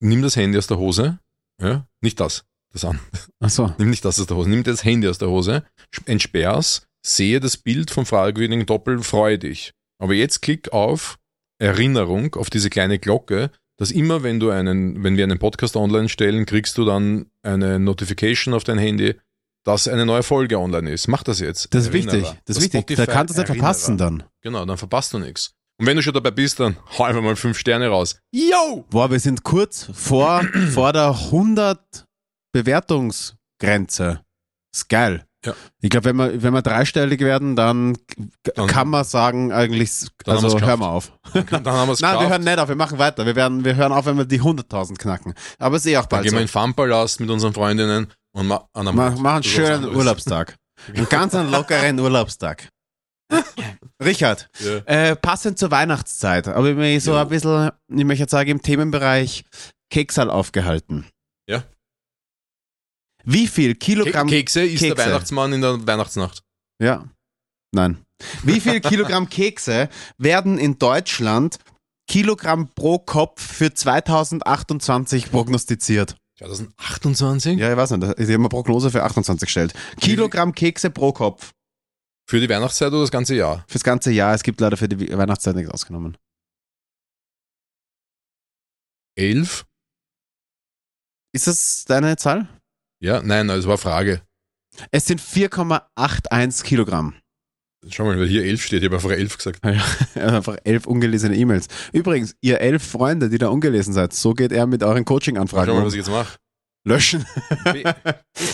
Nimm 0.00 0.22
das 0.22 0.36
Handy 0.36 0.58
aus 0.58 0.66
der 0.66 0.78
Hose. 0.78 1.18
Ja, 1.60 1.86
nicht 2.00 2.20
das. 2.20 2.44
Das 2.72 2.84
an. 2.84 2.98
Achso. 3.40 3.72
Nimm 3.78 3.90
nicht 3.90 4.04
das 4.04 4.18
aus 4.20 4.26
der 4.26 4.36
Hose. 4.36 4.50
Nimm 4.50 4.64
das 4.64 4.84
Handy 4.84 5.08
aus 5.08 5.18
der 5.18 5.28
Hose, 5.28 5.64
entsperr's, 6.06 6.86
sehe 7.06 7.38
das 7.38 7.56
Bild 7.56 7.90
vom 7.90 8.04
fragwürdigen 8.04 8.66
Doppel, 8.66 9.00
freue 9.02 9.38
dich. 9.38 9.72
Aber 10.00 10.14
jetzt 10.14 10.42
klick 10.42 10.72
auf 10.72 11.18
Erinnerung, 11.58 12.34
auf 12.34 12.50
diese 12.50 12.70
kleine 12.70 12.98
Glocke, 12.98 13.50
dass 13.76 13.90
immer, 13.92 14.22
wenn 14.22 14.40
du 14.40 14.50
einen, 14.50 15.02
wenn 15.04 15.16
wir 15.16 15.24
einen 15.24 15.38
Podcast 15.38 15.76
online 15.76 16.08
stellen, 16.08 16.46
kriegst 16.46 16.76
du 16.76 16.84
dann 16.84 17.26
eine 17.42 17.78
Notification 17.78 18.54
auf 18.54 18.64
dein 18.64 18.78
Handy, 18.78 19.14
dass 19.64 19.88
eine 19.88 20.04
neue 20.04 20.22
Folge 20.22 20.58
online 20.58 20.90
ist. 20.90 21.08
Mach 21.08 21.22
das 21.22 21.40
jetzt. 21.40 21.72
Das 21.74 21.84
ist 21.84 21.94
Erinnerer. 21.94 22.18
wichtig. 22.18 22.40
Das 22.44 22.56
ist 22.56 22.72
wichtig. 22.72 22.96
Da 22.96 23.06
kannst 23.06 23.36
du 23.36 23.40
es 23.40 23.48
Erinnerer. 23.48 23.66
verpassen 23.66 23.98
dann. 23.98 24.24
Genau, 24.42 24.64
dann 24.64 24.78
verpasst 24.78 25.12
du 25.12 25.18
nichts. 25.18 25.54
Und 25.78 25.86
wenn 25.86 25.96
du 25.96 26.02
schon 26.02 26.14
dabei 26.14 26.30
bist, 26.30 26.60
dann 26.60 26.76
hau 26.98 27.04
einfach 27.04 27.22
mal 27.22 27.36
fünf 27.36 27.58
Sterne 27.58 27.88
raus. 27.88 28.16
Yo! 28.32 28.84
Boah, 28.90 29.10
wir 29.10 29.20
sind 29.20 29.42
kurz 29.44 29.88
vor, 29.92 30.42
vor 30.72 30.92
der 30.92 31.08
100 31.10 32.06
Bewertungsgrenze. 32.52 34.20
Ist 34.74 34.88
geil. 34.88 35.24
Ja. 35.44 35.52
Ich 35.82 35.90
glaube, 35.90 36.06
wenn 36.06 36.16
wir, 36.16 36.42
wenn 36.42 36.54
wir 36.54 36.62
dreistellig 36.62 37.20
werden, 37.20 37.54
dann, 37.54 37.98
Dann- 38.54 38.66
kann 38.66 38.88
man 38.88 39.04
sagen, 39.04 39.52
eigentlich, 39.52 40.06
Dann 40.24 40.36
haben 40.38 40.44
also 40.44 40.56
wir's 40.58 40.66
hören 40.66 40.80
wir 40.80 40.88
auf. 40.88 41.12
Dann 41.34 41.66
haben 41.66 41.88
wir 41.88 41.92
es 41.92 42.00
Nein, 42.00 42.18
wir 42.18 42.28
hören 42.30 42.44
nicht 42.44 42.58
auf, 42.58 42.68
wir 42.68 42.76
machen 42.76 42.98
weiter. 42.98 43.26
Wir, 43.26 43.36
werden, 43.36 43.62
wir 43.64 43.76
hören 43.76 43.92
auf, 43.92 44.06
wenn 44.06 44.16
wir 44.16 44.24
die 44.24 44.40
100.000 44.40 44.96
knacken. 44.96 45.34
Aber 45.58 45.76
ist 45.76 45.86
eh 45.86 45.98
auch 45.98 46.02
Dann 46.06 46.08
bald 46.08 46.22
gehen 46.22 46.30
so. 46.30 46.36
wir 46.36 46.40
in 46.40 46.46
den 46.46 46.50
Farmpalast 46.50 47.20
mit 47.20 47.28
unseren 47.28 47.52
Freundinnen 47.52 48.10
und 48.34 48.46
ma 48.46 48.66
an 48.72 48.88
einem 48.88 48.96
Mach, 48.96 49.18
mach 49.18 49.34
einen 49.34 49.42
schönen. 49.42 49.94
Urlaubstag. 49.94 50.56
Einen 50.94 51.08
ganz 51.10 51.34
einen 51.34 51.50
lockeren 51.50 52.00
Urlaubstag. 52.00 52.68
Richard, 54.04 54.48
Ja. 54.60 54.76
äh, 54.86 55.16
passend 55.16 55.58
zur 55.58 55.70
Weihnachtszeit, 55.70 56.48
aber 56.48 56.70
ich 56.70 56.76
mich 56.76 57.02
so 57.04 57.12
Jo. 57.12 57.18
ein 57.18 57.28
bisschen, 57.28 57.70
ich 57.88 58.04
möchte 58.04 58.22
jetzt 58.24 58.30
sagen, 58.32 58.50
im 58.50 58.62
Themenbereich 58.62 59.44
Keksal 59.90 60.30
aufgehalten. 60.30 61.06
Ja. 61.48 61.64
Wie 63.24 63.46
viel 63.46 63.74
Kilogramm 63.74 64.28
Ke 64.28 64.36
Kekse 64.36 64.62
ist 64.64 64.80
Kekse. 64.80 64.94
der 64.96 65.06
Weihnachtsmann 65.06 65.52
in 65.52 65.60
der 65.60 65.86
Weihnachtsnacht. 65.86 66.42
Ja. 66.80 67.04
Nein. 67.72 67.98
Wie 68.42 68.60
viel 68.60 68.80
Kilogramm 68.80 69.28
Kekse 69.28 69.88
werden 70.18 70.58
in 70.58 70.78
Deutschland 70.78 71.58
Kilogramm 72.06 72.68
pro 72.74 72.98
Kopf 72.98 73.40
für 73.42 73.72
2028 73.72 75.30
prognostiziert? 75.30 76.16
2028? 76.38 77.58
Ja, 77.58 77.70
ich 77.70 77.76
weiß 77.76 77.92
nicht. 77.92 78.02
Ich 78.18 78.24
habe 78.26 78.34
eine 78.34 78.48
Prognose 78.48 78.90
für 78.90 79.02
28 79.04 79.46
gestellt. 79.46 79.72
Kilogramm 80.00 80.54
Kekse 80.54 80.90
pro 80.90 81.12
Kopf. 81.12 81.52
Für 82.26 82.40
die 82.40 82.48
Weihnachtszeit 82.48 82.88
oder 82.88 83.02
das 83.02 83.10
ganze 83.10 83.34
Jahr? 83.34 83.64
Fürs 83.68 83.84
ganze 83.84 84.10
Jahr. 84.10 84.34
Es 84.34 84.42
gibt 84.42 84.60
leider 84.60 84.76
für 84.76 84.88
die 84.88 85.16
Weihnachtszeit 85.16 85.54
nichts 85.56 85.70
ausgenommen. 85.70 86.16
Elf? 89.16 89.66
Ist 91.34 91.46
das 91.46 91.84
deine 91.86 92.16
Zahl? 92.16 92.48
Ja, 93.00 93.22
nein, 93.22 93.48
das 93.48 93.64
war 93.64 93.72
eine 93.72 93.78
Frage. 93.78 94.22
Es 94.90 95.06
sind 95.06 95.20
4,81 95.20 96.64
Kilogramm. 96.64 97.14
Schau 97.88 98.04
mal, 98.04 98.18
weil 98.18 98.28
hier 98.28 98.44
elf 98.44 98.62
steht, 98.62 98.80
ich 98.82 98.86
habe 98.86 98.96
einfach 98.96 99.10
elf 99.10 99.36
gesagt. 99.36 99.62
Einfach 100.14 100.56
elf 100.64 100.86
ungelesene 100.86 101.36
E-Mails. 101.36 101.68
Übrigens, 101.92 102.34
ihr 102.40 102.60
elf 102.60 102.82
Freunde, 102.82 103.28
die 103.28 103.36
da 103.36 103.48
ungelesen 103.48 103.92
seid, 103.92 104.14
so 104.14 104.32
geht 104.32 104.52
er 104.52 104.66
mit 104.66 104.82
euren 104.82 105.04
Coaching-Anfragen 105.04 105.66
Schau 105.66 105.74
mal, 105.74 105.80
um. 105.80 105.86
was 105.86 105.92
ich 105.92 105.98
jetzt 105.98 106.08
mache. 106.08 106.38
Löschen. 106.86 107.24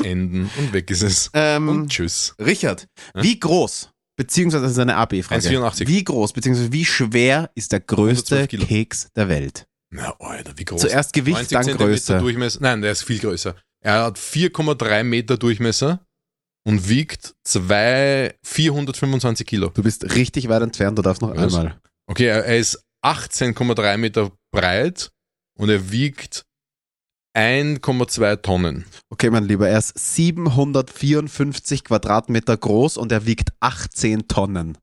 Enden 0.05 0.51
und 0.59 0.73
weg 0.73 0.91
ist 0.91 1.03
es. 1.03 1.31
Ähm, 1.35 1.69
Und 1.69 1.89
tschüss. 1.91 2.35
Richard, 2.41 2.87
Ja? 3.15 3.23
wie 3.23 3.39
groß, 3.39 3.91
beziehungsweise 4.17 4.63
das 4.65 4.73
ist 4.73 4.79
eine 4.79 4.97
AB-Frage, 4.97 5.43
1,84. 5.43 5.87
wie 5.89 6.05
groß, 6.05 6.33
beziehungsweise 6.33 6.73
wie 6.73 6.85
schwer 6.85 7.51
ist 7.55 7.73
der 7.73 7.81
größte 7.81 8.37
112 8.37 8.49
Kilo. 8.49 8.67
Keks 8.67 9.09
der 9.17 9.29
Welt? 9.29 9.67
Na, 9.93 10.15
Alter, 10.21 10.53
wie 10.57 10.65
groß. 10.65 10.81
Zuerst 10.83 11.13
Gewicht, 11.13 11.51
90 11.51 11.59
dann 11.59 11.77
Größe. 11.77 12.19
Durchmesser. 12.19 12.59
Nein, 12.63 12.83
der 12.83 12.93
ist 12.93 13.03
viel 13.03 13.19
größer. 13.19 13.57
Er 13.83 14.05
hat 14.05 14.19
4,3 14.19 15.03
Meter 15.03 15.37
Durchmesser 15.37 16.07
und 16.65 16.89
wiegt 16.89 17.35
zwei, 17.45 18.35
425 18.45 19.47
Kilo. 19.47 19.71
Du 19.71 19.83
bist 19.83 20.15
richtig 20.15 20.49
weit 20.49 20.63
entfernt, 20.63 20.97
du 20.99 21.03
darfst 21.03 21.23
noch 21.23 21.35
Was? 21.37 21.55
einmal. 21.55 21.81
Okay, 22.07 22.27
er, 22.27 22.45
er 22.45 22.59
ist 22.59 22.81
18,3 23.05 23.97
Meter 23.97 24.31
breit 24.53 25.11
und 25.59 25.71
er 25.71 25.91
wiegt 25.91 26.45
1,2 27.37 28.43
Tonnen. 28.43 28.85
Okay, 29.11 29.31
mein 29.31 29.45
Lieber, 29.45 29.69
er 29.69 29.79
ist 29.79 29.97
754 29.99 31.85
Quadratmeter 31.85 32.57
groß 32.57 32.97
und 32.97 33.13
er 33.13 33.25
wiegt 33.27 33.51
18 33.61 34.27
Tonnen. 34.29 34.79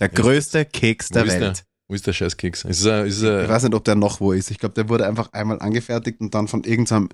Der 0.00 0.08
größte 0.10 0.64
Keks 0.64 1.08
der 1.08 1.26
Welt. 1.26 1.40
der? 1.40 1.54
Wo 1.88 1.94
ist 1.94 2.06
der 2.06 2.12
Scheißkeks? 2.12 2.64
Ist 2.64 2.84
er, 2.84 3.06
ist 3.06 3.22
er, 3.22 3.44
Ich 3.44 3.48
weiß 3.48 3.62
nicht, 3.62 3.74
ob 3.74 3.84
der 3.84 3.94
noch 3.94 4.20
wo 4.20 4.32
ist. 4.32 4.50
Ich 4.50 4.58
glaube, 4.58 4.74
der 4.74 4.88
wurde 4.90 5.06
einfach 5.06 5.32
einmal 5.32 5.58
angefertigt 5.60 6.20
und 6.20 6.34
dann 6.34 6.46
von 6.46 6.62
irgendeinem, 6.64 7.08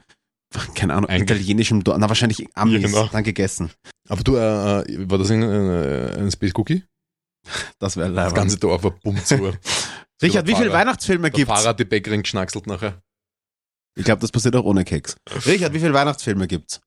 keine 0.75 0.95
Ahnung, 0.95 1.09
italienischem, 1.11 1.85
Dorf, 1.85 1.97
na 1.99 2.09
wahrscheinlich 2.09 2.45
Amis, 2.55 2.83
Ja, 2.83 2.89
genau. 2.89 3.07
dann 3.13 3.23
gegessen. 3.23 3.71
aber 4.09 4.23
du, 4.25 4.35
äh, 4.37 4.81
äh, 4.81 5.09
war 5.11 5.19
das 5.19 5.31
ein, 5.31 5.43
äh, 5.43 6.17
ein 6.19 6.31
Space 6.33 6.53
Cookie? 6.57 6.83
Das 7.79 7.97
wäre 7.97 8.09
Das 8.09 8.17
leider. 8.17 8.35
ganze 8.35 8.59
Dorf 8.59 8.83
war 8.83 8.91
bumm 8.91 9.25
zu. 9.25 9.53
Richard, 10.23 10.47
wie 10.49 10.55
viele 10.57 10.73
Weihnachtsfilme 10.73 11.31
Der 11.31 11.39
gibt's? 11.39 11.53
Fahrer 11.55 11.69
hat 11.71 11.79
die 11.81 11.85
Bäckerin 11.85 12.23
geschnackselt 12.23 12.67
nachher. 12.67 13.01
Ich 13.97 14.05
glaube, 14.05 14.21
das 14.21 14.33
passiert 14.33 14.55
auch 14.57 14.65
ohne 14.65 14.85
Keks. 14.85 15.17
Richard, 15.47 15.73
wie 15.73 15.79
viele 15.81 15.95
Weihnachtsfilme 15.95 16.47
gibt's? 16.47 16.81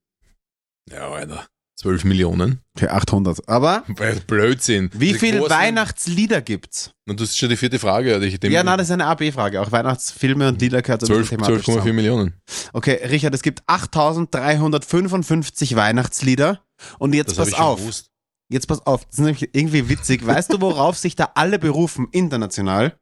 Ja, 0.92 1.10
Alter. 1.10 1.46
12 1.80 2.06
Millionen. 2.06 2.62
Okay, 2.76 2.88
800. 2.88 3.48
Aber 3.48 3.84
Blödsinn. 4.26 4.90
wie 4.94 5.14
viele 5.14 5.48
Weihnahtslieder 5.48 6.42
gibt's? 6.42 6.90
Na, 7.06 7.14
das 7.14 7.30
ist 7.30 7.38
schon 7.38 7.50
die 7.50 7.56
vierte 7.58 7.78
Frage. 7.78 8.16
Alter. 8.16 8.26
Ich 8.26 8.40
dem 8.40 8.52
Ja, 8.52 8.64
nein, 8.64 8.80
das 8.80 8.88
ist 8.88 8.94
eine 8.94 9.06
AB-Frage. 9.06 9.62
Auch 9.62 9.72
Weihnachtsfilme 9.72 10.48
und 10.48 10.60
Lieder 10.60 10.82
gehört 10.82 11.02
so 11.02 11.06
ein 11.06 11.24
12 11.26 11.30
bisschen 11.30 11.38
thematisch 11.44 11.68
12,4 11.68 11.74
zusammen. 11.74 11.96
Millionen. 11.96 12.34
Okay, 12.74 13.00
Richard, 13.08 13.36
es 13.36 13.44
gibt 13.44 13.62
8355 13.68 15.76
Weihnachtslieder. 15.76 16.62
Und 17.00 17.14
jetzt 17.14 17.38
Das 17.38 17.52
pass 17.52 17.60
auf. 17.60 17.80
gewusst. 17.80 18.12
Jetzt 18.50 18.68
pass 18.68 18.86
auf. 18.86 19.06
Das 19.06 19.16
ist 19.16 19.20
nämlich 19.20 19.50
irgendwie 19.54 19.90
witzig. 19.90 20.26
Weißt 20.26 20.54
du, 20.54 20.62
worauf 20.62 20.98
sich 20.98 21.16
da 21.16 21.32
alle 21.36 21.60
berufen, 21.60 22.08
international? 22.12 22.98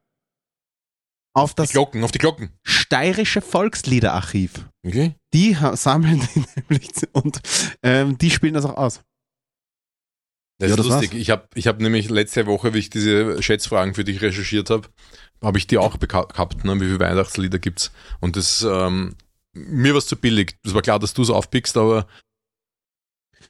Auf 1.36 1.52
Die 1.52 1.56
das 1.56 1.70
Glocken, 1.70 2.02
auf 2.02 2.12
die 2.12 2.18
Glocken. 2.18 2.50
steirische 2.64 3.40
Volksliederarchiv. 3.42 4.68
Okay. 4.86 5.14
Die 5.34 5.56
sammeln 5.74 6.26
die 6.34 6.44
nämlich 6.68 6.90
und 7.12 7.40
ähm, 7.82 8.16
die 8.18 8.30
spielen 8.30 8.54
das 8.54 8.64
auch 8.64 8.76
aus. 8.76 9.02
Das 10.58 10.70
Ja, 10.70 10.76
ist 10.76 10.78
das 10.78 10.86
lustig. 10.86 11.14
Ich 11.14 11.28
habe 11.30 11.46
ich 11.54 11.66
hab 11.66 11.80
nämlich 11.80 12.08
letzte 12.08 12.46
Woche, 12.46 12.72
wie 12.72 12.78
ich 12.78 12.88
diese 12.88 13.42
Schätzfragen 13.42 13.94
für 13.94 14.04
dich 14.04 14.22
recherchiert 14.22 14.70
habe, 14.70 14.88
habe 15.42 15.58
ich 15.58 15.66
die 15.66 15.76
auch 15.76 15.98
gehabt, 15.98 16.64
ne? 16.64 16.74
wie 16.76 16.86
viele 16.86 17.00
Weihnachtslieder 17.00 17.58
gibt's. 17.58 17.92
Und 18.20 18.36
das, 18.36 18.62
ähm, 18.62 19.16
mir 19.52 19.92
war 19.92 19.98
es 19.98 20.06
zu 20.06 20.16
billig. 20.16 20.56
Das 20.62 20.72
war 20.72 20.80
klar, 20.82 20.98
dass 20.98 21.12
du 21.12 21.20
es 21.22 21.30
aufpickst, 21.30 21.76
aber 21.76 22.06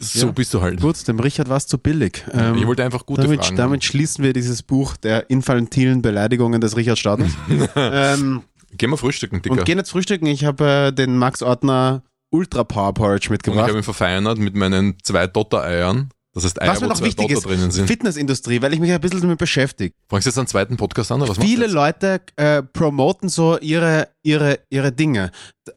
so 0.00 0.26
Ja. 0.26 0.32
bist 0.32 0.52
du 0.54 0.60
halt. 0.60 0.80
Gut, 0.80 1.06
dem 1.08 1.18
Richard 1.20 1.48
war 1.48 1.56
es 1.56 1.66
zu 1.66 1.78
billig. 1.78 2.24
Ähm, 2.32 2.56
ich 2.56 2.66
wollte 2.66 2.84
einfach 2.84 3.06
gute 3.06 3.22
damit, 3.22 3.44
Fragen. 3.44 3.56
damit 3.56 3.84
schließen 3.84 4.24
wir 4.24 4.32
dieses 4.32 4.62
Buch 4.62 4.96
der 4.96 5.30
infantilen 5.30 6.02
Beleidigungen 6.02 6.60
des 6.60 6.76
Richard 6.76 6.98
Stadters. 6.98 7.30
ähm, 7.76 8.42
Gehen 8.76 8.90
wir 8.90 8.98
frühstücken, 8.98 9.40
Dicker. 9.42 9.54
und 9.56 9.64
gehen 9.64 9.78
jetzt 9.78 9.90
frühstücken. 9.90 10.26
Ich 10.26 10.44
habe 10.44 10.88
äh, 10.88 10.92
den 10.92 11.16
Max 11.16 11.42
Ortner 11.42 12.02
Ultra 12.30 12.64
Power 12.64 12.92
Porridge 12.92 13.14
Und 13.14 13.22
ich 13.24 13.30
mitgebracht. 13.30 13.68
habe 13.68 13.78
ihn 13.78 13.82
verfeinert 13.84 14.38
mit 14.38 14.54
meinen 14.54 14.96
zwei 15.02 15.26
Dotter-Eiern. 15.26 16.10
Das 16.34 16.44
heißt 16.44 16.60
Eier, 16.60 16.72
Was 16.72 16.80
mir 16.82 16.88
noch 16.88 17.00
wichtig 17.00 17.28
Dotter 17.32 17.48
ist. 17.50 17.80
Fitnessindustrie, 17.80 18.60
weil 18.60 18.74
ich 18.74 18.80
mich 18.80 18.92
ein 18.92 19.00
bisschen 19.00 19.22
damit 19.22 19.38
beschäftige. 19.38 19.94
Fangst 20.10 20.26
du 20.26 20.28
jetzt 20.28 20.36
einen 20.38 20.46
zweiten 20.46 20.76
Podcast 20.76 21.10
an? 21.10 21.22
Oder 21.22 21.30
was 21.30 21.38
Viele? 21.38 21.66
Leute 21.66 22.20
äh, 22.36 22.62
promoten 22.62 23.30
so 23.30 23.58
ihre, 23.58 24.08
ihre, 24.22 24.58
ihre 24.68 24.92
Dinge. 24.92 25.30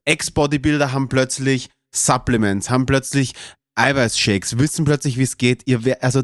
Ex-Bodybuilder 0.03 0.91
haben 0.91 1.07
plötzlich 1.07 1.70
Supplements, 1.95 2.70
haben 2.70 2.86
plötzlich 2.86 3.34
Eiweißshakes, 3.80 4.59
wissen 4.59 4.86
plötzlich, 4.86 5.17
wie 5.17 5.23
es 5.23 5.38
geht. 5.38 5.63
Ihr, 5.65 6.03
also 6.03 6.23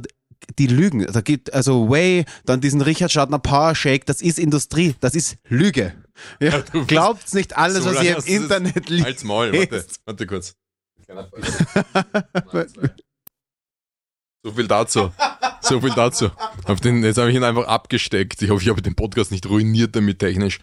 die 0.60 0.68
lügen. 0.68 1.06
Da 1.12 1.22
gibt 1.22 1.54
also 1.54 1.90
Whey, 1.90 2.26
dann 2.46 2.62
diesen 2.62 2.82
Richard 2.82 3.12
Schadner 3.12 3.40
Power 3.40 3.74
Shake, 3.76 4.06
das 4.06 4.22
ist 4.22 4.38
Industrie, 4.38 4.96
das 5.00 5.16
ist 5.16 5.38
Lüge. 5.48 5.94
Ja, 6.40 6.62
glaubt's 6.88 7.34
nicht 7.34 7.58
alles, 7.58 7.84
So 7.84 7.94
was 7.94 8.04
ihr 8.04 8.18
im 8.18 8.44
Internet 8.44 8.90
liest. 8.90 9.06
Halt's 9.06 9.24
Maul, 9.24 9.54
warte, 9.54 9.86
warte 10.06 10.28
kurz. 10.28 10.56
So 14.44 14.52
viel 14.52 14.68
dazu. 14.68 15.12
So 15.68 15.82
viel 15.82 15.92
dazu. 15.96 16.30
Auf 16.66 16.80
den, 16.80 17.04
jetzt 17.04 17.18
habe 17.18 17.30
ich 17.30 17.36
ihn 17.36 17.44
einfach 17.44 17.68
abgesteckt. 17.68 18.42
Ich 18.42 18.50
hoffe, 18.50 18.62
ich 18.62 18.70
habe 18.70 18.82
den 18.82 18.96
Podcast 18.96 19.32
nicht 19.32 19.48
ruiniert 19.48 19.96
damit 19.96 20.20
technisch. 20.20 20.60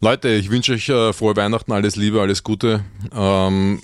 Leute, 0.00 0.28
ich 0.30 0.50
wünsche 0.50 0.72
euch 0.72 0.88
äh, 0.88 1.12
frohe 1.12 1.36
Weihnachten, 1.36 1.72
alles 1.72 1.94
Liebe, 1.96 2.20
alles 2.20 2.42
Gute. 2.42 2.84
Ähm, 3.12 3.80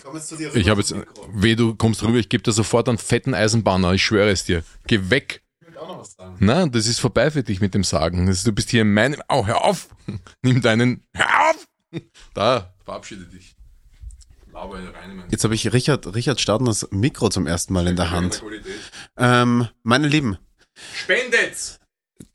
ich 0.54 0.68
habe 0.68 0.80
jetzt, 0.80 0.94
weh, 1.32 1.54
du 1.54 1.74
kommst 1.76 2.02
rüber, 2.02 2.18
ich 2.18 2.28
gebe 2.28 2.42
dir 2.42 2.52
sofort 2.52 2.88
einen 2.88 2.98
fetten 2.98 3.32
Eisenbahner, 3.32 3.92
ich 3.92 4.04
schwöre 4.04 4.30
es 4.30 4.44
dir. 4.44 4.64
Geh 4.86 5.10
weg. 5.10 5.42
Nein, 6.38 6.70
das 6.72 6.86
ist 6.86 6.98
vorbei 6.98 7.30
für 7.30 7.42
dich 7.42 7.60
mit 7.60 7.74
dem 7.74 7.84
Sagen. 7.84 8.26
Das, 8.26 8.42
du 8.42 8.52
bist 8.52 8.70
hier 8.70 8.82
in 8.82 8.92
meinem. 8.92 9.22
Au, 9.28 9.46
hör 9.46 9.64
auf! 9.64 9.88
Nimm 10.42 10.60
deinen. 10.60 11.04
Hör 11.14 11.50
auf! 11.50 11.68
Da, 12.34 12.74
verabschiede 12.84 13.24
dich. 13.24 13.56
Laber 14.49 14.49
in 14.49 14.49
rein, 14.49 14.49
mein 14.49 14.49
Jetzt 15.30 15.44
habe 15.44 15.54
ich 15.54 15.72
Richard, 15.72 16.14
Richard 16.14 16.40
Stadners 16.40 16.88
Mikro 16.90 17.28
zum 17.28 17.46
ersten 17.46 17.72
Mal 17.72 17.86
in 17.86 17.96
der 17.96 18.10
Hand. 18.10 18.42
Ähm, 19.16 19.68
meine 19.82 20.08
Lieben, 20.08 20.38
Spendet's! 20.94 21.78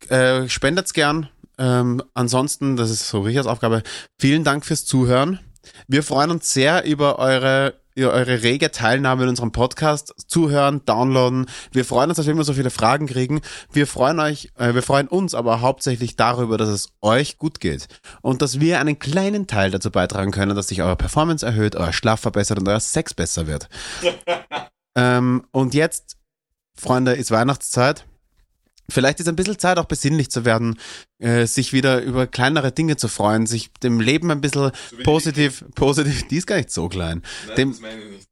äh, 0.08 0.48
spendet's 0.48 0.92
gern. 0.92 1.28
Ähm, 1.58 2.02
ansonsten, 2.14 2.76
das 2.76 2.90
ist 2.90 3.08
so 3.08 3.22
Richards 3.22 3.46
Aufgabe. 3.48 3.82
Vielen 4.18 4.44
Dank 4.44 4.64
fürs 4.66 4.84
Zuhören. 4.84 5.40
Wir 5.88 6.02
freuen 6.02 6.30
uns 6.30 6.52
sehr 6.52 6.84
über 6.84 7.18
eure, 7.18 7.80
eure 8.04 8.42
rege 8.42 8.70
Teilnahme 8.70 9.22
in 9.22 9.30
unserem 9.30 9.52
Podcast. 9.52 10.14
Zuhören, 10.28 10.84
downloaden. 10.84 11.46
Wir 11.72 11.84
freuen 11.84 12.10
uns, 12.10 12.18
dass 12.18 12.26
wir 12.26 12.32
immer 12.32 12.44
so 12.44 12.52
viele 12.52 12.70
Fragen 12.70 13.06
kriegen. 13.06 13.40
Wir 13.72 13.86
freuen 13.86 14.20
euch, 14.20 14.52
äh, 14.58 14.74
wir 14.74 14.82
freuen 14.82 15.08
uns 15.08 15.34
aber 15.34 15.62
hauptsächlich 15.62 16.16
darüber, 16.16 16.58
dass 16.58 16.68
es 16.68 16.90
euch 17.00 17.38
gut 17.38 17.60
geht. 17.60 17.88
Und 18.20 18.42
dass 18.42 18.60
wir 18.60 18.80
einen 18.80 18.98
kleinen 18.98 19.46
Teil 19.46 19.70
dazu 19.70 19.90
beitragen 19.90 20.30
können, 20.30 20.54
dass 20.54 20.68
sich 20.68 20.82
eure 20.82 20.96
Performance 20.96 21.44
erhöht, 21.44 21.76
euer 21.76 21.92
Schlaf 21.92 22.20
verbessert 22.20 22.58
und 22.58 22.68
euer 22.68 22.80
Sex 22.80 23.14
besser 23.14 23.46
wird. 23.46 23.68
ähm, 24.94 25.44
und 25.50 25.72
jetzt, 25.72 26.18
Freunde, 26.76 27.14
ist 27.14 27.30
Weihnachtszeit. 27.30 28.04
Vielleicht 28.88 29.20
ist 29.20 29.28
ein 29.28 29.36
bisschen 29.36 29.58
Zeit, 29.58 29.78
auch 29.78 29.86
besinnlich 29.86 30.30
zu 30.30 30.44
werden, 30.44 30.78
äh, 31.18 31.46
sich 31.46 31.72
wieder 31.72 32.02
über 32.02 32.26
kleinere 32.26 32.72
Dinge 32.72 32.96
zu 32.96 33.08
freuen, 33.08 33.46
sich 33.46 33.72
dem 33.82 34.00
Leben 34.00 34.30
ein 34.30 34.40
bisschen 34.40 34.70
positiv, 35.02 35.64
positiv, 35.74 36.28
die 36.28 36.36
ist 36.36 36.46
gar 36.46 36.56
nicht 36.56 36.70
so 36.70 36.88
klein, 36.88 37.22
dem, 37.56 37.74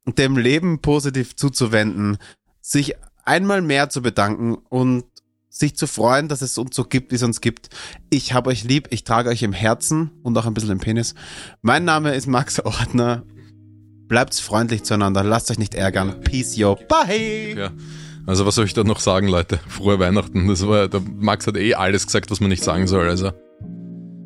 dem 0.05 0.37
Leben 0.37 0.79
positiv 0.81 1.35
zuzuwenden, 1.35 2.17
sich 2.61 2.95
einmal 3.25 3.61
mehr 3.61 3.89
zu 3.89 4.01
bedanken 4.01 4.55
und 4.69 5.05
sich 5.49 5.75
zu 5.75 5.87
freuen, 5.87 6.27
dass 6.27 6.41
es 6.41 6.57
uns 6.57 6.75
so 6.75 6.83
gibt, 6.83 7.11
wie 7.11 7.15
es 7.15 7.23
uns 7.23 7.39
gibt. 7.39 7.69
Ich 8.09 8.33
habe 8.33 8.49
euch 8.49 8.63
lieb, 8.63 8.89
ich 8.91 9.03
trage 9.05 9.29
euch 9.29 9.41
im 9.41 9.53
Herzen 9.53 10.11
und 10.21 10.37
auch 10.37 10.45
ein 10.45 10.53
bisschen 10.53 10.71
im 10.71 10.79
Penis. 10.79 11.15
Mein 11.61 11.85
Name 11.85 12.13
ist 12.13 12.27
Max 12.27 12.59
Ordner. 12.59 13.23
Bleibt 14.07 14.35
freundlich 14.35 14.83
zueinander, 14.83 15.23
lasst 15.23 15.49
euch 15.49 15.57
nicht 15.57 15.73
ärgern. 15.73 16.21
Peace, 16.21 16.55
yo, 16.55 16.75
bye! 16.75 17.55
Ja. 17.57 17.71
Also 18.27 18.45
was 18.45 18.55
soll 18.55 18.65
ich 18.65 18.73
da 18.73 18.83
noch 18.83 18.99
sagen, 18.99 19.27
Leute? 19.27 19.59
Frohe 19.67 19.99
Weihnachten. 19.99 20.47
Das 20.47 20.65
war, 20.67 20.87
der 20.87 21.01
Max 21.01 21.45
hat 21.45 21.57
eh 21.57 21.75
alles 21.75 22.05
gesagt, 22.05 22.31
was 22.31 22.39
man 22.39 22.49
nicht 22.49 22.63
sagen 22.63 22.87
soll. 22.87 23.07
Also 23.07 23.31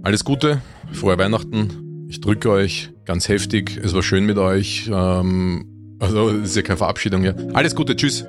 alles 0.04 0.24
Gute, 0.24 0.62
frohe 0.92 1.18
Weihnachten. 1.18 2.08
Ich 2.10 2.22
drücke 2.22 2.50
euch 2.50 2.92
ganz 3.06 3.28
heftig. 3.28 3.80
Es 3.84 3.94
war 3.94 4.02
schön 4.02 4.26
mit 4.26 4.38
euch. 4.38 4.90
Ähm, 4.92 5.98
also 6.00 6.30
es 6.30 6.50
ist 6.50 6.56
ja 6.56 6.62
keine 6.62 6.78
Verabschiedung 6.78 7.22
hier. 7.22 7.36
Alles 7.54 7.76
Gute, 7.76 7.96
tschüss. 7.96 8.26